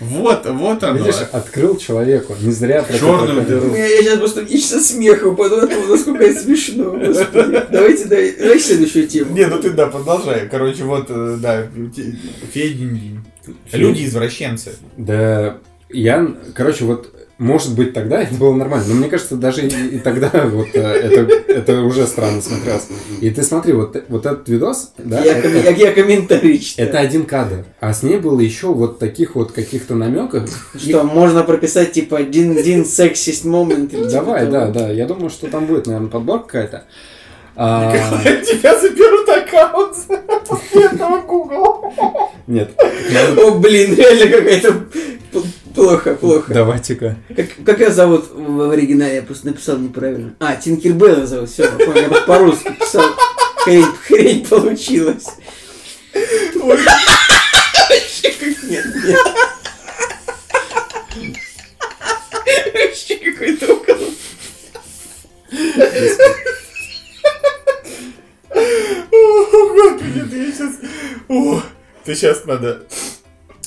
[0.00, 0.98] Вот, вот оно.
[0.98, 2.34] Видишь, открыл человеку.
[2.40, 3.74] Не зря про Чёрную это- дыру.
[3.74, 6.90] Я, я сейчас просто ищу смеха упаду от того, насколько это смешно.
[6.92, 7.62] Господи.
[7.70, 9.34] Давайте, давай, следующую тему.
[9.34, 10.48] Не, ну ты да, продолжай.
[10.48, 11.66] Короче, вот, э, да,
[12.52, 13.24] Федин.
[13.72, 14.72] Люди извращенцы.
[14.96, 15.58] Да,
[15.90, 19.98] я, короче, вот, может быть, тогда это было нормально, но мне кажется, даже и, и
[19.98, 21.20] тогда вот э, это,
[21.52, 22.88] это уже странно смотрелось.
[23.20, 26.88] И ты смотри, вот, вот этот видос, да, я, это, коми- я комментарий читаю.
[26.88, 30.50] это один кадр, а с ней было еще вот таких вот каких-то намеков.
[30.74, 33.92] Что, можно прописать, типа, один-один сексист момент?
[33.92, 36.84] типа Давай, да, да, я думаю, что там будет, наверное, подборка какая-то.
[37.60, 41.92] А, Тебя заберут аккаунт с этого Google.
[42.46, 42.70] нет,
[43.36, 44.84] О, блин, реально какая-то
[45.74, 46.54] плохо, плохо.
[46.54, 47.16] давайте-ка.
[47.34, 49.16] Как, как ее зовут в, оригинале?
[49.16, 50.36] Я просто написал неправильно.
[50.38, 53.04] А, Тинкербелла зовут, все, я понял, я по-русски писал.
[53.64, 55.26] Хрень, хрень получилась.
[56.54, 59.18] Вообще как нет, нет.
[62.72, 63.98] Вообще какой-то около.
[68.50, 70.74] О, господи, ты сейчас...
[71.28, 71.62] О,
[72.04, 72.82] ты сейчас надо...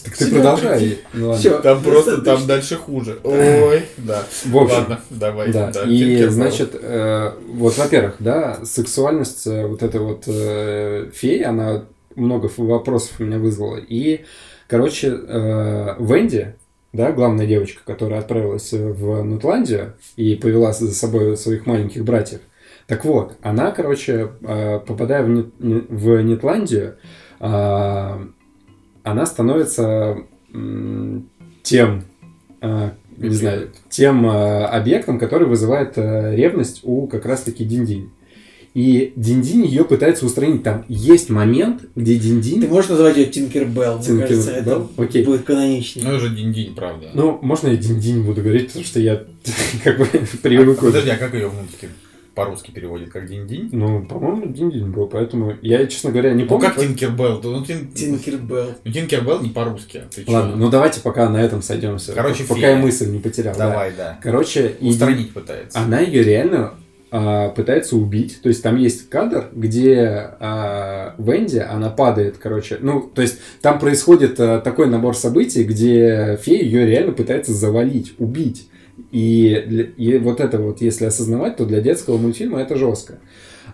[0.04, 1.00] Так ты продолжай.
[1.14, 1.40] Ну ладно.
[1.40, 2.38] Всё, Там просто, достаточно.
[2.38, 3.20] там дальше хуже.
[3.24, 4.24] Ой, да.
[4.46, 5.52] В общем, Ладно, давай.
[5.52, 11.44] Да, да, и значит, э, вот, во-первых, да, сексуальность э, вот этой вот э, феи,
[11.44, 11.86] она
[12.16, 13.78] много вопросов у меня вызвала.
[13.78, 14.22] И,
[14.68, 16.56] короче, э, Венди,
[16.94, 22.42] да, главная девочка, которая отправилась в Нутландию и повела за собой своих маленьких братьев.
[22.92, 26.98] Так вот, она, короче, э, попадая в, Нетландию,
[27.40, 27.46] э,
[29.04, 30.18] она становится
[31.64, 32.04] тем,
[32.60, 38.10] э, не знаю, тем объектом, который вызывает ревность у как раз-таки Динь-Динь.
[38.74, 40.64] И Динь-Динь ее пытается устранить.
[40.64, 42.68] Там есть момент, где Ты Динь-Динь...
[42.68, 44.00] можешь назвать ее Тинкербелл?
[44.00, 45.24] Мне Тинкербелл, кажется, это окей.
[45.24, 46.06] будет каноничнее.
[46.06, 47.12] Ну, это же динь-динь, правда.
[47.14, 49.24] Ну, можно я Динь-Динь буду говорить, потому что я
[49.86, 50.06] как бы
[50.44, 50.78] привык.
[50.80, 51.88] А, подожди, а как ее в мультике
[52.36, 53.10] по-русски переводит?
[53.12, 53.70] Как динь-динь?
[53.72, 56.68] Ну, по-моему, Динь-Динь был, поэтому я, честно говоря, не Ну, помню.
[56.70, 57.42] как Тинкербелл?
[57.44, 58.68] Ну, Тин- Тинкербелл.
[58.84, 60.04] ну, Тинкербелл не по-русски.
[60.16, 60.22] Чё?
[60.28, 62.14] Ладно, ну давайте пока на этом сойдемся.
[62.14, 62.70] Короче, пока фея.
[62.72, 63.54] я мысль не потерял.
[63.58, 63.70] да.
[63.70, 64.20] Давай, да.
[64.24, 65.78] Короче, и Устранить пытается.
[65.80, 66.74] она ее реально
[67.14, 68.42] а, пытается убить.
[68.42, 72.78] То есть там есть кадр, где а, Венди, она падает, короче.
[72.80, 78.14] Ну, то есть там происходит а, такой набор событий, где фея ее реально пытается завалить,
[78.18, 78.70] убить.
[79.12, 83.20] И, и вот это вот, если осознавать, то для детского мультфильма это жестко.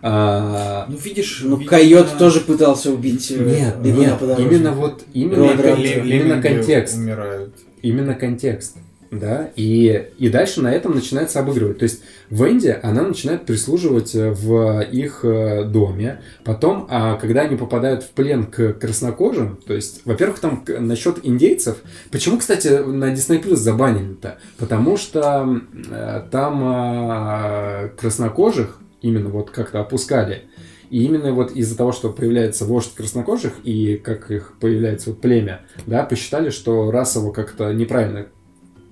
[0.02, 1.41] А, Ну, видишь...
[1.44, 6.98] Ну, видимо, койот тоже пытался убить э, нет, нет, именно вот именно, именно контекст.
[6.98, 7.56] умирают.
[7.82, 8.78] именно контекст.
[9.10, 11.78] Да, и, и дальше на этом начинается обыгрывать.
[11.80, 16.22] То есть Венди, она начинает прислуживать э, в их э, доме.
[16.44, 21.78] Потом, а, когда они попадают в плен к краснокожим, то есть, во-первых, там насчет индейцев.
[22.12, 24.40] Почему, кстати, на Disney Plus забанили-то?
[24.58, 30.44] Потому что э, там а, краснокожих именно вот как-то опускали.
[30.90, 35.62] И именно вот из-за того, что появляется вождь краснокожих и как их появляется вот племя,
[35.86, 38.28] да, посчитали, что расово как-то неправильно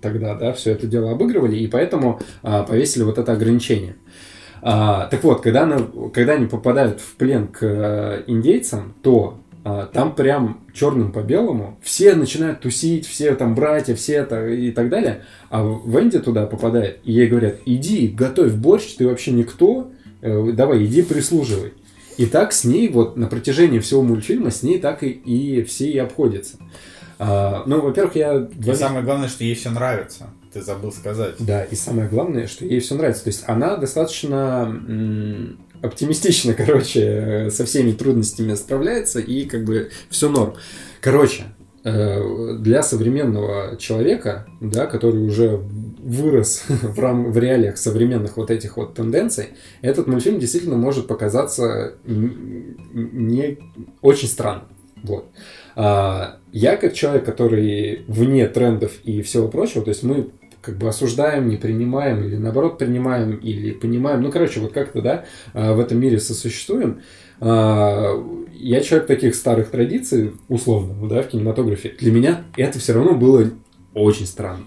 [0.05, 3.95] тогда, да, все это дело обыгрывали, и поэтому а, повесили вот это ограничение.
[4.61, 9.87] А, так вот, когда, она- когда они попадают в плен к э, индейцам, то а,
[9.87, 14.89] там прям черным по белому все начинают тусить, все там братья, все это и так
[14.89, 15.23] далее.
[15.49, 19.89] А Венди туда попадает, и ей говорят, иди, готовь борщ, ты вообще никто,
[20.21, 21.73] э, давай, иди прислуживай.
[22.17, 25.89] И так с ней вот на протяжении всего мультфильма с ней так и, и все
[25.89, 26.57] и обходятся.
[27.17, 28.47] А, ну, во-первых, я...
[28.65, 30.27] И самое главное, что ей все нравится.
[30.53, 31.35] Ты забыл сказать.
[31.39, 33.23] Да, и самое главное, что ей все нравится.
[33.23, 39.91] То есть она достаточно м, оптимистично, короче, э, со всеми трудностями справляется, и как бы
[40.09, 40.55] все норм.
[41.01, 41.43] Короче,
[41.83, 45.61] э, для современного человека, да, который уже
[46.05, 49.49] вырос в, рам- в реалиях современных вот этих вот тенденций,
[49.81, 53.57] этот мультфильм действительно может показаться не
[54.01, 54.67] очень странным.
[55.03, 55.29] Вот.
[55.75, 60.29] А, я как человек, который вне трендов и всего прочего, то есть мы
[60.61, 64.21] как бы осуждаем, не принимаем, или наоборот принимаем, или понимаем.
[64.21, 67.01] Ну, короче, вот как-то, да, а, в этом мире сосуществуем.
[67.39, 68.13] А,
[68.57, 71.93] Я человек таких старых традиций, условно, да, в кинематографе.
[71.99, 73.51] Для меня это все равно было
[73.93, 74.65] очень странно.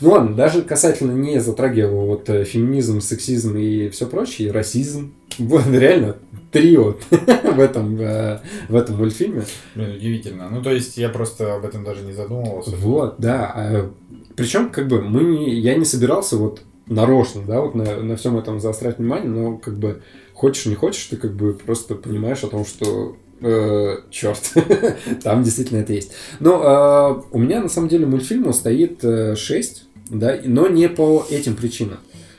[0.00, 5.14] Ну ладно, даже касательно не затрагивая вот э, феминизм, сексизм и все прочее, и расизм.
[5.38, 6.16] Вот реально
[6.52, 9.44] трио в этом, э, в этом мультфильме.
[9.74, 10.48] Блин, удивительно.
[10.50, 12.76] Ну, то есть, я просто об этом даже не задумывался.
[12.76, 13.90] Вот, да.
[14.36, 18.38] Причем, как бы, мы не, я не собирался вот нарочно, да, вот на, на всем
[18.38, 20.02] этом заострять внимание, но как бы
[20.34, 24.52] хочешь не хочешь, ты как бы просто понимаешь о том, что э, черт,
[25.22, 26.12] там действительно это есть.
[26.40, 31.26] Но э, у меня на самом деле мультфильму стоит э, 6, да, но не по
[31.30, 31.98] этим причинам,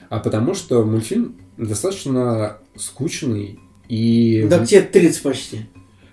[0.10, 4.46] а потому что мультфильм достаточно скучный и...
[4.50, 5.60] Да тебе 30 почти.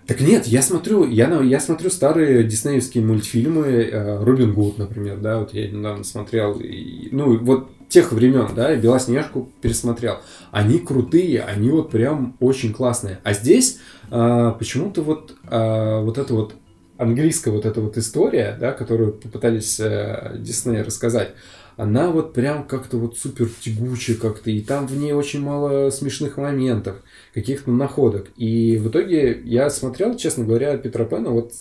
[0.06, 5.38] Так нет, я смотрю, я, я смотрю старые диснеевские мультфильмы, э, Робин Гуд, например, да,
[5.38, 10.18] вот я недавно смотрел, и, ну, вот тех времен, да, и Белоснежку пересмотрел.
[10.50, 13.20] Они крутые, они вот прям очень классные.
[13.24, 13.78] А здесь
[14.10, 16.54] э, почему-то вот, э, вот эта вот
[16.96, 21.30] английская вот эта вот история, да, которую попытались э, Дисней рассказать,
[21.76, 26.36] она вот прям как-то вот супер тягучая как-то, и там в ней очень мало смешных
[26.36, 26.96] моментов,
[27.32, 28.28] каких-то находок.
[28.36, 31.52] И в итоге я смотрел, честно говоря, Петра Пэна вот,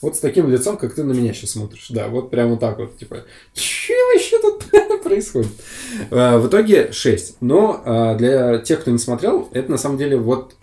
[0.00, 1.88] вот с таким лицом, как ты на меня сейчас смотришь.
[1.90, 3.24] Да, вот прямо вот так вот, типа,
[3.54, 4.64] что вообще тут
[5.02, 5.50] происходит?
[6.10, 7.36] А, В итоге 6.
[7.40, 10.54] Но а, для тех, кто не смотрел, это на самом деле вот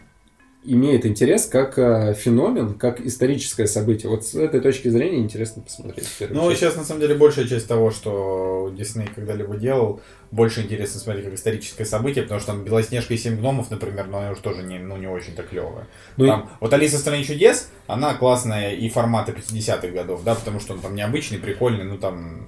[0.66, 4.10] имеет интерес как а, феномен, как историческое событие.
[4.10, 6.08] Вот с этой точки зрения интересно посмотреть.
[6.30, 10.02] Ну, сейчас, на самом деле, большая часть того, что Дисней когда-либо делал,
[10.32, 14.20] больше интересно смотреть как историческое событие, потому что там Белоснежка и Семь гномов, например, но
[14.20, 15.88] она уже тоже не, ну, не очень-то клевая.
[16.18, 20.36] Ну и- Там, вот Алиса в стране чудес, она классная и формата 50-х годов, да,
[20.36, 22.48] потому что он там необычный, прикольный, ну там,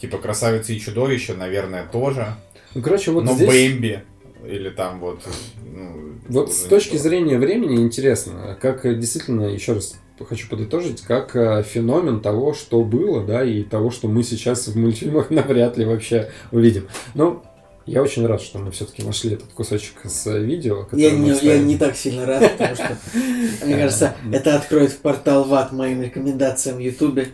[0.00, 2.34] типа красавицы и чудовища, наверное, тоже.
[2.74, 3.48] Ну, короче, вот но здесь...
[3.48, 4.02] Бэмби,
[4.48, 5.20] или там вот...
[5.64, 7.02] ну, Вот с точки то.
[7.02, 12.82] зрения времени интересно, как э, действительно, еще раз хочу подытожить, как э, феномен того, что
[12.82, 16.88] было, да, и того, что мы сейчас в мультфильмах навряд ли вообще увидим.
[17.14, 17.44] Но
[17.86, 20.86] я очень рад, что мы все-таки нашли этот кусочек с э, видео.
[20.92, 22.96] Я не, я не так сильно рад, потому что,
[23.64, 27.28] мне кажется, это откроет портал в ад моим рекомендациям в Ютубе.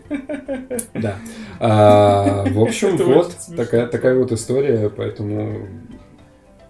[0.94, 1.16] Да.
[1.59, 5.68] А, в общем, вот такая вот история, поэтому...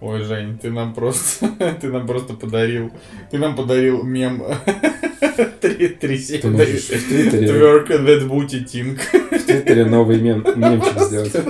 [0.04, 1.48] Ой, Жень, ты нам просто,
[1.80, 2.90] ты нам просто подарил,
[3.30, 4.42] ты нам подарил мем
[5.60, 8.98] три, три Twerk that booty thing.
[9.30, 11.32] в Твиттере новый мем, мемчик сделать.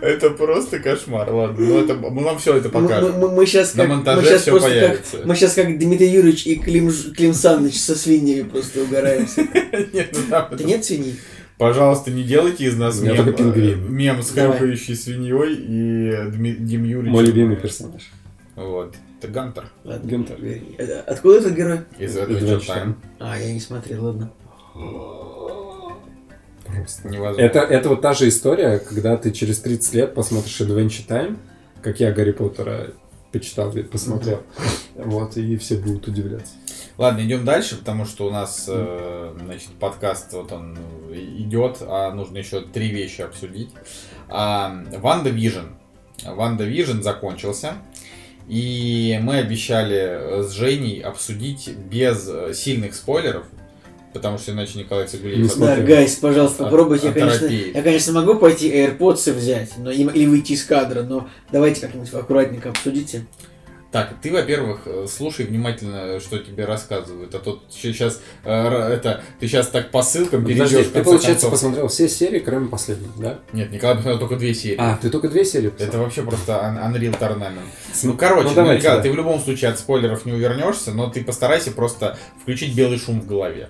[0.00, 1.66] Это просто кошмар, ладно.
[1.66, 3.18] Ну, это, мы вам все это Мы, покажем.
[3.18, 5.16] мы- мы сейчас На как, монтаже мы сейчас просто появится.
[5.16, 9.40] как, мы сейчас как Дмитрий Юрьевич и Клим, Клим Саныч со свиньями просто угораемся.
[9.92, 11.16] Нет, ну, там это- нет свиней?
[11.58, 16.30] Пожалуйста, не делайте из нас мем, э, мем с хрюкающей свиньей и
[16.60, 17.12] Дим Юрьевич.
[17.12, 18.02] Мой любимый персонаж.
[18.56, 18.94] Вот.
[19.18, 20.08] Это Гантер Ладно.
[20.08, 20.38] Гюнтер.
[20.78, 21.80] Это- Откуда этот герой?
[21.98, 22.94] из Adventure Adventure Time.
[23.18, 24.30] А, я не смотрел, ладно.
[26.66, 27.08] Просто.
[27.08, 27.40] Невозможно.
[27.40, 31.38] Это, это вот та же история, когда ты через 30 лет посмотришь Adventure Time,
[31.82, 32.88] как я Гарри Поттера
[33.32, 34.42] почитал и посмотрел.
[34.96, 36.52] Вот, и все будут удивляться.
[36.98, 40.78] Ладно, идем дальше, потому что у нас, э, значит, подкаст вот он
[41.10, 43.70] э, идет, а нужно еще три вещи обсудить.
[44.28, 45.66] WandaVision.
[46.24, 47.74] WandaVision закончился.
[48.48, 53.44] И мы обещали с Женей обсудить без э, сильных спойлеров,
[54.12, 55.38] потому что иначе Николай Цигулиев...
[55.38, 55.84] Не Смотрим.
[55.84, 57.08] guys, пожалуйста, попробуйте.
[57.08, 61.80] Я, конечно, я, конечно, могу пойти AirPods взять, но, или выйти из кадра, но давайте
[61.80, 63.26] как-нибудь аккуратненько обсудите.
[63.96, 69.68] Так, ты, во-первых, э, слушай внимательно, что тебе рассказывают, а то сейчас это ты сейчас
[69.68, 70.68] так по ссылкам перейдешь.
[70.70, 71.50] Подожди, ты, получается, концов.
[71.52, 73.38] посмотрел все серии, кроме последней, да?
[73.52, 74.76] Нет, Николай посмотрел только две серии.
[74.78, 76.02] А, ты только две серии Это посмотрел?
[76.04, 77.54] вообще просто un- Unreal Tournament.
[78.02, 79.02] Ну, Ну, короче, ну, ну, давайте, Николай, да.
[79.02, 83.20] ты в любом случае от спойлеров не увернешься, но ты постарайся просто включить белый шум
[83.22, 83.68] в голове.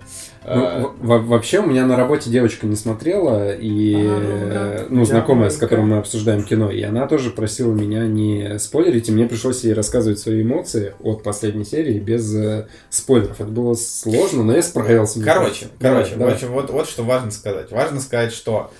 [0.48, 5.05] Ну, Э, во- вообще, у меня на работе девочка не смотрела, и, А, э, ну,
[5.05, 5.60] знакомая, с да.
[5.60, 9.73] которой мы обсуждаем кино, и она тоже просила меня не спойлерить, и мне пришлось ей
[9.73, 13.40] рассказывать свои эмоции от последней серии без э, спойлеров.
[13.40, 15.20] Это было сложно, но я справился.
[15.20, 16.32] Короче, короче, давай.
[16.32, 17.73] в общем, вот, вот что важно сказать.
[17.73, 18.70] Важно сказать, что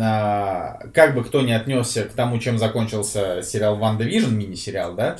[0.00, 5.16] а, как бы кто ни отнесся к тому, чем закончился сериал WandaVision, мини-сериал, да,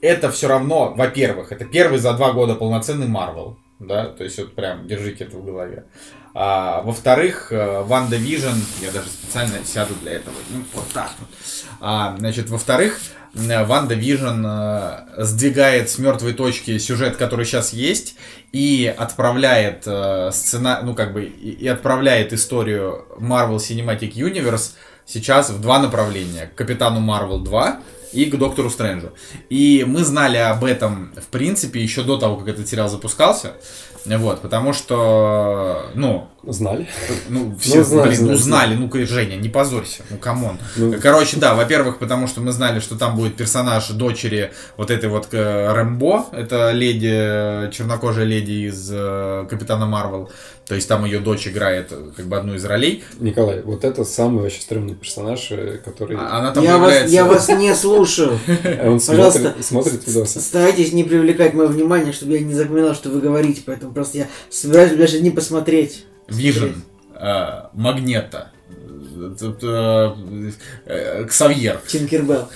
[0.00, 3.56] это все равно, во-первых, это первый за два года полноценный Марвел,
[3.86, 5.84] да, то есть вот прям держите это в голове.
[6.34, 11.28] А, во-вторых, э, WandaVision, я даже специально сяду для этого, ну, вот так вот.
[11.80, 12.98] А, значит, во-вторых,
[13.34, 18.16] э, WandaVision э, сдвигает с мертвой точки сюжет, который сейчас есть,
[18.52, 19.86] и отправляет
[20.34, 24.72] сцена, ну как бы, и, отправляет историю Marvel Cinematic Universe
[25.04, 26.50] сейчас в два направления.
[26.54, 27.80] Капитану Марвел 2
[28.12, 29.12] и к Доктору Стрэнджу.
[29.50, 33.54] И мы знали об этом, в принципе, еще до того, как этот сериал запускался.
[34.04, 36.88] Вот, потому что, ну, Знали?
[37.28, 38.36] ну, все, знали, блин, ну, знали.
[38.36, 40.58] знали, ну-ка, Женя, не позорься, ну, come on.
[40.74, 40.94] Ну.
[41.00, 45.28] Короче, да, во-первых, потому что мы знали, что там будет персонаж дочери вот этой вот
[45.30, 50.32] э, Рэмбо, это леди, э, чернокожая леди из э, Капитана Марвел,
[50.66, 54.42] то есть там ее дочь играет как бы одну из ролей, Николай, вот это самый
[54.42, 55.48] вообще стрёмный персонаж,
[55.84, 56.16] который...
[56.18, 58.30] А- она там Я вас, я вас не слушаю.
[58.84, 60.40] Он Пожалуйста, смотрит, смотрит видосы.
[60.40, 64.26] Старайтесь не привлекать мое внимание, чтобы я не запоминал, что вы говорите, поэтому просто я
[64.50, 66.04] собираюсь даже не посмотреть.
[66.28, 66.76] Vision,
[67.14, 68.50] э, Магнета,
[69.62, 70.14] э,
[70.86, 71.80] э, Ксавьер.
[71.86, 72.48] Тинкербелл.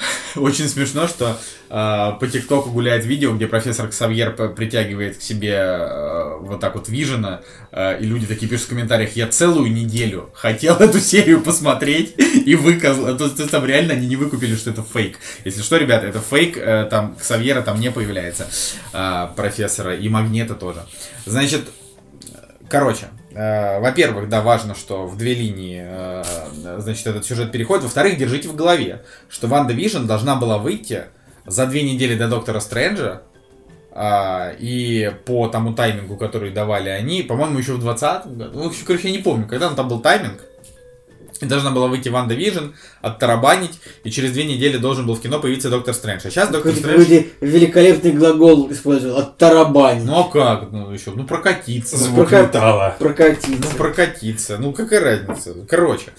[0.36, 1.36] Очень смешно, что
[1.68, 6.88] э, по ТикТоку гуляет видео, где профессор Ксавьер притягивает к себе э, вот так вот
[6.88, 7.42] Вижена,
[7.72, 12.54] э, и люди такие пишут в комментариях, я целую неделю хотел эту серию посмотреть и
[12.54, 13.16] выказал.
[13.16, 15.18] То есть там реально они не выкупили, что это фейк.
[15.44, 18.48] Если что, ребята, это фейк, э, там Ксавьера там не появляется,
[18.92, 20.84] э, профессора, и Магнета тоже.
[21.26, 21.62] Значит,
[22.70, 26.22] Короче, э, во-первых, да, важно, что в две линии, э,
[26.78, 27.82] значит, этот сюжет переходит.
[27.82, 31.02] Во-вторых, держите в голове, что WandaVision должна была выйти
[31.44, 33.22] за две недели до Доктора Стрэнджа.
[33.92, 38.62] а, и по тому таймингу, который давали они, по-моему, еще в 20 году.
[38.62, 40.40] Ну, короче, я не помню, когда там был тайминг.
[41.40, 42.66] И должна была выйти WandaVision,
[43.00, 46.26] оттарабанить, и через две недели должен был в кино появиться Доктор Стрэндж.
[46.26, 47.04] А сейчас Доктор Стрэндж...
[47.04, 49.18] какой-то великолепный глагол использовал.
[49.18, 50.04] Оттарабань.
[50.04, 50.70] Ну а как?
[50.70, 51.96] Ну еще, ну прокатиться.
[51.96, 52.96] Звук Прока- металла.
[52.98, 53.68] Прокатиться.
[53.72, 54.58] Ну, прокатиться.
[54.58, 55.54] Ну, какая разница?
[55.68, 56.12] Короче.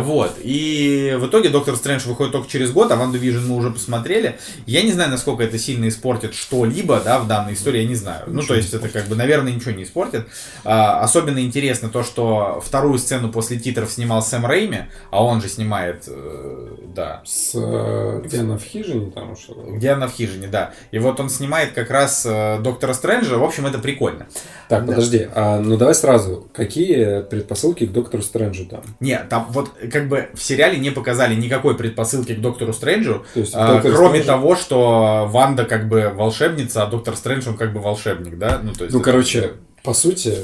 [0.00, 0.36] Вот.
[0.42, 4.38] И в итоге Доктор Стрэндж выходит только через год, а Ванду Вижн мы уже посмотрели.
[4.66, 8.24] Я не знаю, насколько это сильно испортит что-либо, да, в данной истории, я не знаю.
[8.26, 10.26] ну, то есть, это как бы, наверное, ничего не испортит.
[10.64, 15.48] А, особенно интересно то, что вторую сцену после титров снимал Сэм Рейми, а он же
[15.48, 20.48] снимает, э, да, С, э, где она в хижине там что где она в хижине,
[20.48, 20.72] да.
[20.90, 23.36] И вот он снимает как раз э, Доктора Стрэнджа.
[23.36, 24.26] В общем, это прикольно.
[24.68, 28.82] Так, подожди, а, ну давай сразу, какие предпосылки к Доктору Стрэнджу там?
[29.00, 33.40] Не, там вот как бы в сериале не показали никакой предпосылки к Доктору Стрэнджу, То
[33.40, 37.56] есть, а, Доктор кроме Стрэндж- того, что Ванда как бы волшебница, а Доктор Стрэндж он
[37.56, 38.60] как бы волшебник, да?
[38.62, 39.52] Ну, то есть Ну, это- короче,
[39.82, 40.34] по сути,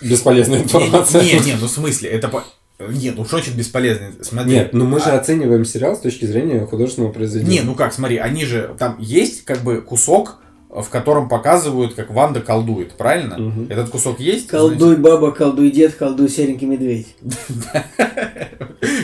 [0.00, 1.22] бесполезная информация.
[1.22, 2.44] Не, не, ну в смысле, это по...
[2.80, 4.12] Нет, ну что значит бесполезно?
[4.22, 4.54] Смотри.
[4.54, 7.60] Нет, ну мы же а- оцениваем сериал с точки зрения художественного произведения.
[7.60, 10.36] Не, ну как, смотри, они же, там есть как бы кусок,
[10.72, 13.36] в котором показывают, как Ванда колдует, правильно?
[13.38, 13.66] Мгм.
[13.68, 14.46] Этот кусок есть?
[14.46, 17.14] Колдуй баба, колдуй дед, колдуй серенький медведь.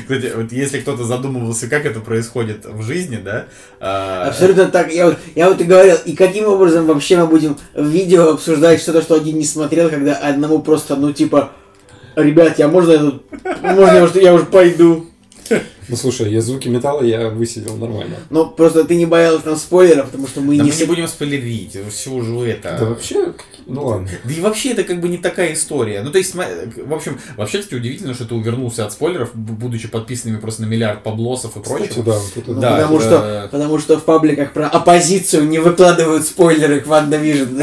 [0.03, 3.45] Кстати, вот если кто-то задумывался, как это происходит в жизни, да?
[3.81, 4.93] а, Абсолютно так.
[4.93, 8.81] Я вот, я вот и говорил, и каким образом вообще мы будем в видео обсуждать
[8.81, 11.51] что-то, что один не смотрел, когда одному просто, ну типа,
[12.17, 13.23] ребят, я можно я тут,
[13.63, 15.05] можно я, уже- я уже пойду.
[15.89, 18.17] Ну слушай, я звуки металла я высидел нормально.
[18.31, 20.71] Но просто ты не боялся там спойлеров, потому что мы Да не...
[20.71, 22.77] мы не будем спойлерить, все уже это...
[22.79, 23.33] Да вообще,
[23.67, 24.09] ну ладно.
[24.25, 26.03] Да и вообще это как бы не такая история.
[26.03, 30.39] Ну, то есть, в общем, вообще, кстати, удивительно, что ты увернулся от спойлеров, будучи подписанными
[30.39, 32.05] просто на миллиард поблосов и Кстати, прочего.
[32.05, 35.59] да, вот это Ну, Да, потому, это- что, потому что в пабликах про оппозицию не
[35.59, 37.63] выкладывают спойлеры к WandaVision.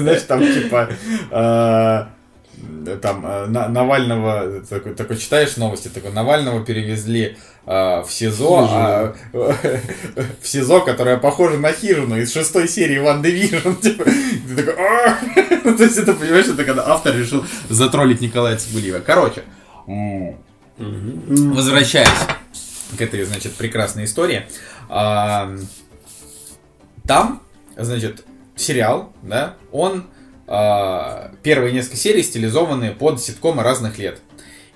[0.00, 0.88] Знаешь, там типа
[1.30, 2.04] э,
[2.96, 7.36] там э, На- Навального такой, такой читаешь новости, такой Навального перевезли
[7.66, 13.74] э, в СИЗО, а, в СИЗО, которое похоже на хижину из шестой серии Ванды Вижн.
[13.82, 14.74] Типа, ты такой!
[15.62, 19.00] Ну, то есть это понимаешь, это когда автор решил затроллить Николая Цибулиева.
[19.00, 19.42] Короче,
[20.78, 22.08] возвращаясь
[22.96, 24.46] к этой, значит, прекрасной истории.
[24.88, 25.54] а,
[27.06, 27.42] Там,
[27.76, 28.24] значит,
[28.56, 30.06] сериал, да, он
[31.42, 34.18] первые несколько серий стилизованы под ситкомы разных лет.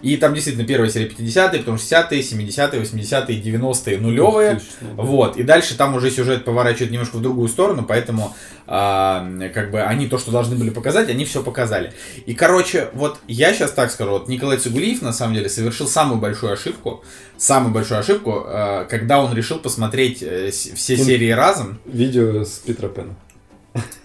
[0.02, 4.60] И там действительно первая серия 50-е, потом 60-е, 70-е, 80-е, 90-е, нулевые.
[4.96, 8.36] Вот, и дальше там уже сюжет поворачивает немножко в другую сторону, поэтому
[8.66, 11.94] а, как бы они то, что должны были показать, они все показали.
[12.26, 16.20] И, короче, вот я сейчас так скажу, вот Николай Цигулиев, на самом деле, совершил самую
[16.20, 17.02] большую ошибку,
[17.38, 22.58] самую большую ошибку, а, когда он решил посмотреть э, все Он- серии разом, Видео с
[22.58, 23.16] Питера Пэна.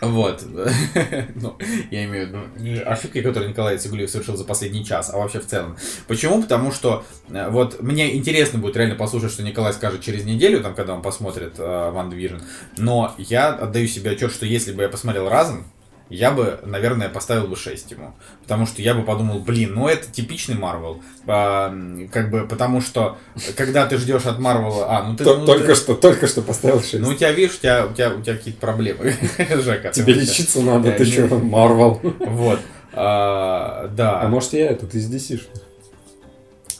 [0.01, 0.45] Вот.
[1.35, 1.57] Ну,
[1.91, 5.39] я имею в виду не ошибки, которые Николай Цигулиев совершил за последний час, а вообще
[5.39, 5.77] в целом.
[6.07, 6.41] Почему?
[6.41, 10.75] Потому что э, вот мне интересно будет реально послушать, что Николай скажет через неделю, там,
[10.75, 12.41] когда он посмотрит Ван Division.
[12.77, 15.65] Но я отдаю себе отчет, что если бы я посмотрел разом,
[16.09, 18.13] я бы, наверное, поставил бы 6 ему.
[18.43, 21.01] Потому что я бы подумал, блин, ну это типичный Марвел.
[21.27, 21.73] А,
[22.11, 23.17] как бы, потому что,
[23.55, 24.85] когда ты ждешь от Марвела...
[24.89, 25.23] А, ну ты...
[25.23, 26.99] Т- ну, Только ты- что, только что поставил 6.
[26.99, 29.91] Ну, у тебя, видишь, у тебя, у тебя, у тебя какие-то проблемы, Жека.
[29.91, 32.01] ты Тебе лечиться надо, ты что, Марвел.
[32.19, 32.59] Вот.
[32.93, 34.21] А, да.
[34.21, 35.41] А может я этот из DC?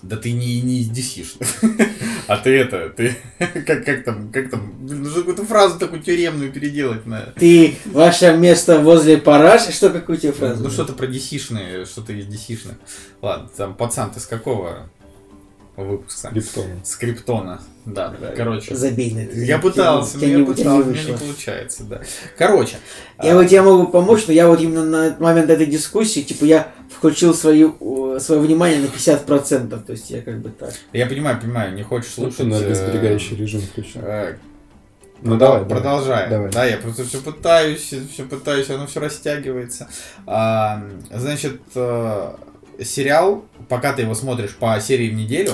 [0.01, 1.25] Да ты не, не из DC,
[2.27, 7.05] А ты это, ты, как, как там, как там, нужно какую-то фразу такую тюремную переделать
[7.05, 7.33] на...
[7.35, 10.63] Ты, ваше место возле параши, что какую тебе фразу?
[10.63, 12.75] Ну что-то про DC-шные, что-то из DC-шных.
[13.21, 14.89] Ладно, там, пацан, ты с какого
[15.75, 16.29] выпуска?
[16.29, 16.75] Криптона.
[16.83, 18.75] С Криптона, да, короче.
[18.75, 19.37] Забей на это.
[19.37, 22.01] Я пытался, но я пытался, у не меня не получается, да.
[22.37, 22.77] Короче.
[23.21, 26.45] Я а, вот тебе могу помочь, но я вот именно на момент этой дискуссии, типа,
[26.45, 30.73] я включил свою, свое внимание на 50%, то есть я как бы так.
[30.91, 32.41] Я понимаю, понимаю, не хочешь слушать.
[32.41, 34.01] энергосберегающий э, режим включил.
[34.03, 34.35] э,
[35.21, 35.69] Ну продол- давай, давай.
[35.69, 36.29] продолжаем.
[36.29, 36.51] Давай.
[36.51, 39.87] Да, я просто все пытаюсь, все пытаюсь, оно все растягивается.
[40.27, 42.33] А, значит, э,
[42.83, 45.53] сериал, пока ты его смотришь по серии в неделю,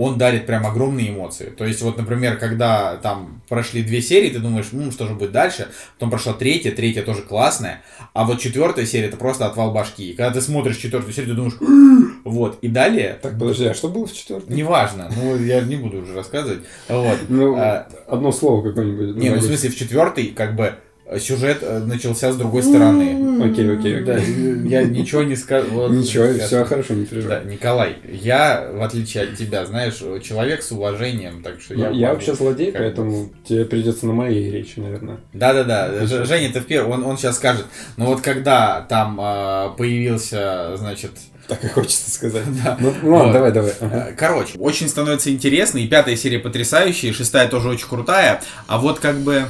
[0.00, 1.52] он дарит прям огромные эмоции.
[1.56, 5.32] То есть, вот, например, когда там прошли две серии, ты думаешь, ну, что же будет
[5.32, 5.68] дальше,
[5.98, 7.82] потом прошла третья, третья тоже классная,
[8.14, 10.10] а вот четвертая серия это просто отвал башки.
[10.10, 13.88] И когда ты смотришь четвертую серию, ты думаешь, вот, и далее, Так, подожди, а что
[13.88, 14.56] было в четвертой?
[14.56, 17.18] неважно, ну, я не буду уже рассказывать, вот.
[17.28, 19.16] Ну, А, одно слово какое-нибудь.
[19.16, 20.74] не, ну в смысле в четвертой как бы
[21.18, 23.42] сюжет э, начался с другой стороны.
[23.44, 24.68] Окей, окей, Да, окей.
[24.68, 25.88] я ничего не сказал.
[25.90, 27.44] Ничего, все хорошо, не Да, переживай.
[27.46, 31.88] Николай, я, в отличие от тебя, знаешь, человек с уважением, так что Ну, я...
[31.90, 35.16] Я могу- вообще злодей, как бы- поэтому тебе придется на моей речи, наверное.
[35.32, 37.64] Да-да-да, Ж- Женя-то в первом, он, он сейчас скажет,
[37.96, 41.12] но вот когда там э, появился, значит,
[41.48, 42.44] Так и хочется сказать.
[42.64, 42.76] Да.
[42.80, 43.32] Ну, ну ладно, Вот.
[43.32, 43.72] давай, давай.
[43.80, 44.06] Ага.
[44.10, 48.78] Э, Короче, очень становится интересно, и пятая серия потрясающая, и шестая тоже очень крутая, а
[48.78, 49.44] вот как бы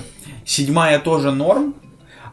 [0.45, 1.75] седьмая тоже норм,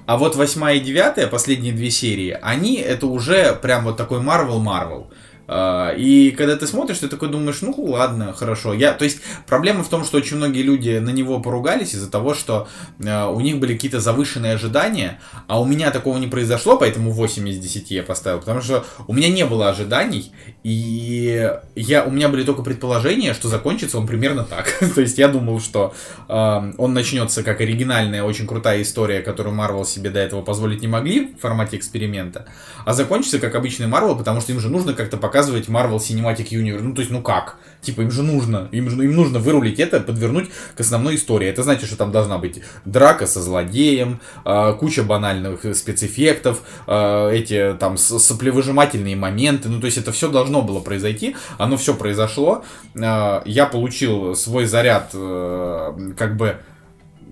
[0.06, 5.08] а вот восьмая и девятая, последние две серии, они это уже прям вот такой Marvel-Marvel.
[5.08, 5.16] А,
[5.48, 8.74] И когда ты смотришь, ты такой думаешь, ну ладно, хорошо.
[8.74, 12.34] Я, то есть проблема в том, что очень многие люди на него поругались из-за того,
[12.34, 12.68] что
[13.00, 17.48] э, у них были какие-то завышенные ожидания, а у меня такого не произошло, поэтому 8
[17.50, 20.32] из 10 я поставил, потому что у меня не было ожиданий,
[20.64, 24.68] и я, у меня были только предположения, что закончится он примерно так.
[24.96, 25.94] то есть я думал, что
[26.28, 30.88] э, он начнется как оригинальная, очень крутая история, которую Marvel себе до этого позволить не
[30.88, 32.48] могли в формате эксперимента,
[32.86, 36.82] а закончится как обычный Marvel, потому что им же нужно как-то показывать Marvel Cinematic Universe.
[36.82, 37.58] Ну, то есть, ну как?
[37.82, 41.48] Типа, им же нужно, им, же- им нужно вырулить это, подвернуть к основной истории.
[41.48, 47.76] Это значит, что там должна быть драка со злодеем, э, куча банальных спецэффектов, э, эти
[47.80, 49.70] там соплевыжимательные моменты.
[49.70, 51.36] Ну, то есть, это все должно было произойти.
[51.60, 52.64] Оно все произошло.
[52.96, 56.58] Э, я получил свой заряд, э, как бы,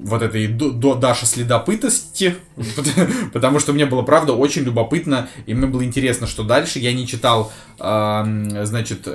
[0.02, 2.36] вот этой до, до Даша следопытости,
[3.34, 6.80] потому что мне было, правда, очень любопытно, и мне было интересно, что дальше.
[6.80, 9.08] Я не читал, ам, значит,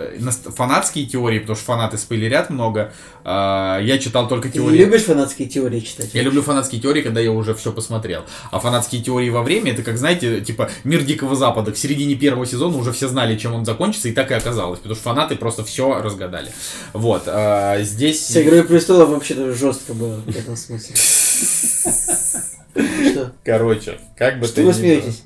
[0.57, 2.93] фанатские теории, потому что фанаты спойлерят много.
[3.24, 4.78] А, Я читал только Ты теории...
[4.78, 6.11] любишь фанатские теории читать?
[6.12, 8.23] Я люблю фанатские теории, когда я уже все посмотрел.
[8.51, 11.73] А фанатские теории во время, это как, знаете, типа мир Дикого Запада.
[11.73, 14.78] К середине первого сезона уже все знали, чем он закончится, и так и оказалось.
[14.78, 16.51] Потому что фанаты просто все разгадали.
[16.93, 17.24] Вот.
[17.27, 18.27] а, Здесь...
[18.27, 20.69] С Игрой престолов вообще-то жестко было в этом смысле.
[23.10, 23.32] Что?
[23.44, 25.22] Короче, как бы Что ты вы смеетесь?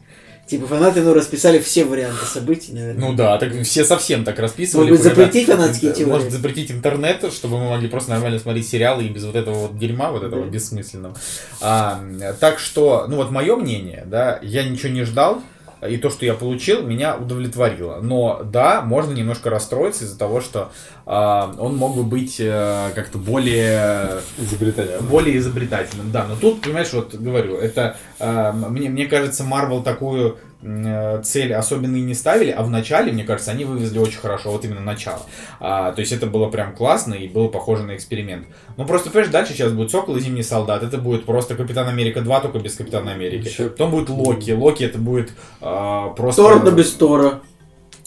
[0.47, 3.01] Типа фанаты, ну, расписали все варианты событий, наверное.
[3.01, 4.91] Ну да, так все совсем так расписывали.
[4.91, 6.11] Может быть, запретить фанатские теории?
[6.11, 9.79] Может запретить интернет, чтобы мы могли просто нормально смотреть сериалы и без вот этого вот
[9.79, 10.51] дерьма, вот этого Да.
[10.51, 11.17] бессмысленного.
[11.63, 12.05] А,
[12.41, 15.43] так что, ну вот мое мнение, да, я ничего не ждал,
[15.89, 18.01] и то, что я получил, меня удовлетворило.
[18.01, 20.71] Но да, можно немножко расстроиться из-за того, что
[21.07, 25.03] а, он мог бы быть э, как-то более Изобретатель.
[25.03, 26.27] более изобретательным, да.
[26.27, 31.97] Но тут, понимаешь, вот говорю, это э, мне, мне кажется, Marvel такую э, цель особенно
[31.97, 35.21] и не ставили, а в начале, мне кажется, они вывезли очень хорошо, вот именно начало.
[35.61, 38.47] А, то есть это было прям классно и было похоже на эксперимент.
[38.77, 42.21] Ну просто, понимаешь, дальше сейчас будет Сокол и Зимний Солдат, это будет просто Капитан Америка
[42.23, 43.47] 2, только без Капитана Америки.
[43.49, 46.43] Ещё- Потом будет Локи, Локи это будет э, просто...
[46.43, 47.41] Тор, но без Тора.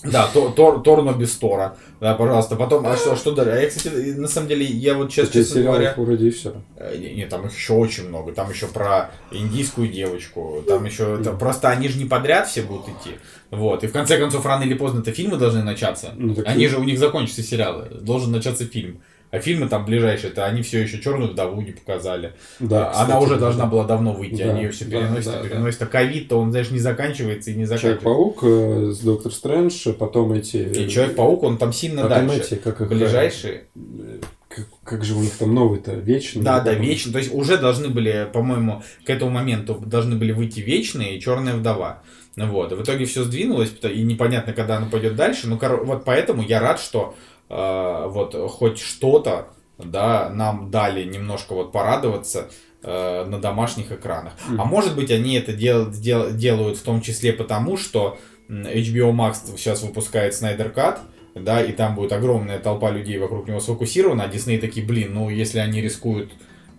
[0.03, 1.75] Да, Тор, Тор, Тор, но без Тора.
[1.99, 2.55] Да, пожалуйста.
[2.55, 3.51] Потом, а что, что дальше?
[3.51, 5.93] А я, кстати, на самом деле, я вот сейчас, Таких честно говоря...
[5.97, 6.53] вроде и все.
[6.75, 8.31] Э, Не, не, там их еще очень много.
[8.31, 10.63] Там еще про индийскую девочку.
[10.67, 11.17] Там еще.
[11.23, 13.15] там просто они же не подряд все будут идти.
[13.49, 13.83] Вот.
[13.83, 16.13] И в конце концов, рано или поздно это фильмы должны начаться.
[16.15, 17.87] Ну, они же у них закончатся сериалы.
[18.01, 19.01] Должен начаться фильм.
[19.29, 22.33] А фильмы там ближайшие, это они все еще черную вдову не показали.
[22.59, 23.39] Да, А, кстати, Она уже да.
[23.41, 24.41] должна была давно выйти.
[24.43, 25.49] Да, они ее все да, переносят, да, и да.
[25.49, 25.81] переносят.
[25.81, 28.03] А ковид-то он, знаешь, не заканчивается и не заканчивается.
[28.03, 30.57] Человек-паук э, с Доктор Стрэндж, потом эти...
[30.57, 32.43] И Человек-паук, он там сильно Потом дальше.
[32.55, 32.87] эти, как их...
[32.87, 33.63] Ближайшие.
[33.75, 35.91] э, Как, как же у них там новый-то?
[35.93, 36.41] Вечный?
[36.43, 37.11] Да, да, вечно.
[37.11, 41.55] То есть уже должны были, по-моему, к этому моменту должны были выйти вечные и черная
[41.55, 42.01] вдова.
[42.37, 42.71] Вот.
[42.71, 45.47] И в итоге все сдвинулось, и непонятно, когда оно пойдет дальше.
[45.47, 51.71] Ну, вот поэтому я рад, что э, вот хоть что-то, да, нам дали немножко вот
[51.71, 52.49] порадоваться
[52.83, 54.33] э, на домашних экранах.
[54.57, 58.17] А может быть, они это дел- дел- делают в том числе потому, что
[58.49, 60.99] HBO Max сейчас выпускает Snyder Cut,
[61.35, 65.29] да, и там будет огромная толпа людей вокруг него сфокусирована, а Дисней такие, блин, ну
[65.29, 66.31] если они рискуют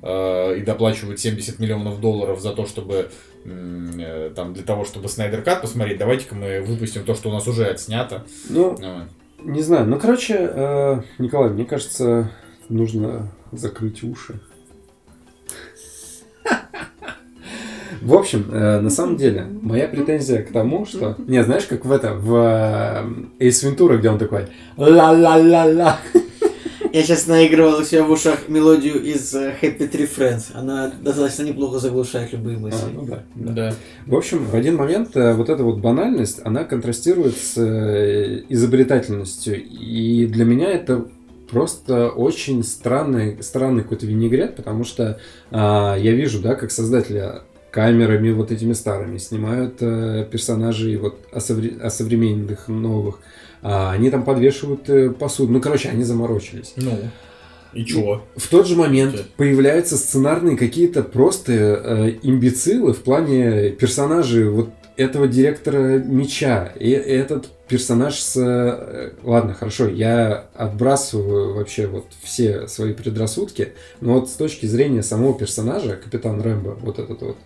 [0.02, 3.10] э, и доплачивают 70 миллионов долларов за то, чтобы
[3.44, 7.46] э, там для того, чтобы Снайдер Кат посмотреть, давайте-ка мы выпустим то, что у нас
[7.46, 8.24] уже отснято.
[8.50, 9.04] Ну, Ну,
[9.42, 9.86] не знаю.
[9.86, 12.30] Ну, короче, э, Николай, мне кажется,
[12.68, 14.40] нужно закрыть уши.
[18.00, 21.16] В общем, э, на самом деле, моя претензия к тому, что...
[21.18, 24.46] Не, знаешь, как в это, в э, Эйс Вентура, где он такой
[24.76, 25.98] ла-ла-ла-ла.
[26.92, 30.46] Я сейчас наигрывал у себя в ушах мелодию из э, Happy Tree Friends.
[30.54, 32.86] Она достаточно неплохо заглушает любые А, мысли.
[32.94, 33.52] ну да, да.
[33.52, 33.74] да.
[34.06, 39.62] В общем, в один момент э, вот эта вот банальность, она контрастирует с э, изобретательностью.
[39.62, 41.06] И для меня это
[41.50, 45.18] просто очень странный, странный какой-то винегрет, потому что
[45.50, 47.40] а, я вижу, да, как создатели
[47.70, 53.20] камерами вот этими старыми снимают э, персонажей вот осовре- осовремененных, новых.
[53.62, 55.52] А, они там подвешивают э, посуду.
[55.52, 56.74] Ну, короче, они заморочились.
[56.76, 56.98] Ну,
[57.74, 58.24] и чё?
[58.36, 59.22] В тот же момент Да.
[59.36, 66.72] появляются сценарные какие-то просто э, имбецилы в плане персонажей вот этого директора меча.
[66.80, 68.36] И этот персонаж с...
[68.36, 75.02] э, Ладно, хорошо, я отбрасываю вообще вот все свои предрассудки, но вот с точки зрения
[75.02, 77.36] самого персонажа, Капитан Рэмбо, вот этот вот,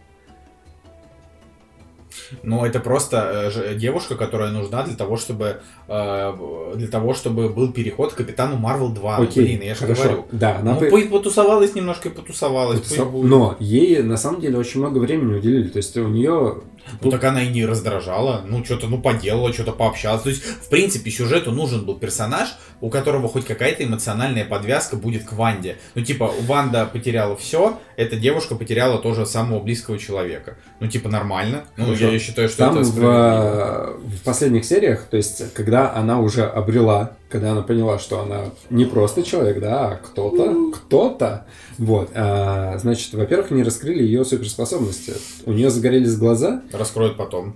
[2.42, 6.32] Ну, это просто э, девушка, которая нужна для того, чтобы э,
[6.76, 9.18] для того, чтобы был переход к Капитану Марвел 2.
[9.18, 10.02] Ну, окей, Блин, я же хорошо.
[10.02, 10.24] говорю.
[10.32, 12.80] Да, она Ну, по- потусовалась немножко и потусовалась.
[12.80, 13.12] потусов-.
[13.24, 15.68] Но ей на самом деле очень много времени уделили.
[15.68, 16.56] То есть у нее
[17.00, 20.22] Ну так она и не раздражала, ну что-то, ну поделала, что-то пообщалась.
[20.22, 25.24] То есть, в принципе, сюжету нужен был персонаж, у которого хоть какая-то эмоциональная подвязка будет
[25.24, 25.76] к Ванде.
[25.94, 30.56] Ну типа, Ванда потеряла все, эта девушка потеряла тоже самого близкого человека.
[30.80, 31.64] Ну типа, нормально.
[31.76, 32.10] Ну Хорошо.
[32.10, 37.16] я считаю, что Там это в, в последних сериях, то есть, когда она уже обрела,
[37.28, 41.46] когда она поняла, что она не просто человек, да, а кто-то, кто-то,
[41.84, 45.14] вот, а, значит, во-первых, не раскрыли ее суперспособности.
[45.46, 47.54] У нее загорелись глаза, Раскроют потом,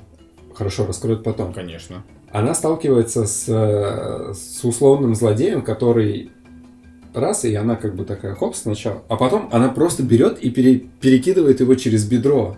[0.55, 1.53] хорошо, раскроют потом.
[1.53, 2.03] конечно.
[2.33, 6.33] Она сталкивается с, э, с условным злодеем, который
[7.15, 10.83] раз, и она как бы такая, хоп, сначала, а потом она просто берет и пере-
[11.01, 12.57] перекидывает его через бедро.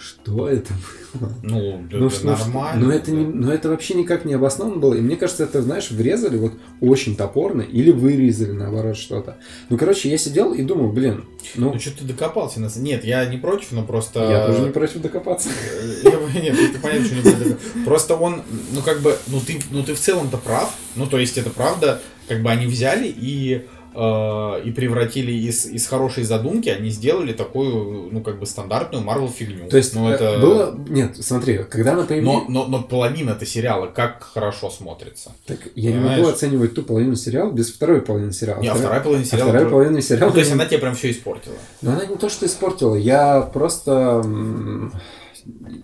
[0.00, 0.72] Что это
[1.12, 1.32] было?
[1.42, 2.84] Ну, Ну, это ну, что- нормально.
[2.86, 4.94] ну, это не, ну это вообще никак не обосновано было.
[4.94, 9.38] И мне кажется, это, знаешь, врезали вот очень топорно или вырезали, наоборот, что-то.
[9.70, 11.24] Ну, короче, я сидел и думал, блин,
[11.56, 12.60] ну, Ну что ты докопался?
[12.60, 14.20] на с- Нет, я не против, но просто...
[14.20, 15.48] я тоже не против докопаться.
[16.04, 17.58] Я- Нет, это понятно, что не будет.
[17.84, 18.42] Просто он,
[18.72, 20.72] ну как бы, ну ты, ну ты в целом-то прав.
[20.94, 23.66] Ну то есть это правда, как бы они взяли и
[23.98, 29.68] и превратили из, из хорошей задумки, они сделали такую, ну как бы стандартную Марвел фигню.
[29.68, 30.38] То есть ну, э, это...
[30.38, 30.78] было...
[30.88, 32.44] Нет, смотри, когда она появилась...
[32.48, 35.32] Но, но, но половина это сериала как хорошо смотрится.
[35.46, 36.20] Так я не Понимаешь?
[36.20, 38.60] могу оценивать ту половину сериала без второй половины сериала.
[38.60, 39.48] Не, а вторая половина а сериала...
[39.48, 40.28] вторая про- половина сериала...
[40.28, 41.56] Ну, то есть она тебе прям все испортила.
[41.82, 44.22] Но она не то, что испортила, я просто...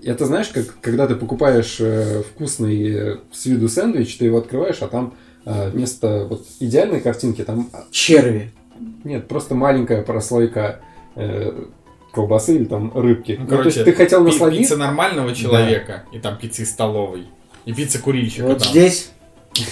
[0.04, 4.82] Это знаешь, как когда ты покупаешь э, вкусный э, с виду сэндвич, ты его открываешь,
[4.82, 8.50] а там э, вместо вот идеальной картинки там а, Черви.
[9.04, 10.80] нет, просто маленькая прослойка
[11.16, 11.64] э,
[12.12, 13.36] колбасы или там рыбки.
[13.38, 14.62] Ну, Ну, то есть короче, ты хотел насладиться.
[14.74, 17.26] Пицца нормального человека, и там пицца из столовой.
[17.64, 18.68] И пицца курильщика Вот там.
[18.68, 19.10] здесь,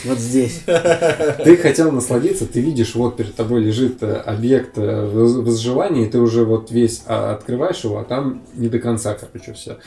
[0.04, 0.62] вот здесь.
[0.66, 6.08] Ты хотел насладиться, ты видишь, вот перед тобой лежит э, объект э, воз- возжелания, и
[6.08, 9.78] ты уже вот весь а, открываешь его, а там не до конца, короче, все.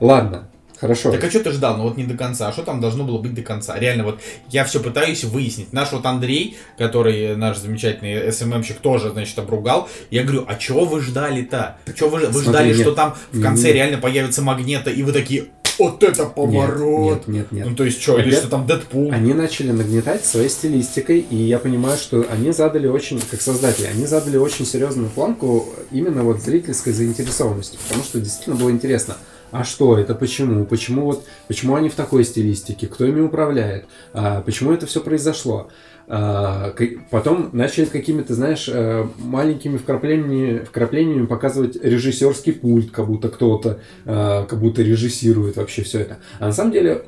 [0.00, 0.48] Ладно,
[0.78, 1.10] хорошо.
[1.12, 1.76] Так а что ты ждал?
[1.76, 2.48] Ну вот не до конца.
[2.48, 3.78] А что там должно было быть до конца?
[3.78, 5.72] Реально, вот я все пытаюсь выяснить.
[5.72, 9.88] Наш вот Андрей, который наш замечательный СММщик, тоже, значит, обругал.
[10.10, 11.78] Я говорю, а чего вы ждали-то?
[11.96, 12.80] Чего вы, вы ждали, нет.
[12.80, 13.72] что там в конце Не-не.
[13.74, 15.46] реально появится магнета, и вы такие,
[15.78, 17.26] вот это поворот!
[17.26, 17.66] Нет, нет, нет.
[17.68, 19.12] Ну то есть что, или Опять- что там Дэдпул?
[19.12, 24.06] Они начали нагнетать своей стилистикой, и я понимаю, что они задали очень, как создатели, они
[24.06, 29.16] задали очень серьезную планку именно вот зрительской заинтересованности, потому что действительно было интересно.
[29.50, 30.14] А что это?
[30.14, 30.64] Почему?
[30.64, 32.86] Почему вот, почему они в такой стилистике?
[32.86, 33.86] Кто ими управляет?
[34.12, 35.68] А, почему это все произошло?
[36.08, 36.74] А,
[37.10, 44.46] потом начали какими-то, знаешь, э, маленькими вкраплениями, вкраплениями показывать режиссерский пульт, как будто кто-то, э,
[44.48, 46.18] как будто режиссирует вообще все это.
[46.38, 47.02] А на самом деле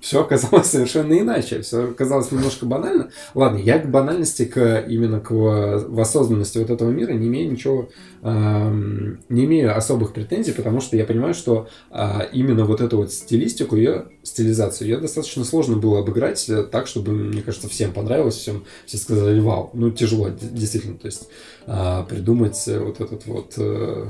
[0.00, 1.60] все оказалось совершенно иначе.
[1.62, 3.10] Все оказалось немножко банально.
[3.34, 7.88] Ладно, я к банальности, к, именно к во- воссозданности вот этого мира не имею ничего,
[8.22, 13.12] эм, не имею особых претензий, потому что я понимаю, что а, именно вот эту вот
[13.12, 18.36] стилистику, ее стилизацию, ее достаточно сложно было обыграть э, так, чтобы, мне кажется, всем понравилось,
[18.36, 19.70] всем все сказали вау.
[19.74, 21.28] Ну, тяжело, действительно, то есть
[21.66, 24.06] а, придумать э, вот этот вот э,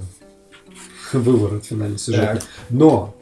[1.13, 1.99] выворот финальный.
[1.99, 2.43] Так.
[2.71, 3.15] Но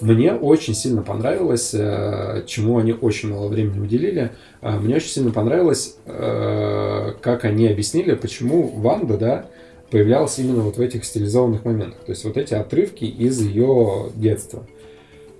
[0.00, 4.30] Мне очень сильно понравилось, э, чему они очень мало времени уделили.
[4.62, 9.46] Э, Мне очень сильно понравилось, э, как они объяснили, почему Ванда, да,
[9.90, 12.00] появлялась именно вот в этих стилизованных моментах.
[12.06, 14.66] То есть вот эти отрывки из ее детства.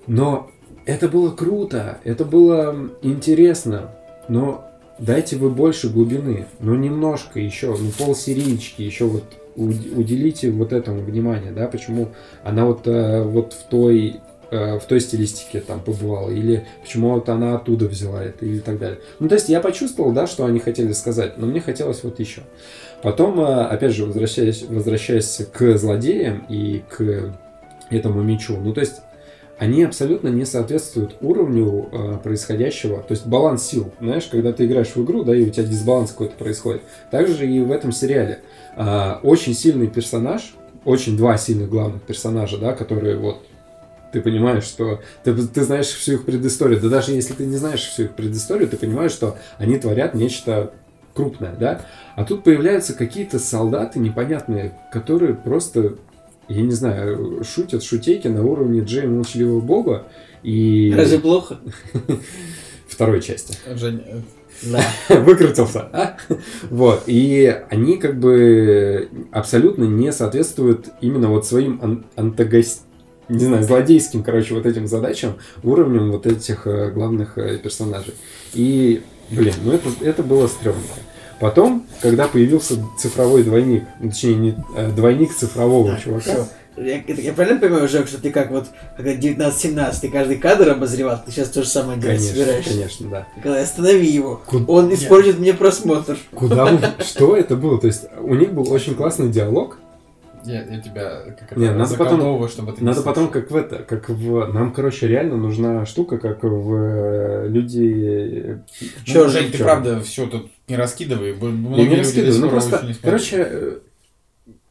[0.07, 0.51] Но
[0.85, 3.93] это было круто, это было интересно,
[4.28, 4.66] но
[4.99, 9.24] дайте вы больше глубины, ну немножко еще, ну полсерийки еще вот
[9.57, 12.09] уд- уделите вот этому внимание, да, почему
[12.43, 14.20] она вот, вот в той
[14.51, 18.78] э, в той стилистике там побывала, или почему вот она оттуда взяла это, и так
[18.78, 18.98] далее.
[19.18, 22.43] Ну, то есть я почувствовал, да, что они хотели сказать, но мне хотелось вот еще.
[23.02, 27.35] Потом, э, опять же, возвращаясь, возвращаясь к злодеям и к
[27.90, 29.01] этому мечу, ну, то есть
[29.60, 33.02] они абсолютно не соответствуют уровню э, происходящего.
[33.02, 33.93] То есть баланс сил.
[34.01, 36.81] Знаешь, когда ты играешь в игру, да, и у тебя дисбаланс какой-то происходит.
[37.10, 38.40] Также и в этом сериале.
[38.74, 40.55] А, очень сильный персонаж,
[40.86, 43.43] очень два сильных главных персонажа, да, которые вот
[44.12, 46.81] ты понимаешь, что ты, ты знаешь всю их предысторию.
[46.81, 50.73] Да даже если ты не знаешь всю их предысторию, ты понимаешь, что они творят нечто
[51.15, 51.82] крупное, да?
[52.16, 55.97] А тут появляются какие-то солдаты непонятные, которые просто,
[56.49, 60.07] я не знаю, шутят шутейки на уровне Джей Молчаливого Бога
[60.43, 61.59] и Разве плохо?
[62.89, 63.57] второй части.
[63.74, 64.20] Жень, э,
[64.62, 64.82] Да.
[65.20, 65.89] Выкрутился.
[65.93, 66.16] а?
[66.70, 67.05] Вот.
[67.07, 72.82] И они как бы абсолютно не соответствуют именно вот своим ан- антагост-
[73.31, 78.15] не знаю, злодейским, короче, вот этим задачам, уровнем вот этих э, главных э, персонажей.
[78.55, 80.81] И, блин, ну это, это было стрёмно.
[81.39, 86.47] Потом, когда появился цифровой двойник, ну, точнее, не, э, двойник цифрового чувака, Всё.
[86.77, 88.66] Я, это- я правильно понимаю, Жек, что ты как вот,
[88.97, 92.70] когда 19-17, ты каждый кадр обозревал, ты сейчас то же самое делать конечно, собираешься.
[92.70, 93.27] конечно, да.
[93.36, 94.40] Николай, останови его.
[94.47, 96.16] Ку- Он испортит мне просмотр.
[96.35, 97.78] Куда Что это было?
[97.78, 99.78] То есть у них был очень классный диалог,
[100.45, 103.79] я, я тебя как это, Не, надо потом- чтобы ты Надо потом, как в это,
[103.79, 104.53] как в...
[104.53, 108.59] Нам, короче, реально нужна штука, как в э, люди...
[109.05, 111.33] Чё, Чё, Жень, ты правда все тут не раскидывай.
[111.33, 113.79] б- Я Многие не раскидываю, ну просто, короче, э,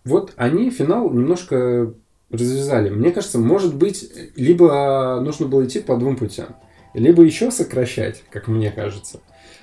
[0.06, 1.94] вот они финал немножко
[2.32, 2.90] развязали.
[2.90, 6.56] Мне кажется, может быть, либо нужно было идти по двум путям.
[6.94, 9.20] Либо еще сокращать, как мне кажется,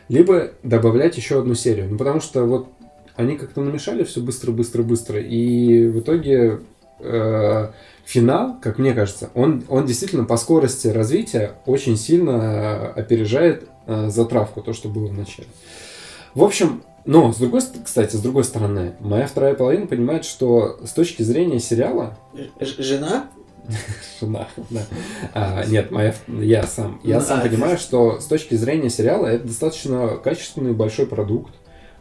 [0.09, 1.89] либо добавлять еще одну серию.
[1.91, 2.69] Ну, потому что вот
[3.16, 6.60] они как-то намешали все быстро, быстро, быстро, и в итоге
[7.01, 7.68] э,
[8.05, 14.60] финал, как мне кажется, он, он действительно по скорости развития очень сильно опережает э, затравку,
[14.62, 15.48] то, что было в начале.
[16.34, 20.78] В общем, но, с другой, ст- кстати, с другой стороны, моя вторая половина понимает, что
[20.84, 22.16] с точки зрения сериала,
[22.60, 23.26] Ж- Жена?
[24.20, 24.82] Жена, да.
[25.34, 29.47] А, нет, моя, я сам, я сам а, понимаю, что с точки зрения сериала это
[29.48, 31.52] достаточно качественный большой продукт.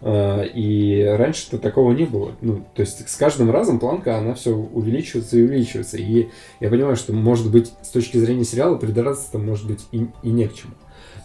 [0.07, 2.33] А, И раньше-то такого не было.
[2.41, 5.97] Ну, то есть с каждым разом планка, она все увеличивается и увеличивается.
[5.97, 6.27] И
[6.59, 10.47] я понимаю, что, может быть, с точки зрения сериала придраться-то, может быть, и, и не
[10.47, 10.73] к чему.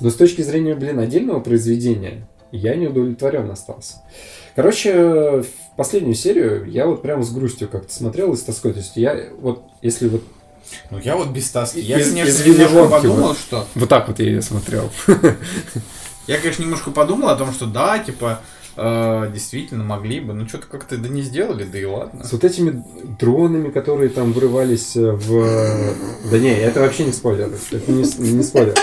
[0.01, 3.97] Но с точки зрения, блин, отдельного произведения, я не удовлетворен остался.
[4.57, 8.73] Короче, в последнюю серию я вот прям с грустью как-то смотрел и с тоской.
[8.73, 10.25] То есть я вот, если вот
[10.91, 11.81] Ну я вот без таски.
[11.81, 13.39] Я, Из- конечно, из немножко подумал, вот.
[13.39, 13.67] что...
[13.75, 14.91] Вот так вот я ее смотрел.
[16.27, 18.41] Я, конечно, немножко подумал о том, что да, типа,
[18.77, 22.25] э, действительно могли бы, но что-то как-то да не сделали, да и ладно.
[22.25, 22.83] С вот этими
[23.19, 26.31] дронами, которые там врывались э, в...
[26.31, 27.51] Да не, это вообще не спойлер.
[27.71, 28.03] Это не,
[28.33, 28.75] не спойлер.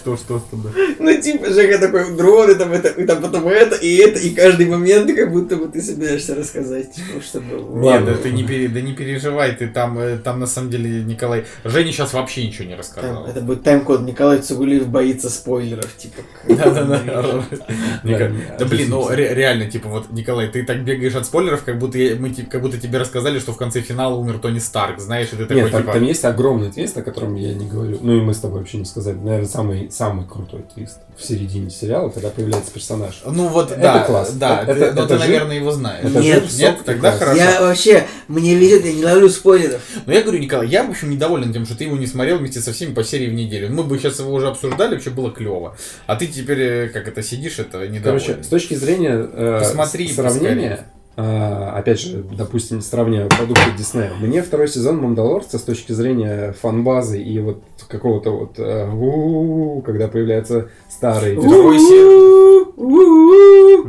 [0.00, 0.72] Что, что с тобой?
[0.98, 4.66] Ну, типа, Жека такой, дроны, там это, и там потом это, и это, и каждый
[4.66, 7.54] момент, как будто бы ты собираешься рассказать, типа, чтобы...
[7.56, 8.06] Нет, Ладно.
[8.06, 11.44] да ты не, пере- да не переживай, ты там, э, там на самом деле Николай...
[11.64, 13.26] Женя сейчас вообще ничего не Там, рассказал.
[13.26, 14.00] это будет тайм-код.
[14.02, 16.22] Николай Цугулиев боится спойлеров, типа.
[16.48, 17.44] Да-да-да.
[18.04, 21.78] Да, Да блин, ну ре- реально, типа вот, Николай, ты так бегаешь от спойлеров, как
[21.78, 25.36] будто мы как будто тебе рассказали, что в конце финала умер Тони Старк, знаешь, и
[25.36, 25.92] ты такой, Нет, там, типа...
[25.94, 27.98] там есть огромный твист, о котором я не говорю.
[28.00, 29.16] Ну и мы с тобой вообще не сказали.
[29.16, 33.20] Наверное, самый, самый крутой твист в середине сериала, когда появляется персонаж.
[33.26, 34.32] Ну вот, Это да, класс.
[34.32, 36.04] да, Это- ты- это- но ты, это жир- наверное, его знаешь.
[36.04, 37.18] это нет, сок, тогда класс.
[37.18, 37.38] хорошо.
[37.38, 39.80] Я вообще, мне везет, я не ловлю спойлеров.
[40.06, 42.60] Но я говорю, Николай, я, в общем, недоволен тем, что ты его не смотрел вместе
[42.60, 43.72] со всеми по серии в неделю.
[43.72, 45.76] Мы бы сейчас его уже обсуждали, вообще было клево.
[46.06, 48.02] А ты теперь, э, как это, сидишь, это недоволен.
[48.26, 54.42] Короче, с точки зрения э, Посмотри сравнения, э, опять же, допустим, сравнивая продукты Диснея, мне
[54.42, 60.68] второй сезон Мандалорца с точки зрения фан-базы и вот какого-то вот э, у-у-у, когда появляется
[60.88, 61.78] старый Второй.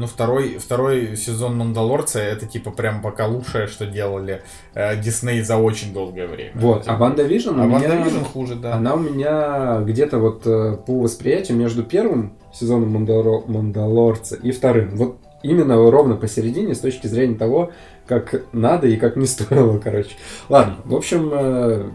[0.01, 4.41] Ну, второй, второй сезон Мандалорца, это, типа, прям пока лучшее, что делали
[4.73, 6.51] э, Дисней за очень долгое время.
[6.55, 7.79] Вот, Типа, а WandaVision а у меня...
[7.79, 8.73] WandaVision хуже, да.
[8.75, 14.95] Она у меня где-то вот э, по восприятию между первым сезоном Мандалор- Мандалорца и вторым.
[14.95, 17.71] Вот именно ровно посередине с точки зрения того,
[18.07, 20.11] как надо и как не стоило, короче.
[20.49, 21.89] Ладно, в общем, э,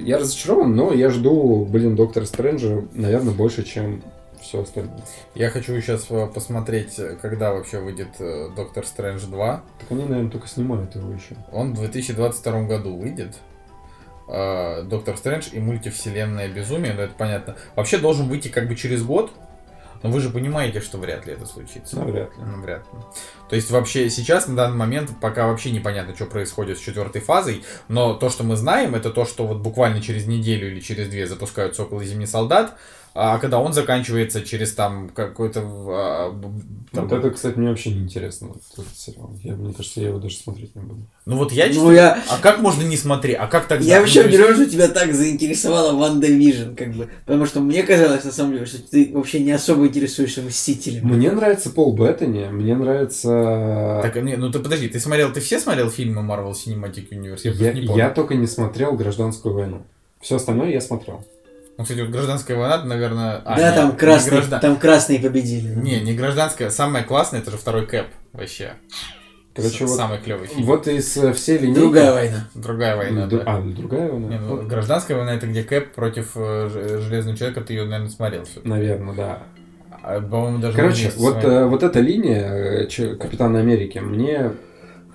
[0.00, 4.02] я разочарован, но я жду, блин, Доктора Стрэнджа, наверное, больше, чем
[4.42, 5.00] все остальное.
[5.34, 9.62] Я хочу сейчас посмотреть, когда вообще выйдет э, Доктор Стрэндж 2.
[9.80, 11.36] Так они, наверное, только снимают его еще.
[11.52, 13.36] Он в 2022 году выйдет.
[14.28, 17.56] Э, Доктор Стрэндж и мультивселенная безумие, ну это понятно.
[17.76, 19.30] Вообще должен выйти как бы через год,
[20.02, 21.96] но вы же понимаете, что вряд ли это случится.
[21.96, 22.44] Ну, вряд ли.
[22.44, 22.98] Ну, вряд ли.
[23.48, 27.64] То есть вообще сейчас, на данный момент, пока вообще непонятно, что происходит с четвертой фазой,
[27.88, 31.26] но то, что мы знаем, это то, что вот буквально через неделю или через две
[31.26, 32.76] запускают Сокол и Зимний Солдат,
[33.14, 35.60] а когда он заканчивается через там какой-то...
[35.60, 36.40] а,
[36.92, 39.30] там- Вот это, кстати, мне вообще не интересно, вот этот сериал.
[39.42, 41.00] Я, мне кажется, я его даже смотреть не буду.
[41.26, 43.36] Ну вот я Ну, честно- я- А как можно не смотреть?
[43.38, 43.84] А как тогда?
[43.84, 47.08] Я Ну, вообще удивлен, что тебя так заинтересовала WandaVision, как бы.
[47.26, 51.04] Потому что мне казалось, на самом деле, что ты вообще не особо интересуешься Мстителями.
[51.12, 54.00] Мне нравится Пол Беттани, мне нравится...
[54.02, 57.40] Так, не, ну ты подожди, ты смотрел, ты все смотрел фильмы Marvel Cinematic Universe?
[57.44, 58.02] Я, я, не помню.
[58.02, 59.82] я только не смотрел «Гражданскую войну».
[60.20, 61.24] Все остальное я смотрел.
[61.78, 63.40] Ну, кстати, вот гражданская война, наверное...
[63.44, 65.74] а, да, не, там не красные, граждан- там красные победили.
[65.74, 66.70] Не, не гражданская.
[66.70, 68.06] Самое классное, это же второй Кэп.
[68.32, 68.74] Вообще.
[69.54, 70.64] Короче, С- вот, Самый клевый фильм.
[70.66, 71.78] вот из э, всей линейки...
[71.80, 72.48] Другая война.
[72.54, 73.44] Другая война, Ду- да.
[73.46, 74.28] А, другая война?
[74.28, 78.08] Не, ну, гражданская война это где Кэп против э, Ж- Железного человека, ты ее, наверное,
[78.10, 78.60] смотрел все.
[78.64, 79.38] Наверное, да.
[80.02, 84.52] А, по-моему, даже Короче, вот, э, вот эта линия э, Капитана Америки мне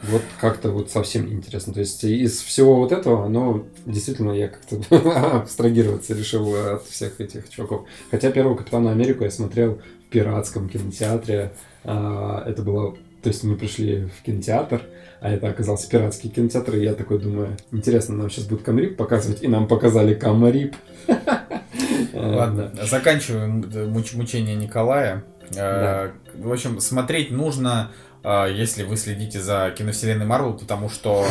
[0.03, 1.73] вот как-то вот совсем интересно.
[1.73, 4.79] То есть из всего вот этого, оно действительно я как-то
[5.41, 7.85] абстрагироваться решил от всех этих чуваков.
[8.11, 11.51] Хотя первого Капитана Америку я смотрел в пиратском кинотеатре.
[11.83, 12.95] А, Это было...
[13.23, 14.81] То есть мы пришли в кинотеатр,
[15.19, 19.41] а это оказался пиратский кинотеатр, и я такой думаю, интересно, нам сейчас будет Камрип показывать,
[19.43, 20.75] и нам показали Камарип.
[22.13, 23.61] Ладно, заканчиваем
[23.91, 25.23] муч- мучение Николая.
[25.55, 27.91] Э, В общем, смотреть нужно,
[28.23, 31.25] если вы следите за киновселенной Марвел, потому что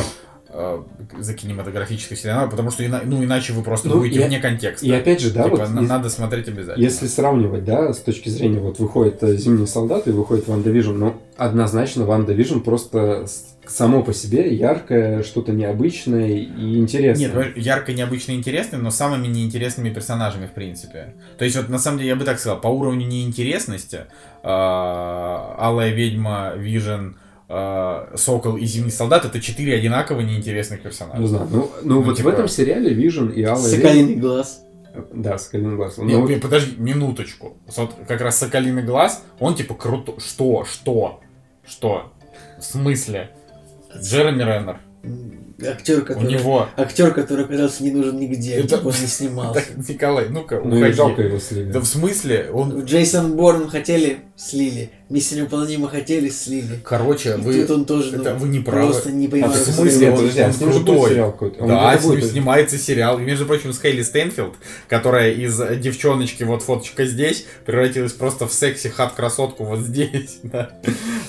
[0.49, 0.83] э,
[1.19, 4.87] за кинематографической вселенной, потому что ина- ну, иначе вы просто Ну, будете и- вне контекста.
[4.87, 6.83] И опять же, да, Типа, вот на- из- надо смотреть обязательно.
[6.83, 11.17] Если сравнивать, да, с точки зрения, вот выходит э, Зимний солдат и выходит WandaVision, ну,
[11.37, 17.29] однозначно WandaVision просто с- само по себе яркое, что-то необычное и интересное.
[17.29, 21.15] Нет, ярко, необычно интересный, но самыми неинтересными персонажами, в принципе.
[21.39, 24.07] То есть, вот на самом деле, я бы так сказал, по уровню неинтересности,
[24.43, 27.19] э, Алая ведьма, Вижен,
[27.49, 31.21] э, Сокол и Зимний солдат это четыре одинаково неинтересных персонажа.
[31.21, 34.63] Не знаю, ну, ну, Ну, вот типа- в этом сериале Вижн и Алая Соколиный глаз.
[35.13, 35.99] Да, Соколиный глаз.
[35.99, 37.57] Не, Ну, не, подожди, минуточку.
[37.77, 40.19] Вот как раз Соколиный глаз, он типа круто.
[40.21, 40.65] Что?
[40.65, 41.21] Что?
[41.67, 42.13] Что?
[42.59, 43.31] В смысле?
[44.03, 44.79] Джереми Реннер.
[45.67, 46.31] Актер, У который...
[46.33, 46.69] него...
[46.77, 49.55] Актер, который оказался не нужен нигде, Это- он не снимался.
[49.61, 50.93] Так, Николай, ну-ка, ну уходи.
[50.93, 51.71] жалко его слили.
[51.73, 52.51] Да в смысле?
[52.53, 52.85] Он...
[52.85, 54.91] Джейсон Борн хотели, слили.
[55.09, 56.81] Миссия невыполнима хотели, слили.
[56.83, 57.61] Короче, И вы...
[57.63, 58.91] тут он тоже, ну, это вы не правы.
[58.91, 59.53] просто не А понимаю.
[59.53, 60.07] в смысле?
[60.09, 61.11] это он- подожди, а будет крутой.
[61.11, 61.37] сериал.
[61.61, 62.31] Он Да, с ним будет.
[62.33, 63.19] снимается сериал.
[63.21, 64.55] И, между прочим, с Хейли Стэнфилд,
[64.89, 70.41] которая из э, девчоночки, вот фоточка здесь, превратилась просто в секси хат красотку вот здесь.
[70.43, 70.71] Да,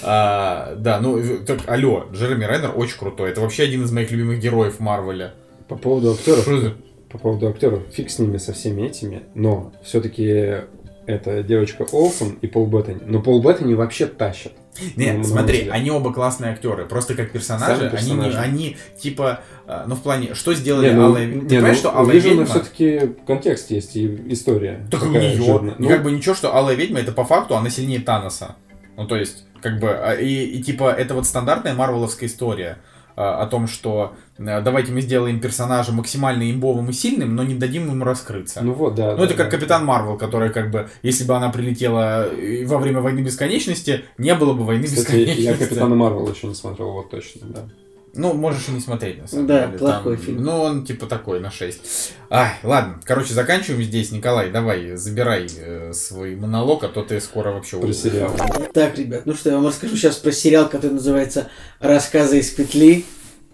[0.01, 3.29] А, да ну, э, так, алло, Джереми Реннер очень крутой.
[3.29, 5.33] Это вообще один из моих любимых героев в Марвеле.
[5.67, 6.73] По поводу актеров, Что за-
[7.09, 10.61] по поводу актеров, фиг с ними со всеми этими, но все-таки
[11.07, 12.99] это девочка Олсен и Пол Беттани.
[13.05, 14.51] Но Пол Беттани вообще тащит.
[14.95, 16.85] Нет, Ну, смотри, много они оба классные актеры.
[16.85, 18.37] Просто как персонажи, Сами они, не- персонажи.
[18.37, 21.77] они типа, э, ну в плане, что сделали Не, ну, Алая не, Ты ну, понимаешь,
[21.77, 22.45] что у Алая ведьма...
[22.45, 24.85] все-таки контекст есть и история.
[24.91, 25.31] Так у нее.
[25.41, 25.75] жирная.
[25.79, 28.55] Ну, как бы ничего, что Алая ведьма, это по факту она сильнее Таноса.
[28.97, 32.79] Ну, то есть, как бы, а, и, и типа, это вот стандартная марвеловская история
[33.17, 37.89] о том, что а, давайте мы сделаем персонажа максимально имбовым и сильным, но не дадим
[37.89, 38.61] ему раскрыться.
[38.61, 39.13] ну вот, да.
[39.13, 39.57] Ну, да, это как да.
[39.57, 44.35] Капитан Марвел, которая, как бы, если бы она прилетела э, во время войны бесконечности, не
[44.35, 45.41] было бы войны Кстати, бесконечности.
[45.41, 47.69] я Капитана Марвел еще не смотрел, вот точно, да.
[48.13, 49.77] Ну, можешь и не смотреть, на самом Да, деле.
[49.77, 50.43] плохой Там, фильм.
[50.43, 52.13] Ну, он типа такой, на 6.
[52.31, 52.99] Ай, ладно.
[53.03, 54.11] Короче, заканчиваем здесь.
[54.11, 57.79] Николай, давай, забирай э, свой монолог, а то ты скоро вообще...
[57.79, 58.35] Про сериал.
[58.73, 63.05] Так, ребят, ну что, я вам расскажу сейчас про сериал, который называется «Рассказы из петли».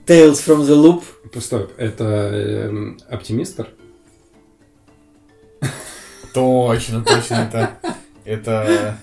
[0.05, 1.03] Tales from the Loop.
[1.41, 3.67] Стоп, это эм, оптимистр?
[6.33, 7.77] Точно, точно, это...
[8.25, 8.97] Это...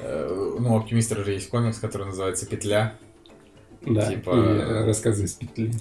[0.00, 2.94] э, Ну, у оптимистра же есть комикс, который называется «Петля».
[3.86, 4.10] Да.
[4.10, 5.72] Типа- И э, рассказы из петли.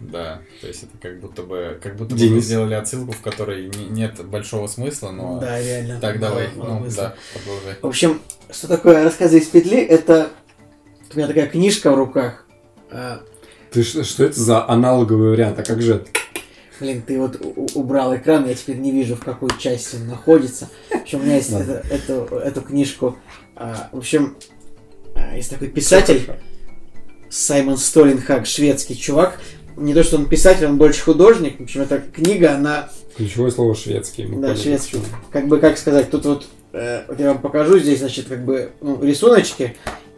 [0.00, 1.78] Да, то есть это как будто бы...
[1.80, 2.32] Как будто бы Денис.
[2.34, 5.38] мы сделали отсылку, в которой не- нет большого смысла, но...
[5.38, 6.00] Да, реально.
[6.00, 7.02] Так, давай, Мало- мало ну, смысла.
[7.04, 7.74] да, продолжай.
[7.80, 8.20] В общем,
[8.50, 9.78] что такое «Рассказы из петли»?
[9.78, 10.30] Это
[11.14, 12.46] у меня такая книжка в руках.
[12.90, 13.20] А,
[13.70, 15.60] Ты ш- что это за аналоговый вариант?
[15.60, 16.06] А как же это?
[16.80, 17.40] Блин, ты вот
[17.76, 20.68] убрал экран, я теперь не вижу, в какой части он находится.
[20.90, 23.16] В общем, у меня есть это- эту, эту книжку.
[23.54, 24.36] А, в общем,
[25.14, 26.28] а, есть такой писатель,
[27.32, 29.40] Саймон Столинхак, шведский чувак.
[29.76, 31.58] Не то, что он писатель, он больше художник.
[31.58, 34.24] В общем, эта книга, она Ключевое слово шведский.
[34.24, 34.98] Да, поняли, шведский.
[34.98, 35.16] почему.
[35.30, 38.72] Как бы, как сказать, тут вот, э, вот я вам покажу, здесь, значит, как бы,
[38.82, 39.76] ну, рисуночки,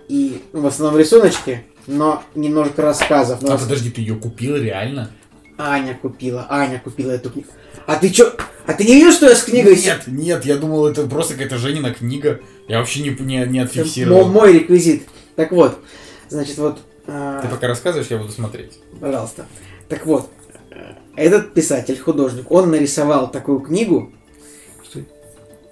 [0.08, 3.42] и ну, в основном рисуночки, но немножко рассказов.
[3.42, 5.10] Ну, А подожди, ты ее купил реально?
[5.56, 7.48] Аня купила, Аня купила эту книгу.
[7.86, 8.32] А ты чё?
[8.66, 9.76] А ты не видел, что я с книгой?
[9.76, 12.40] Нет, нет, я думал, это просто какая-то Женина книга.
[12.66, 14.24] Я вообще не, не, не Это отфиксировал.
[14.26, 15.04] мо- мой реквизит.
[15.36, 15.78] Так вот,
[16.28, 18.78] значит, вот, Ты пока рассказываешь, я буду смотреть.
[19.00, 19.46] пожалуйста.
[19.88, 20.30] Так вот,
[20.70, 24.12] э, этот писатель, художник, он нарисовал такую книгу,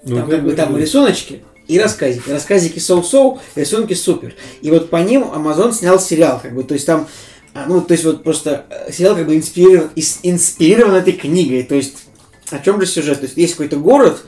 [0.05, 0.79] Ну, там, как бы, да, там да.
[0.81, 2.29] рассказики и рассказики.
[2.29, 4.35] Рассказики соу-соу, рисунки супер.
[4.61, 7.07] И вот по ним Amazon снял сериал, как бы, то есть там,
[7.53, 11.75] а, ну, то есть вот просто э, сериал как бы инспирирован, инспирирован этой книгой, то
[11.75, 12.05] есть
[12.49, 13.19] о чем же сюжет?
[13.19, 14.21] То есть есть какой-то город,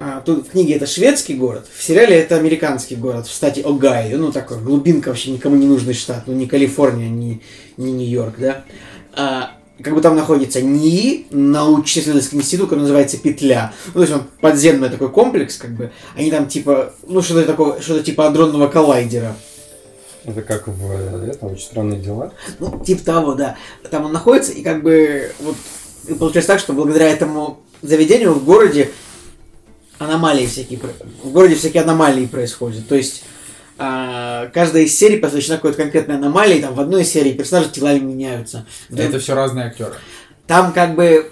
[0.00, 4.30] а, тут в книге это шведский город, в сериале это американский город, кстати, Огайо, ну
[4.30, 7.42] такой глубинка вообще никому не нужный штат, ну не Калифорния, не,
[7.76, 8.64] не Нью-Йорк, да.
[9.14, 9.52] А,
[9.82, 13.72] как бы там находится НИИ, научно-исследовательский институт, который называется Петля.
[13.88, 15.92] Ну, то есть он подземный такой комплекс, как бы.
[16.16, 19.36] Они там типа, ну что-то такое, что-то типа адронного коллайдера.
[20.24, 22.32] Это как в э, это, очень странные дела.
[22.58, 23.56] Ну, типа того, да.
[23.90, 25.56] Там он находится, и как бы вот
[26.18, 28.90] получается так, что благодаря этому заведению в городе
[29.98, 30.78] аномалии всякие,
[31.22, 32.86] в городе всякие аномалии происходят.
[32.88, 33.24] То есть
[33.78, 37.98] а, каждая из серий посвящена какой-то конкретной аномалии, там в одной из серий персонажи телами
[38.00, 38.66] меняются.
[38.88, 39.94] В друг- Это все разные актеры.
[40.46, 41.30] Там как бы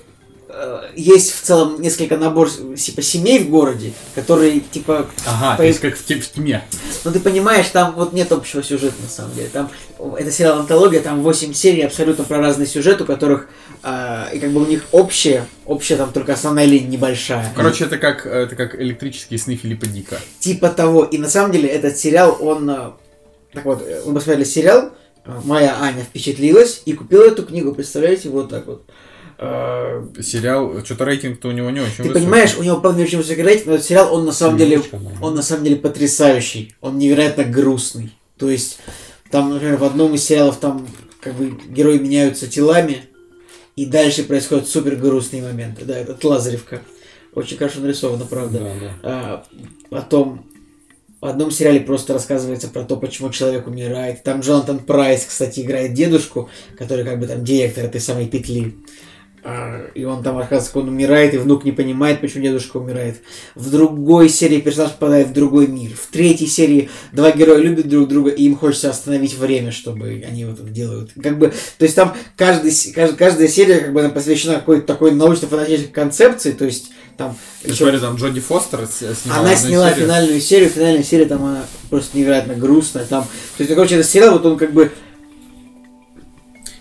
[0.94, 5.80] есть в целом несколько набор типа семей в городе, которые типа Ага, По- то есть
[5.80, 6.64] как в, в тьме.
[7.04, 9.48] Ну ты понимаешь, там вот нет общего сюжета на самом деле.
[9.52, 9.70] Там
[10.18, 13.48] это сериал антология, там 8 серий абсолютно про разный сюжет, у которых
[13.82, 17.52] а, и как бы у них общее, общая там только основная линия небольшая.
[17.54, 20.18] Короче, это как, это как электрические сны Филиппа Дика.
[20.40, 21.04] Типа того.
[21.04, 22.94] И на самом деле этот сериал, он
[23.56, 24.90] так вот, э, мы посмотрели сериал,
[25.44, 28.84] моя Аня впечатлилась и купила эту книгу, представляете, вот так вот.
[29.38, 32.20] А, Сериал, что-то рейтинг-то у него не очень Ты высокий.
[32.20, 34.76] понимаешь, у него, правда, не очень высокий рейтинг, но этот сериал, он на самом деле,
[34.76, 35.10] Немножко, да.
[35.26, 36.74] он на самом деле потрясающий.
[36.80, 38.12] Он невероятно грустный.
[38.38, 38.78] То есть,
[39.30, 40.86] там, например, в одном из сериалов там
[41.20, 43.02] как бы герои меняются телами,
[43.74, 45.84] и дальше происходят супер грустные моменты.
[45.84, 46.80] Да, это Лазаревка.
[47.34, 48.58] Очень хорошо нарисовано, правда.
[48.60, 48.92] Да, да.
[49.02, 49.44] А,
[49.90, 50.46] потом
[51.20, 54.22] в одном сериале просто рассказывается про то, почему человек умирает.
[54.22, 56.48] Там Джонатан Прайс, кстати, играет дедушку,
[56.78, 58.74] который как бы там директор этой самой петли.
[59.48, 63.18] А, И он там рассказывает, как он умирает, и внук не понимает, почему дедушка умирает.
[63.54, 65.92] В другой серии персонаж попадает в другой мир.
[65.94, 70.44] В третьей серии два героя любят друг друга, и им хочется остановить время, чтобы они
[70.46, 71.12] вот это делают.
[71.22, 74.84] Как бы, то есть там каждый, с- кажд- каждая серия как бы она посвящена какой-то
[74.84, 77.36] такой научно-фантастической концепции, то есть там...
[77.62, 80.06] Ты ещё- смотри, там Джоди Фостер с- снимала она сняла серию.
[80.06, 83.04] финальную серию, финальная серия там она просто невероятно грустная.
[83.04, 84.90] Там, то есть, ну, короче, этот сериал, вот он как бы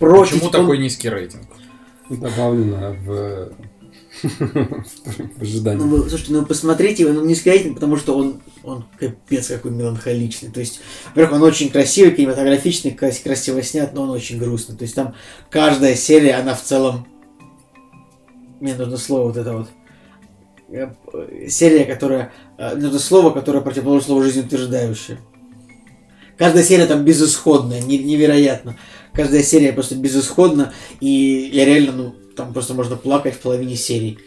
[0.00, 0.32] против...
[0.32, 1.42] Почему он- такой низкий рейтинг?
[2.10, 3.52] Добавлено в
[4.22, 5.82] в ожидании.
[5.84, 10.50] Ну, слушайте, ну посмотрите его, ну низкий рейтинг, потому что он, он капец какой меланхоличный.
[10.50, 14.76] То есть, во-первых, он очень красивый, кинематографичный, крас- красиво снят, но он очень грустный.
[14.76, 15.14] То есть там
[15.50, 17.06] каждая серия, она в целом...
[18.60, 19.68] Мне нужно слово вот это вот.
[20.70, 22.32] Э, Серия, которая...
[22.56, 25.18] э, нужно слово, которое противоположно слову жизнеутверждающее.
[26.38, 28.76] Каждая серия там безысходная, не- невероятно.
[29.16, 34.18] Каждая серия просто безысходна, и я реально, ну, там просто можно плакать в половине серий.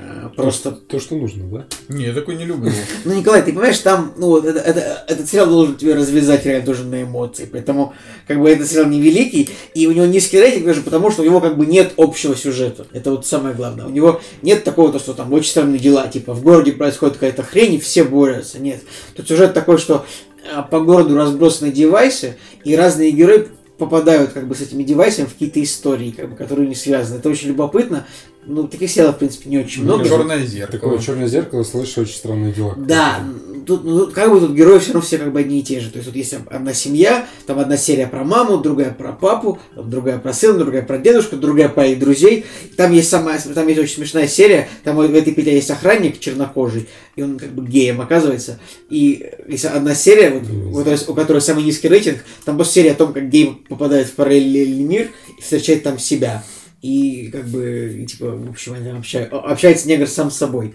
[0.00, 1.66] Э, Просто То, что нужно, да?
[1.88, 2.70] Не, я такой не люблю.
[3.04, 6.64] ну, Николай, ты понимаешь, там, ну, вот это, это- этот сериал должен тебе развязать реально
[6.64, 7.48] тоже на эмоции.
[7.50, 7.94] Поэтому,
[8.28, 11.40] как бы, этот сериал невеликий, и у него низкий рейтинг даже потому, что у него,
[11.40, 12.86] как бы, нет общего сюжета.
[12.92, 13.86] Это вот самое главное.
[13.86, 17.42] У него нет такого, то, что там очень странные дела, типа, в городе происходит какая-то
[17.42, 18.60] хрень, и все борются.
[18.60, 18.80] Нет.
[19.16, 20.06] Тут сюжет такой, что
[20.54, 23.48] а, по городу разбросаны девайсы, и разные герои
[23.78, 27.18] попадают как бы с этими девайсами в какие-то истории, как бы, которые не связаны.
[27.18, 28.06] Это очень любопытно.
[28.48, 30.08] Ну, таких сериалов, в принципе, не очень много.
[30.08, 30.80] Черное зеркало.
[30.80, 32.74] Такое черное зеркало, слышишь, очень странные дела.
[32.78, 33.20] Да,
[33.66, 35.80] тут, ну, тут как бы тут герои все равно все как бы одни и те
[35.80, 35.90] же.
[35.90, 39.90] То есть вот есть одна семья, там одна серия про маму, другая про папу, там
[39.90, 42.46] другая про сына, другая про дедушку, другая про их друзей.
[42.78, 46.88] Там есть самая, там есть очень смешная серия, там в этой петле есть охранник чернокожий,
[47.16, 48.58] и он как бы геем оказывается.
[48.88, 52.92] И есть одна серия, вот, у, которой, у которой самый низкий рейтинг, там просто серия
[52.92, 56.42] о том, как гей попадает в параллельный мир и встречает там себя.
[56.82, 60.74] И как бы, и, типа, в общем, они общаются, общается негр сам с собой.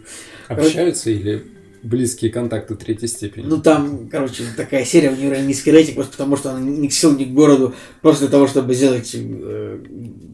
[0.49, 1.45] Общаются или
[1.81, 3.45] близкие контакты третьей степени?
[3.45, 6.93] Ну там, короче, такая серия, у нее низкий рейтинг, просто потому что она ни к
[6.93, 9.11] силу, ни к городу, просто для того, чтобы сделать...
[9.13, 9.79] э,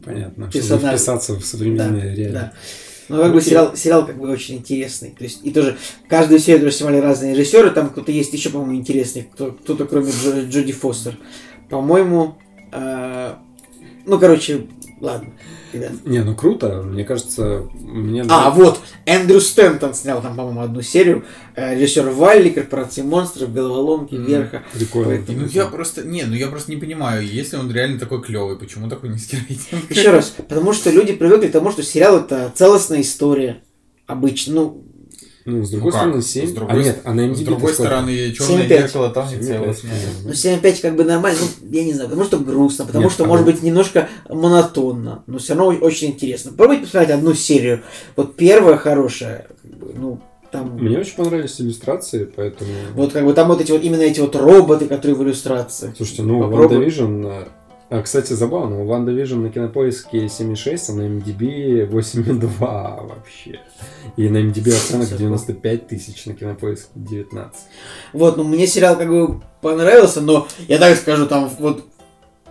[0.04, 0.50] Понятно.
[0.50, 0.94] Чтобы персонаж.
[0.96, 2.32] вписаться в современные реалии.
[2.32, 2.52] да.
[3.08, 5.14] Но как бы сериал, сериал как бы очень интересный.
[5.18, 5.76] То есть, и тоже
[6.08, 7.70] каждую серию тоже снимали разные режиссеры.
[7.70, 9.28] Там кто-то есть еще, по-моему, интересный.
[9.32, 11.16] Кто, кто-то кроме Джо- Джоди Фостер.
[11.68, 12.38] По-моему,
[12.72, 13.34] э,
[14.06, 14.68] ну, короче,
[15.00, 15.32] ладно,
[15.72, 15.92] ребят.
[16.04, 18.24] Не, ну круто, мне кажется, мне...
[18.28, 21.24] А, вот, Эндрю Стэнтон снял там, по-моему, одну серию.
[21.54, 24.14] Э, режиссер Валли, Корпорации монстров, Головоломки.
[24.14, 24.62] Верха.
[24.72, 25.08] Прикольно.
[25.10, 28.56] Поэтому- Ну я просто, не, ну я просто не понимаю, если он реально такой клевый,
[28.58, 29.90] почему такой низкий рейтинг?
[29.90, 33.62] Еще раз, потому что люди привыкли к тому, что сериал это целостная история.
[34.06, 34.84] Обычно, ну,
[35.46, 36.54] Ну, с другой Ну стороны, С 7.
[36.54, 38.68] другой а нет, а на MDB С другой стороны, черное 7-5.
[38.68, 39.82] зеркало там не пять,
[40.24, 43.24] Ну, 7.5 как бы нормально, ну, я не знаю, потому что грустно, потому Нет, что,
[43.24, 46.50] а может вы- быть, немножко монотонно, но все равно очень интересно.
[46.50, 47.82] Попробуйте посмотреть одну серию.
[48.16, 50.20] Вот первая хорошая, как бы, ну,
[50.52, 50.76] там...
[50.78, 52.70] Мне очень понравились иллюстрации, поэтому...
[52.94, 55.94] Вот как бы там вот эти вот, именно эти вот роботы, которые в иллюстрации.
[55.96, 56.84] Слушайте, ну, Попробуй.
[56.84, 57.24] Вижн...
[57.90, 63.60] А, кстати, забавно, у WandaVision на кинопоиске 7,6, а на IMDb 8,2 вообще.
[64.16, 67.60] И на IMDb оценок Всё 95 тысяч, на кинопоиске 19.
[68.12, 71.84] Вот, ну мне сериал как бы понравился, но я так скажу, там вот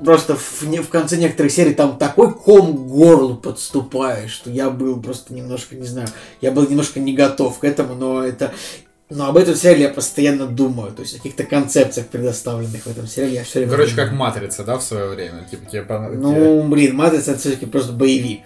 [0.03, 5.01] просто в, в конце некоторых серий там такой ком к горлу подступает, что я был
[5.01, 6.09] просто немножко, не знаю,
[6.41, 8.51] я был немножко не готов к этому, но это...
[9.09, 13.07] Но об этом сериале я постоянно думаю, то есть о каких-то концепциях, предоставленных в этом
[13.07, 14.09] сериале, я все время Короче, думаю.
[14.09, 15.47] как Матрица, да, в свое время?
[15.49, 16.21] Типа, тебе понравилось?
[16.21, 18.41] Ну, блин, Матрица это все-таки просто боевик.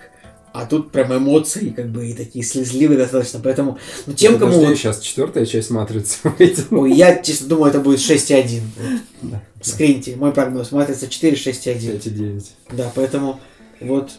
[0.53, 3.39] А тут прям эмоции, как бы, и такие слезливые достаточно.
[3.43, 4.53] Поэтому, ну, тем, кому...
[4.53, 6.67] вот- сейчас четвертая часть Матрицы выйдет.
[6.71, 8.61] Ой, я, честно думаю, это будет 6,1.
[8.79, 9.01] Вот.
[9.23, 9.41] Да.
[9.61, 10.71] Скриньте, мой прогноз.
[10.71, 11.99] Матрица 4, 6,1.
[12.03, 12.45] 5,9.
[12.71, 13.39] Да, поэтому
[13.81, 14.11] вот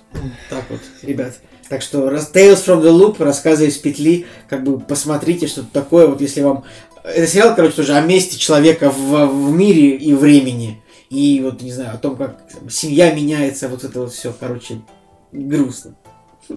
[0.50, 1.38] так вот, ребят.
[1.68, 6.20] Так что Tales from the Loop, рассказы из петли, как бы посмотрите, что такое, вот
[6.20, 6.64] если вам...
[7.02, 10.82] Это сериал, короче, тоже о месте человека в, в мире и времени.
[11.10, 14.80] И вот, не знаю, о том, как семья меняется, вот это вот все, короче,
[15.32, 15.96] грустно.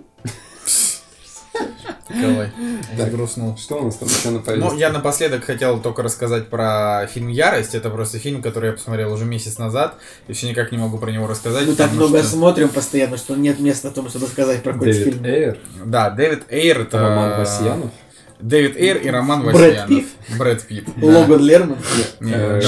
[2.10, 2.52] Николай,
[2.98, 3.58] Так.
[3.58, 4.70] Что у нас там еще на повестке?
[4.70, 7.76] Ну, я напоследок хотел только рассказать про фильм «Ярость».
[7.76, 9.96] Это просто фильм, который я посмотрел уже месяц назад,
[10.28, 11.68] и все никак не могу про него рассказать.
[11.68, 14.74] Мы так потому много что- смотрим постоянно, что нет места о том, чтобы сказать про
[14.74, 15.26] какой-то Дэвид фильм.
[15.26, 17.00] Эйр, Да, Дэвид Эйр, это...
[17.02, 17.92] Роман Васьянов.
[18.40, 19.88] Дэвид Эйр и Роман Брэд Васьянов.
[19.90, 20.08] Питт.
[20.38, 20.88] Брэд Питт.
[21.02, 21.78] Логан Лерман,
[22.22, 22.62] Э,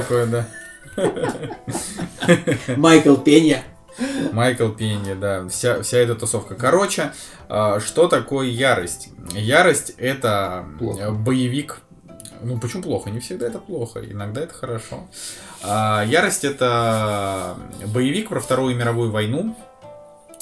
[0.00, 0.46] такое, да.
[2.76, 3.64] Майкл Пенья.
[4.32, 6.54] Майкл Пенни, да, вся, вся эта тусовка.
[6.54, 7.12] Короче,
[7.48, 9.08] а, что такое ярость?
[9.32, 11.02] Ярость это Плохо.
[11.02, 11.78] э, боевик.
[12.42, 13.10] Ну, почему плохо?
[13.10, 15.08] Не всегда это плохо, иногда это хорошо.
[15.62, 17.56] А, Ярость это
[17.86, 19.56] боевик про Вторую мировую войну,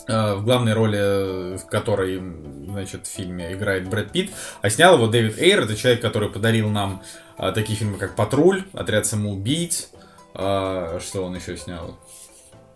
[0.09, 2.21] э, в главной роли в которой,
[2.67, 4.31] значит, в фильме играет Брэд Питт,
[4.63, 7.03] а снял его Дэвид Эйр, это человек, который подарил нам
[7.37, 9.91] а, такие фильмы, как «Патруль», «Отряд самоубийц»,
[10.35, 11.99] что он еще снял?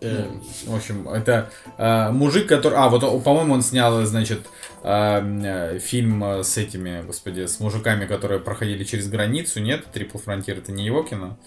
[0.01, 0.29] Э,
[0.65, 2.77] В общем, это э, мужик, который...
[2.77, 4.41] А, вот, по-моему, он снял, значит,
[4.83, 5.21] э,
[5.73, 9.59] э, фильм э, с этими, господи, с мужиками, которые проходили через границу.
[9.59, 11.37] Нет, Трипл Фронтир это не его кино?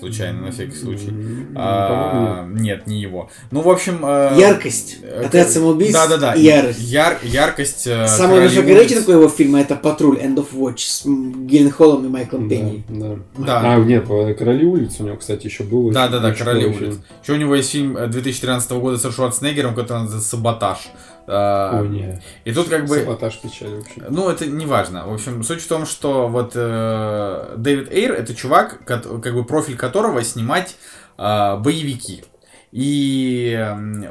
[0.00, 1.08] Случайно, на всякий случай.
[1.08, 2.86] М, А, нет.
[2.86, 3.30] не его.
[3.50, 4.00] Ну, в общем...
[4.02, 4.96] э, Яркость.
[5.02, 5.92] э, Отряд самоубийц.
[5.92, 6.32] Да-да-да.
[6.34, 6.80] и Ярость.
[6.80, 7.86] Яр- яркость...
[7.86, 8.78] э, Самый «Короли высокий улиц».
[8.90, 12.84] рейтинг у его фильма это Патруль End of Watch с Гилленхолом и Майклом Да, Пенни.
[12.88, 13.16] да.
[13.38, 13.74] Да.
[13.74, 15.90] А, нет, э, Короли улиц у него, кстати, еще был.
[15.90, 16.98] Да, очень- да, да, очень Короли улиц.
[17.22, 20.78] Еще у него есть фильм э, 2013 года со Шварценеггером, который называется Саботаж.
[21.26, 22.20] А, О.
[22.44, 22.98] И тут как бы...
[22.98, 24.02] Саботаж печаль вообще.
[24.08, 25.06] Ну, это не важно.
[25.06, 29.76] В общем, суть в том, что вот э, Дэвид Эйр это чувак, как бы профиль
[29.76, 30.76] которого снимать
[31.18, 32.24] э, боевики.
[32.72, 33.58] И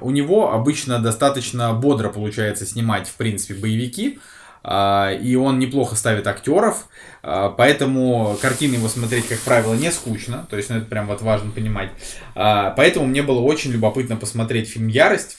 [0.01, 4.19] у него обычно достаточно бодро получается снимать, в принципе, боевики.
[4.61, 6.87] А, и он неплохо ставит актеров,
[7.23, 10.47] а, поэтому картины его смотреть, как правило, не скучно.
[10.49, 11.91] То есть, ну, это прям вот важно понимать.
[12.35, 15.37] А, поэтому мне было очень любопытно посмотреть фильм «Ярость».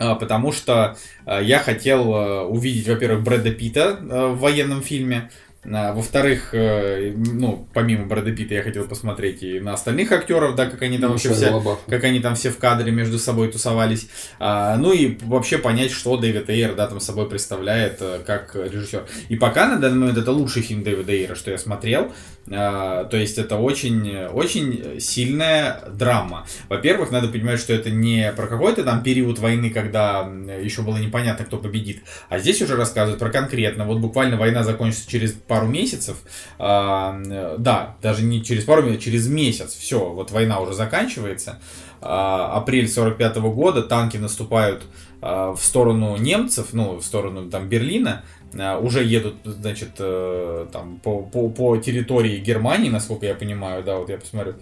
[0.00, 0.96] А, Потому что
[1.26, 5.30] а, я хотел а, увидеть, во-первых, Брэда Питта а, в военном фильме.
[5.62, 10.64] а, Во-вторых, э, ну, помимо Брэда Питта, я хотел посмотреть и на остальных актеров, да,
[10.66, 14.08] как они там вообще Шайа все, как они там все в кадре между собой тусовались.
[14.38, 19.04] А, ну и вообще понять, что Дэвид Эйр, да, там собой представляет э, как режиссер.
[19.28, 22.10] И пока на данный момент это лучший фильм Дэвида Эйра, что я смотрел.
[22.50, 26.46] А, то есть это очень, очень сильная драма.
[26.68, 31.44] Во-первых, надо понимать, что это не про какой-то там период войны, когда еще было непонятно,
[31.44, 32.02] кто победит.
[32.28, 33.84] А здесь уже рассказывают про конкретно.
[33.84, 36.16] Вот буквально война закончится через пару месяцев.
[36.58, 39.74] А, э, да, даже не через пару месяцев, через месяц.
[39.74, 41.60] Все, вот война уже заканчивается.
[42.02, 44.82] А, апрель 45 года танки наступают
[45.20, 48.39] а, в сторону немцев, ну, в сторону там Берлина, а,
[48.80, 54.08] уже едут, значит, э, там по, по, по территории Германии, насколько я понимаю, да, вот
[54.10, 54.54] я посмотрю.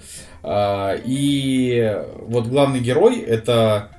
[0.42, 1.96] А, И
[2.26, 3.90] вот главный герой это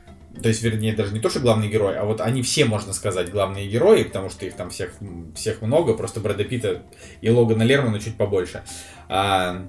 [0.42, 3.32] то есть, вернее, даже не то, что главный герой, а вот они все, можно сказать,
[3.32, 4.94] главные герои, потому что их там всех,
[5.36, 6.82] всех много, просто Брэда Питта
[7.22, 8.62] и Логана Лермана чуть побольше.
[9.10, 9.68] А,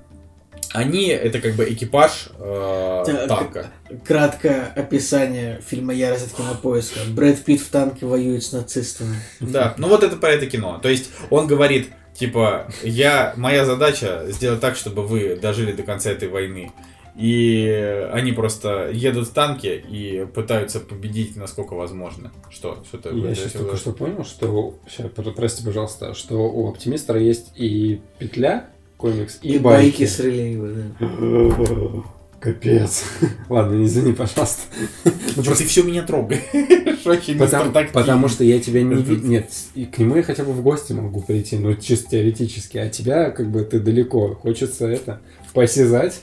[0.72, 3.66] они это как бы экипаж э, танка.
[4.06, 7.01] Краткое описание фильма «Ярость от кинопоиска».
[7.09, 9.16] Брэд Питт в танке воюет с нацистами.
[9.40, 10.78] Да, ну вот это про это кино.
[10.80, 16.10] То есть он говорит, типа, я, моя задача сделать так, чтобы вы дожили до конца
[16.10, 16.70] этой войны.
[17.16, 22.32] И они просто едут в танке и пытаются победить насколько возможно.
[22.48, 22.82] Что?
[22.86, 24.78] Что ты Я сейчас только что понял, что...
[24.88, 28.70] Сейчас, прости, пожалуйста, что у Оптимистра есть и петля,
[29.01, 32.02] комикс, и, И байки с Релеева, да.
[32.40, 33.05] Капец.
[33.51, 34.62] Ладно, извини, пожалуйста.
[35.05, 36.40] Ну, просто ты все меня трогаешь.
[37.05, 40.44] Очень Потому, потому что я тебя не Это- ви- Нет, и к нему я хотя
[40.44, 42.78] бы в гости могу прийти, ну, чисто теоретически.
[42.78, 44.35] А тебя, как бы, ты далеко.
[44.35, 45.20] Хочется это,
[45.52, 46.22] посязать.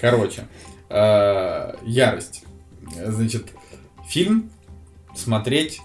[0.00, 0.44] Короче,
[0.88, 2.44] э, ярость.
[3.06, 3.44] Значит,
[4.08, 4.50] фильм
[5.14, 5.80] смотреть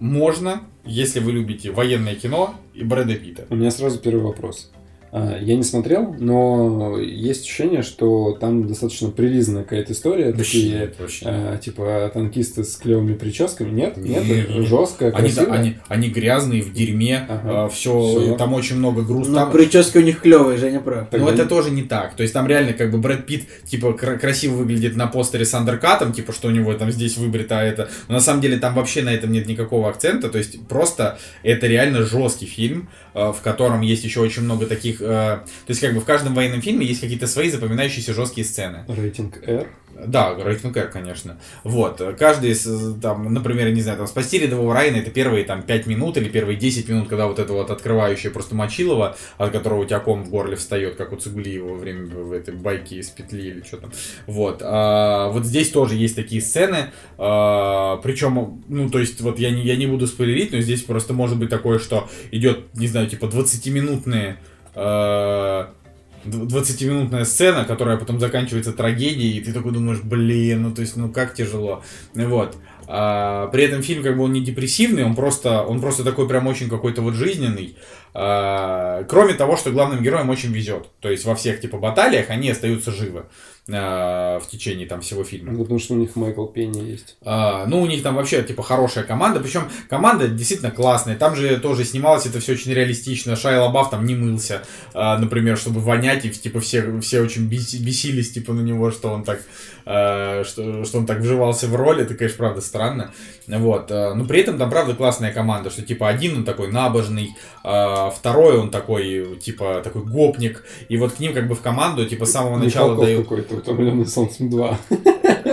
[0.00, 3.46] можно, если вы любите военное кино и Брэда Питта.
[3.50, 4.71] У меня сразу первый вопрос.
[5.14, 10.32] А, Я не смотрел, но есть ощущение, что там достаточно прилизанная какая-то история.
[10.32, 11.26] Такие, Нет, вообще.
[11.28, 13.70] а, типа, танкисты с клевыми прическами.
[13.70, 14.66] Нет, нет, Нет, нет.
[14.66, 15.54] жестко, Они, да, красиво.
[15.54, 17.68] они, они грязные, в дерьме, Ага.
[17.68, 18.36] все, Всё.
[18.36, 19.30] там очень много груза.
[19.32, 21.10] Ну, Там- прически у них клевые, Женя прав.
[21.10, 22.16] Тогда Но это не- тоже не так.
[22.16, 25.52] То есть там реально как бы Брэд Питт типа кра- красиво выглядит на постере с
[25.52, 27.90] андеркатом, типа что у него там здесь выбрито, а это.
[28.08, 30.30] Но на самом деле там вообще на этом нет никакого акцента.
[30.30, 35.01] То есть просто это реально жесткий фильм, э, в котором есть еще очень много таких.
[35.02, 38.84] Э, То есть как бы в каждом военном фильме есть какие-то свои запоминающиеся жесткие сцены.
[38.88, 39.68] Рейтинг R.
[40.06, 41.38] Да, рейтинг R, конечно.
[41.64, 42.00] Вот.
[42.18, 42.66] Каждый, из,
[43.00, 46.56] там, например, не знаю, там, спасти рядового Райана, это первые там 5 минут или первые
[46.56, 50.30] 10 минут, когда вот это вот открывающее просто мочилово, от которого у тебя ком в
[50.30, 53.92] горле встает, как у Цугулиева во время в этой байки из петли или что там.
[54.26, 54.62] Вот.
[54.64, 59.62] А, вот здесь тоже есть такие сцены, а, причем, ну, то есть, вот я не,
[59.62, 63.26] я не буду спойлерить, но здесь просто может быть такое, что идет, не знаю, типа
[63.26, 64.38] 20-минутные
[64.74, 71.10] 20-минутная сцена, которая потом заканчивается трагедией, и ты такой думаешь, блин, ну то есть, ну
[71.10, 71.82] как тяжело.
[72.14, 72.56] Вот.
[72.86, 76.46] А, при этом фильм как бы он не депрессивный, он просто, он просто такой прям
[76.46, 77.76] очень какой-то вот жизненный.
[78.14, 80.88] А, кроме того, что главным героям очень везет.
[81.00, 83.24] То есть во всех типа баталиях они остаются живы
[83.70, 85.52] а, в течение там всего фильма.
[85.52, 87.16] Ну, потому что у них Майкл Пенни есть.
[87.24, 89.40] А, ну, у них там вообще, типа, хорошая команда.
[89.40, 91.16] Причем команда действительно классная.
[91.16, 93.36] Там же тоже снималось это все очень реалистично.
[93.36, 94.62] Шайа Лабаф там не мылся,
[94.94, 96.24] а, например, чтобы вонять.
[96.24, 99.40] И, типа, все, все очень беси- бесились, типа, на него, что он так,
[99.86, 102.02] а, что, что он так вживался в роль.
[102.02, 103.12] Это, конечно, правда странно.
[103.46, 103.90] Вот.
[103.90, 108.01] а, Но при этом там, правда, классная команда, что, типа, один он такой набожный, а,
[108.10, 110.64] второй он такой, типа, такой гопник.
[110.88, 113.22] И вот к ним, как бы, в команду, типа, с самого начала Михалков дают...
[113.22, 114.78] какой-то, утомленный солнцем 2.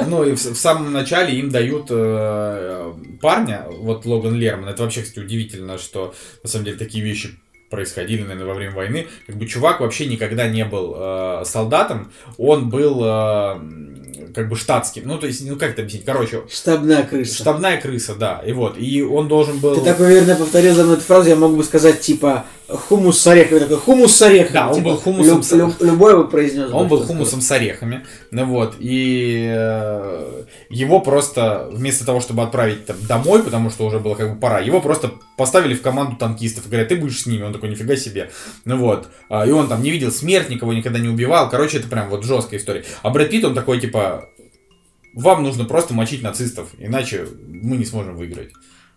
[0.07, 4.69] Ну, и в, в самом начале им дают э, парня, вот Логан Лерман.
[4.69, 6.13] Это вообще, кстати, удивительно, что
[6.43, 7.39] на самом деле такие вещи
[7.69, 9.07] происходили, наверное, во время войны.
[9.27, 13.59] Как бы чувак вообще никогда не был э, солдатом, он был э,
[14.33, 15.03] как бы штатским.
[15.05, 16.05] Ну, то есть, ну как это объяснить?
[16.05, 17.35] Короче, Штабная крыса.
[17.35, 18.41] штабная крыса, да.
[18.45, 19.75] И вот, и он должен был...
[19.75, 23.27] Ты так уверенно повторил за мной эту фразу, я мог бы сказать, типа, хумус с
[23.27, 23.59] орехами.
[23.59, 24.53] Такой, хумус с орехами.
[24.53, 26.71] Да, он Типа, был хумусом люб- с- люб- любой бы произнес.
[26.71, 32.43] Он бы, был хумусом с орехами, ну вот, и э, его просто, вместо того, чтобы
[32.43, 36.15] отправить там, домой, потому что уже было как бы пора, его просто поставили в команду
[36.17, 38.31] танкистов, и говорят, ты будешь с ними, он такой, нифига себе,
[38.65, 41.87] ну вот, А, и он там не видел смерть, никого никогда не убивал, короче, это
[41.87, 42.83] прям вот жесткая история.
[43.01, 44.25] А Брэд Питт, он такой, типа,
[45.15, 48.49] вам нужно просто мочить нацистов, иначе мы не сможем выиграть.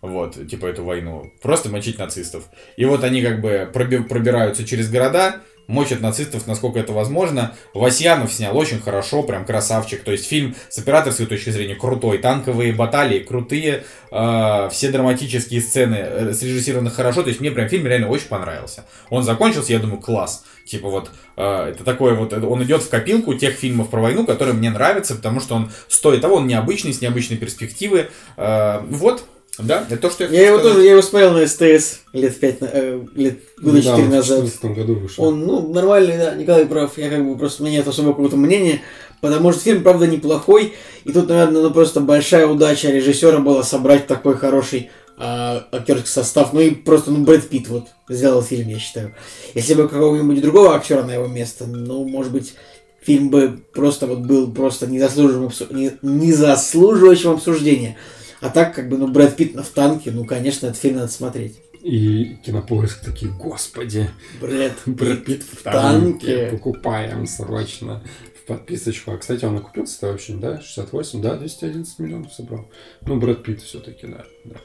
[0.03, 1.33] Вот, типа эту войну.
[1.41, 2.45] Просто мочить нацистов.
[2.77, 5.37] И вот они как бы проби- пробираются через города,
[5.69, 7.55] мочат нацистов, насколько это возможно.
[7.73, 10.03] Васьянов снял очень хорошо, прям красавчик.
[10.03, 12.19] То есть фильм с операторской точки зрения крутой.
[12.19, 13.85] Танковые баталии крутые.
[14.11, 17.23] э, все драматические сцены э, срежиссированы хорошо.
[17.23, 18.85] То есть мне прям фильм реально очень понравился.
[19.09, 20.45] Он закончился, я думаю, класс.
[20.67, 24.55] Типа вот, э, это такое вот, он идет в копилку тех фильмов про войну, которые
[24.55, 28.11] мне нравятся, потому что он стоит того, он необычный, с необычной перспективы.
[28.37, 29.25] Э, вот,
[29.59, 30.75] да, это то, что я Я его сказать.
[30.75, 34.09] тоже, я его смотрел на СТС лет пять, на- э, лет года Да, четыре он
[34.09, 34.41] в назад.
[34.41, 35.25] 2014 году вышел.
[35.25, 36.97] Он, ну, нормальный, да, Николай прав.
[36.97, 38.81] Я как бы просто, у меня нет особо какого-то мнения,
[39.21, 40.73] потому что фильм, правда, неплохой.
[41.05, 46.53] И тут, наверное, ну просто большая удача режиссера была собрать такой хороший а, актерский состав.
[46.55, 49.15] Ну и просто, ну, Брэд Питт вот сделал фильм, я считаю.
[49.55, 52.55] Если бы какого-нибудь другого актера на его место, ну, может быть,
[53.03, 57.97] фильм бы просто вот был просто незаслуживающим, незаслуживающим обсуждения.
[58.43, 61.61] А так, как бы, ну, Брэд Питт в танке, ну, конечно, этот фильм надо смотреть.
[61.81, 64.11] И кинопоиск такие, господи,
[64.41, 66.27] Брэд, Брэд Питт в танке.
[66.27, 66.49] танке.
[66.51, 68.03] Покупаем срочно.
[68.35, 69.13] в подписочку.
[69.13, 70.61] А, кстати, он окупился-то вообще, да?
[70.61, 72.69] 68, да, 211 миллионов собрал.
[73.07, 74.25] Ну, Брэд Питт все-таки, да.
[74.45, 74.57] да.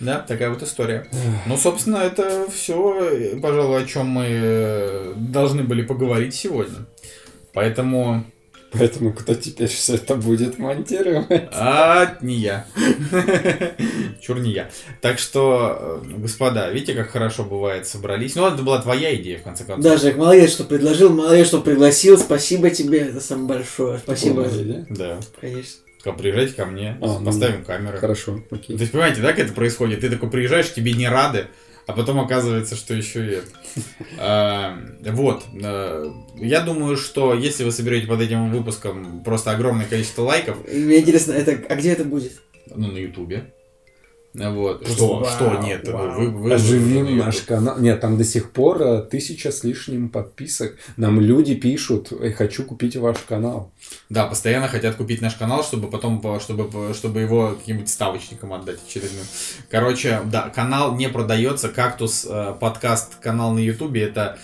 [0.00, 1.06] Да, такая вот история.
[1.46, 6.86] Ну, собственно, это все, пожалуй, о чем мы э, должны были поговорить сегодня.
[7.52, 8.24] Поэтому...
[8.72, 11.48] Поэтому кто теперь все это будет монтировать?
[11.52, 12.66] А, не я.
[14.20, 14.70] Чур не я.
[15.00, 18.34] Так что, э, господа, видите, как хорошо бывает собрались.
[18.34, 19.84] Ну, это была твоя идея, в конце концов.
[19.84, 22.16] Да, Жек, молодец, что предложил, молодец, что пригласил.
[22.18, 23.98] Спасибо тебе, это самое большое.
[23.98, 24.48] Спасибо.
[24.88, 25.18] Да.
[25.40, 25.80] Конечно.
[26.18, 27.98] Приезжайте ко мне, А, ну поставим камеры.
[27.98, 28.76] Хорошо, То окей.
[28.76, 30.00] есть, понимаете, да, как это происходит?
[30.00, 31.46] Ты такой приезжаешь, тебе не рады,
[31.86, 33.48] а потом оказывается, что еще и это.
[34.18, 34.78] А,
[35.10, 35.44] Вот.
[35.62, 41.00] а, Я думаю, что если вы соберете под этим выпуском просто огромное количество лайков, Мне
[41.00, 42.32] интересно, это, а где это будет?
[42.74, 43.52] ну, на Ютубе.
[44.34, 44.86] Вот.
[44.88, 45.18] Что?
[45.18, 45.56] Вау, Что?
[45.62, 45.82] Нет.
[45.84, 46.10] ну, вау.
[46.12, 47.78] Вы, вы- вы Оживим на наш канал.
[47.78, 50.76] Нет, там до сих пор э, тысяча с лишним подписок.
[50.96, 53.72] Нам люди пишут, «Эй, хочу купить ваш канал.
[54.08, 58.78] Да, постоянно хотят купить наш канал, чтобы потом, по- чтобы, чтобы его каким-нибудь ставочникам отдать
[58.88, 59.24] очередным.
[59.70, 61.68] Короче, да, канал не продается.
[61.68, 64.38] Кактус э, подкаст канал на Ютубе это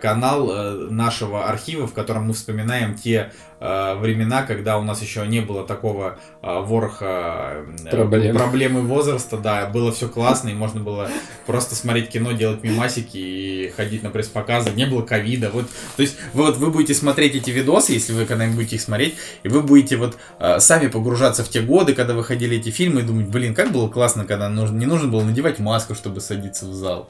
[0.00, 5.26] канал э, нашего архива, в котором мы вспоминаем те э, времена, когда у нас еще
[5.26, 8.36] не было такого э, вороха э, Проблем.
[8.36, 11.08] проблемы возраста, да, было все классно, и можно было
[11.46, 15.66] просто смотреть кино, делать мимасики и ходить на пресс-показы, не было ковида, вот,
[15.96, 19.16] то есть вы, вот вы будете смотреть эти видосы, если вы когда-нибудь будете их смотреть,
[19.42, 23.04] и вы будете вот э, сами погружаться в те годы, когда выходили эти фильмы, и
[23.04, 26.72] думать, блин, как было классно, когда нужно, не нужно было надевать маску, чтобы садиться в
[26.72, 27.08] зал.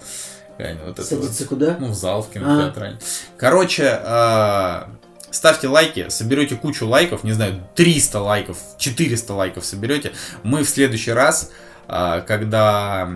[0.61, 1.24] Реально, вот это вот.
[1.24, 1.77] Садиться куда?
[1.81, 2.99] Ну, в зал, в кинотеатре.
[3.39, 4.82] Короче, э,
[5.31, 10.12] ставьте лайки, соберете кучу лайков, не знаю, 300 лайков, 400 лайков соберете.
[10.43, 11.51] Мы в следующий раз,
[11.89, 13.11] э, когда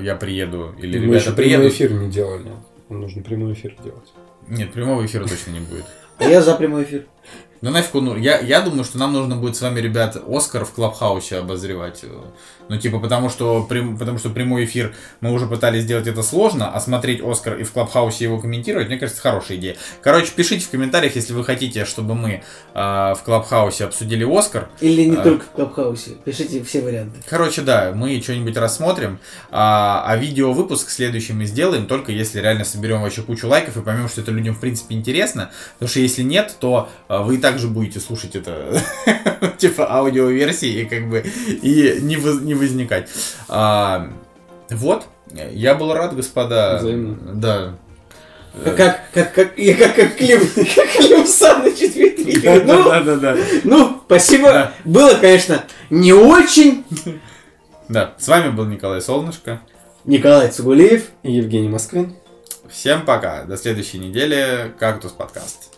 [0.00, 1.72] я приеду, или Мы ребята еще прямой приедут...
[1.72, 2.50] эфир не делали.
[2.88, 4.12] Нужно прямой эфир делать.
[4.46, 5.86] Нет, прямого эфира точно не будет.
[6.18, 7.06] А я за прямой эфир.
[7.62, 10.64] Ну нафиг он, ну, я, я думаю, что нам нужно будет с вами, ребят, Оскар
[10.64, 12.04] в Клабхаусе обозревать.
[12.70, 16.70] Ну, типа, потому что, прям- потому что прямой эфир мы уже пытались сделать это сложно,
[16.72, 19.76] а смотреть Оскар и в Клабхаусе его комментировать, мне кажется, хорошая идея.
[20.02, 24.68] Короче, пишите в комментариях, если вы хотите, чтобы мы а, в Клабхаусе обсудили Оскар.
[24.80, 25.20] Или не А.
[25.20, 26.12] только в Клабхаусе.
[26.24, 27.18] Пишите все варианты.
[27.28, 29.18] Короче, да, мы что-нибудь рассмотрим,
[29.50, 33.82] а, а видео выпуск следующий мы сделаем, только если реально соберем вообще кучу лайков и
[33.82, 37.38] поймем, что это людям в принципе интересно, потому что если нет, то а, вы и
[37.38, 38.80] так же будете слушать это
[39.58, 41.24] типа аудиоверсии и как бы
[41.62, 43.08] и не, не возникать.
[43.48, 44.08] А,
[44.70, 45.06] вот,
[45.52, 46.78] я был рад, господа.
[46.78, 47.16] Взаимно.
[47.34, 47.74] Да.
[48.64, 52.64] Как, как, как, я как, как Клим, как Клим Саныч в Твиттере.
[52.64, 53.36] Ну, да, да, да.
[53.64, 54.52] ну, спасибо.
[54.52, 54.72] Да.
[54.84, 56.84] Было, конечно, не очень.
[57.88, 59.60] Да, с вами был Николай Солнышко.
[60.04, 61.04] Николай Цугулиев.
[61.22, 62.16] И Евгений Москвин.
[62.68, 63.44] Всем пока.
[63.44, 64.72] До следующей недели.
[64.78, 65.70] Кактус подкаст.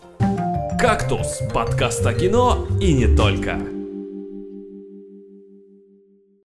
[0.79, 3.82] «Кактус»— подкаст о кино и не только.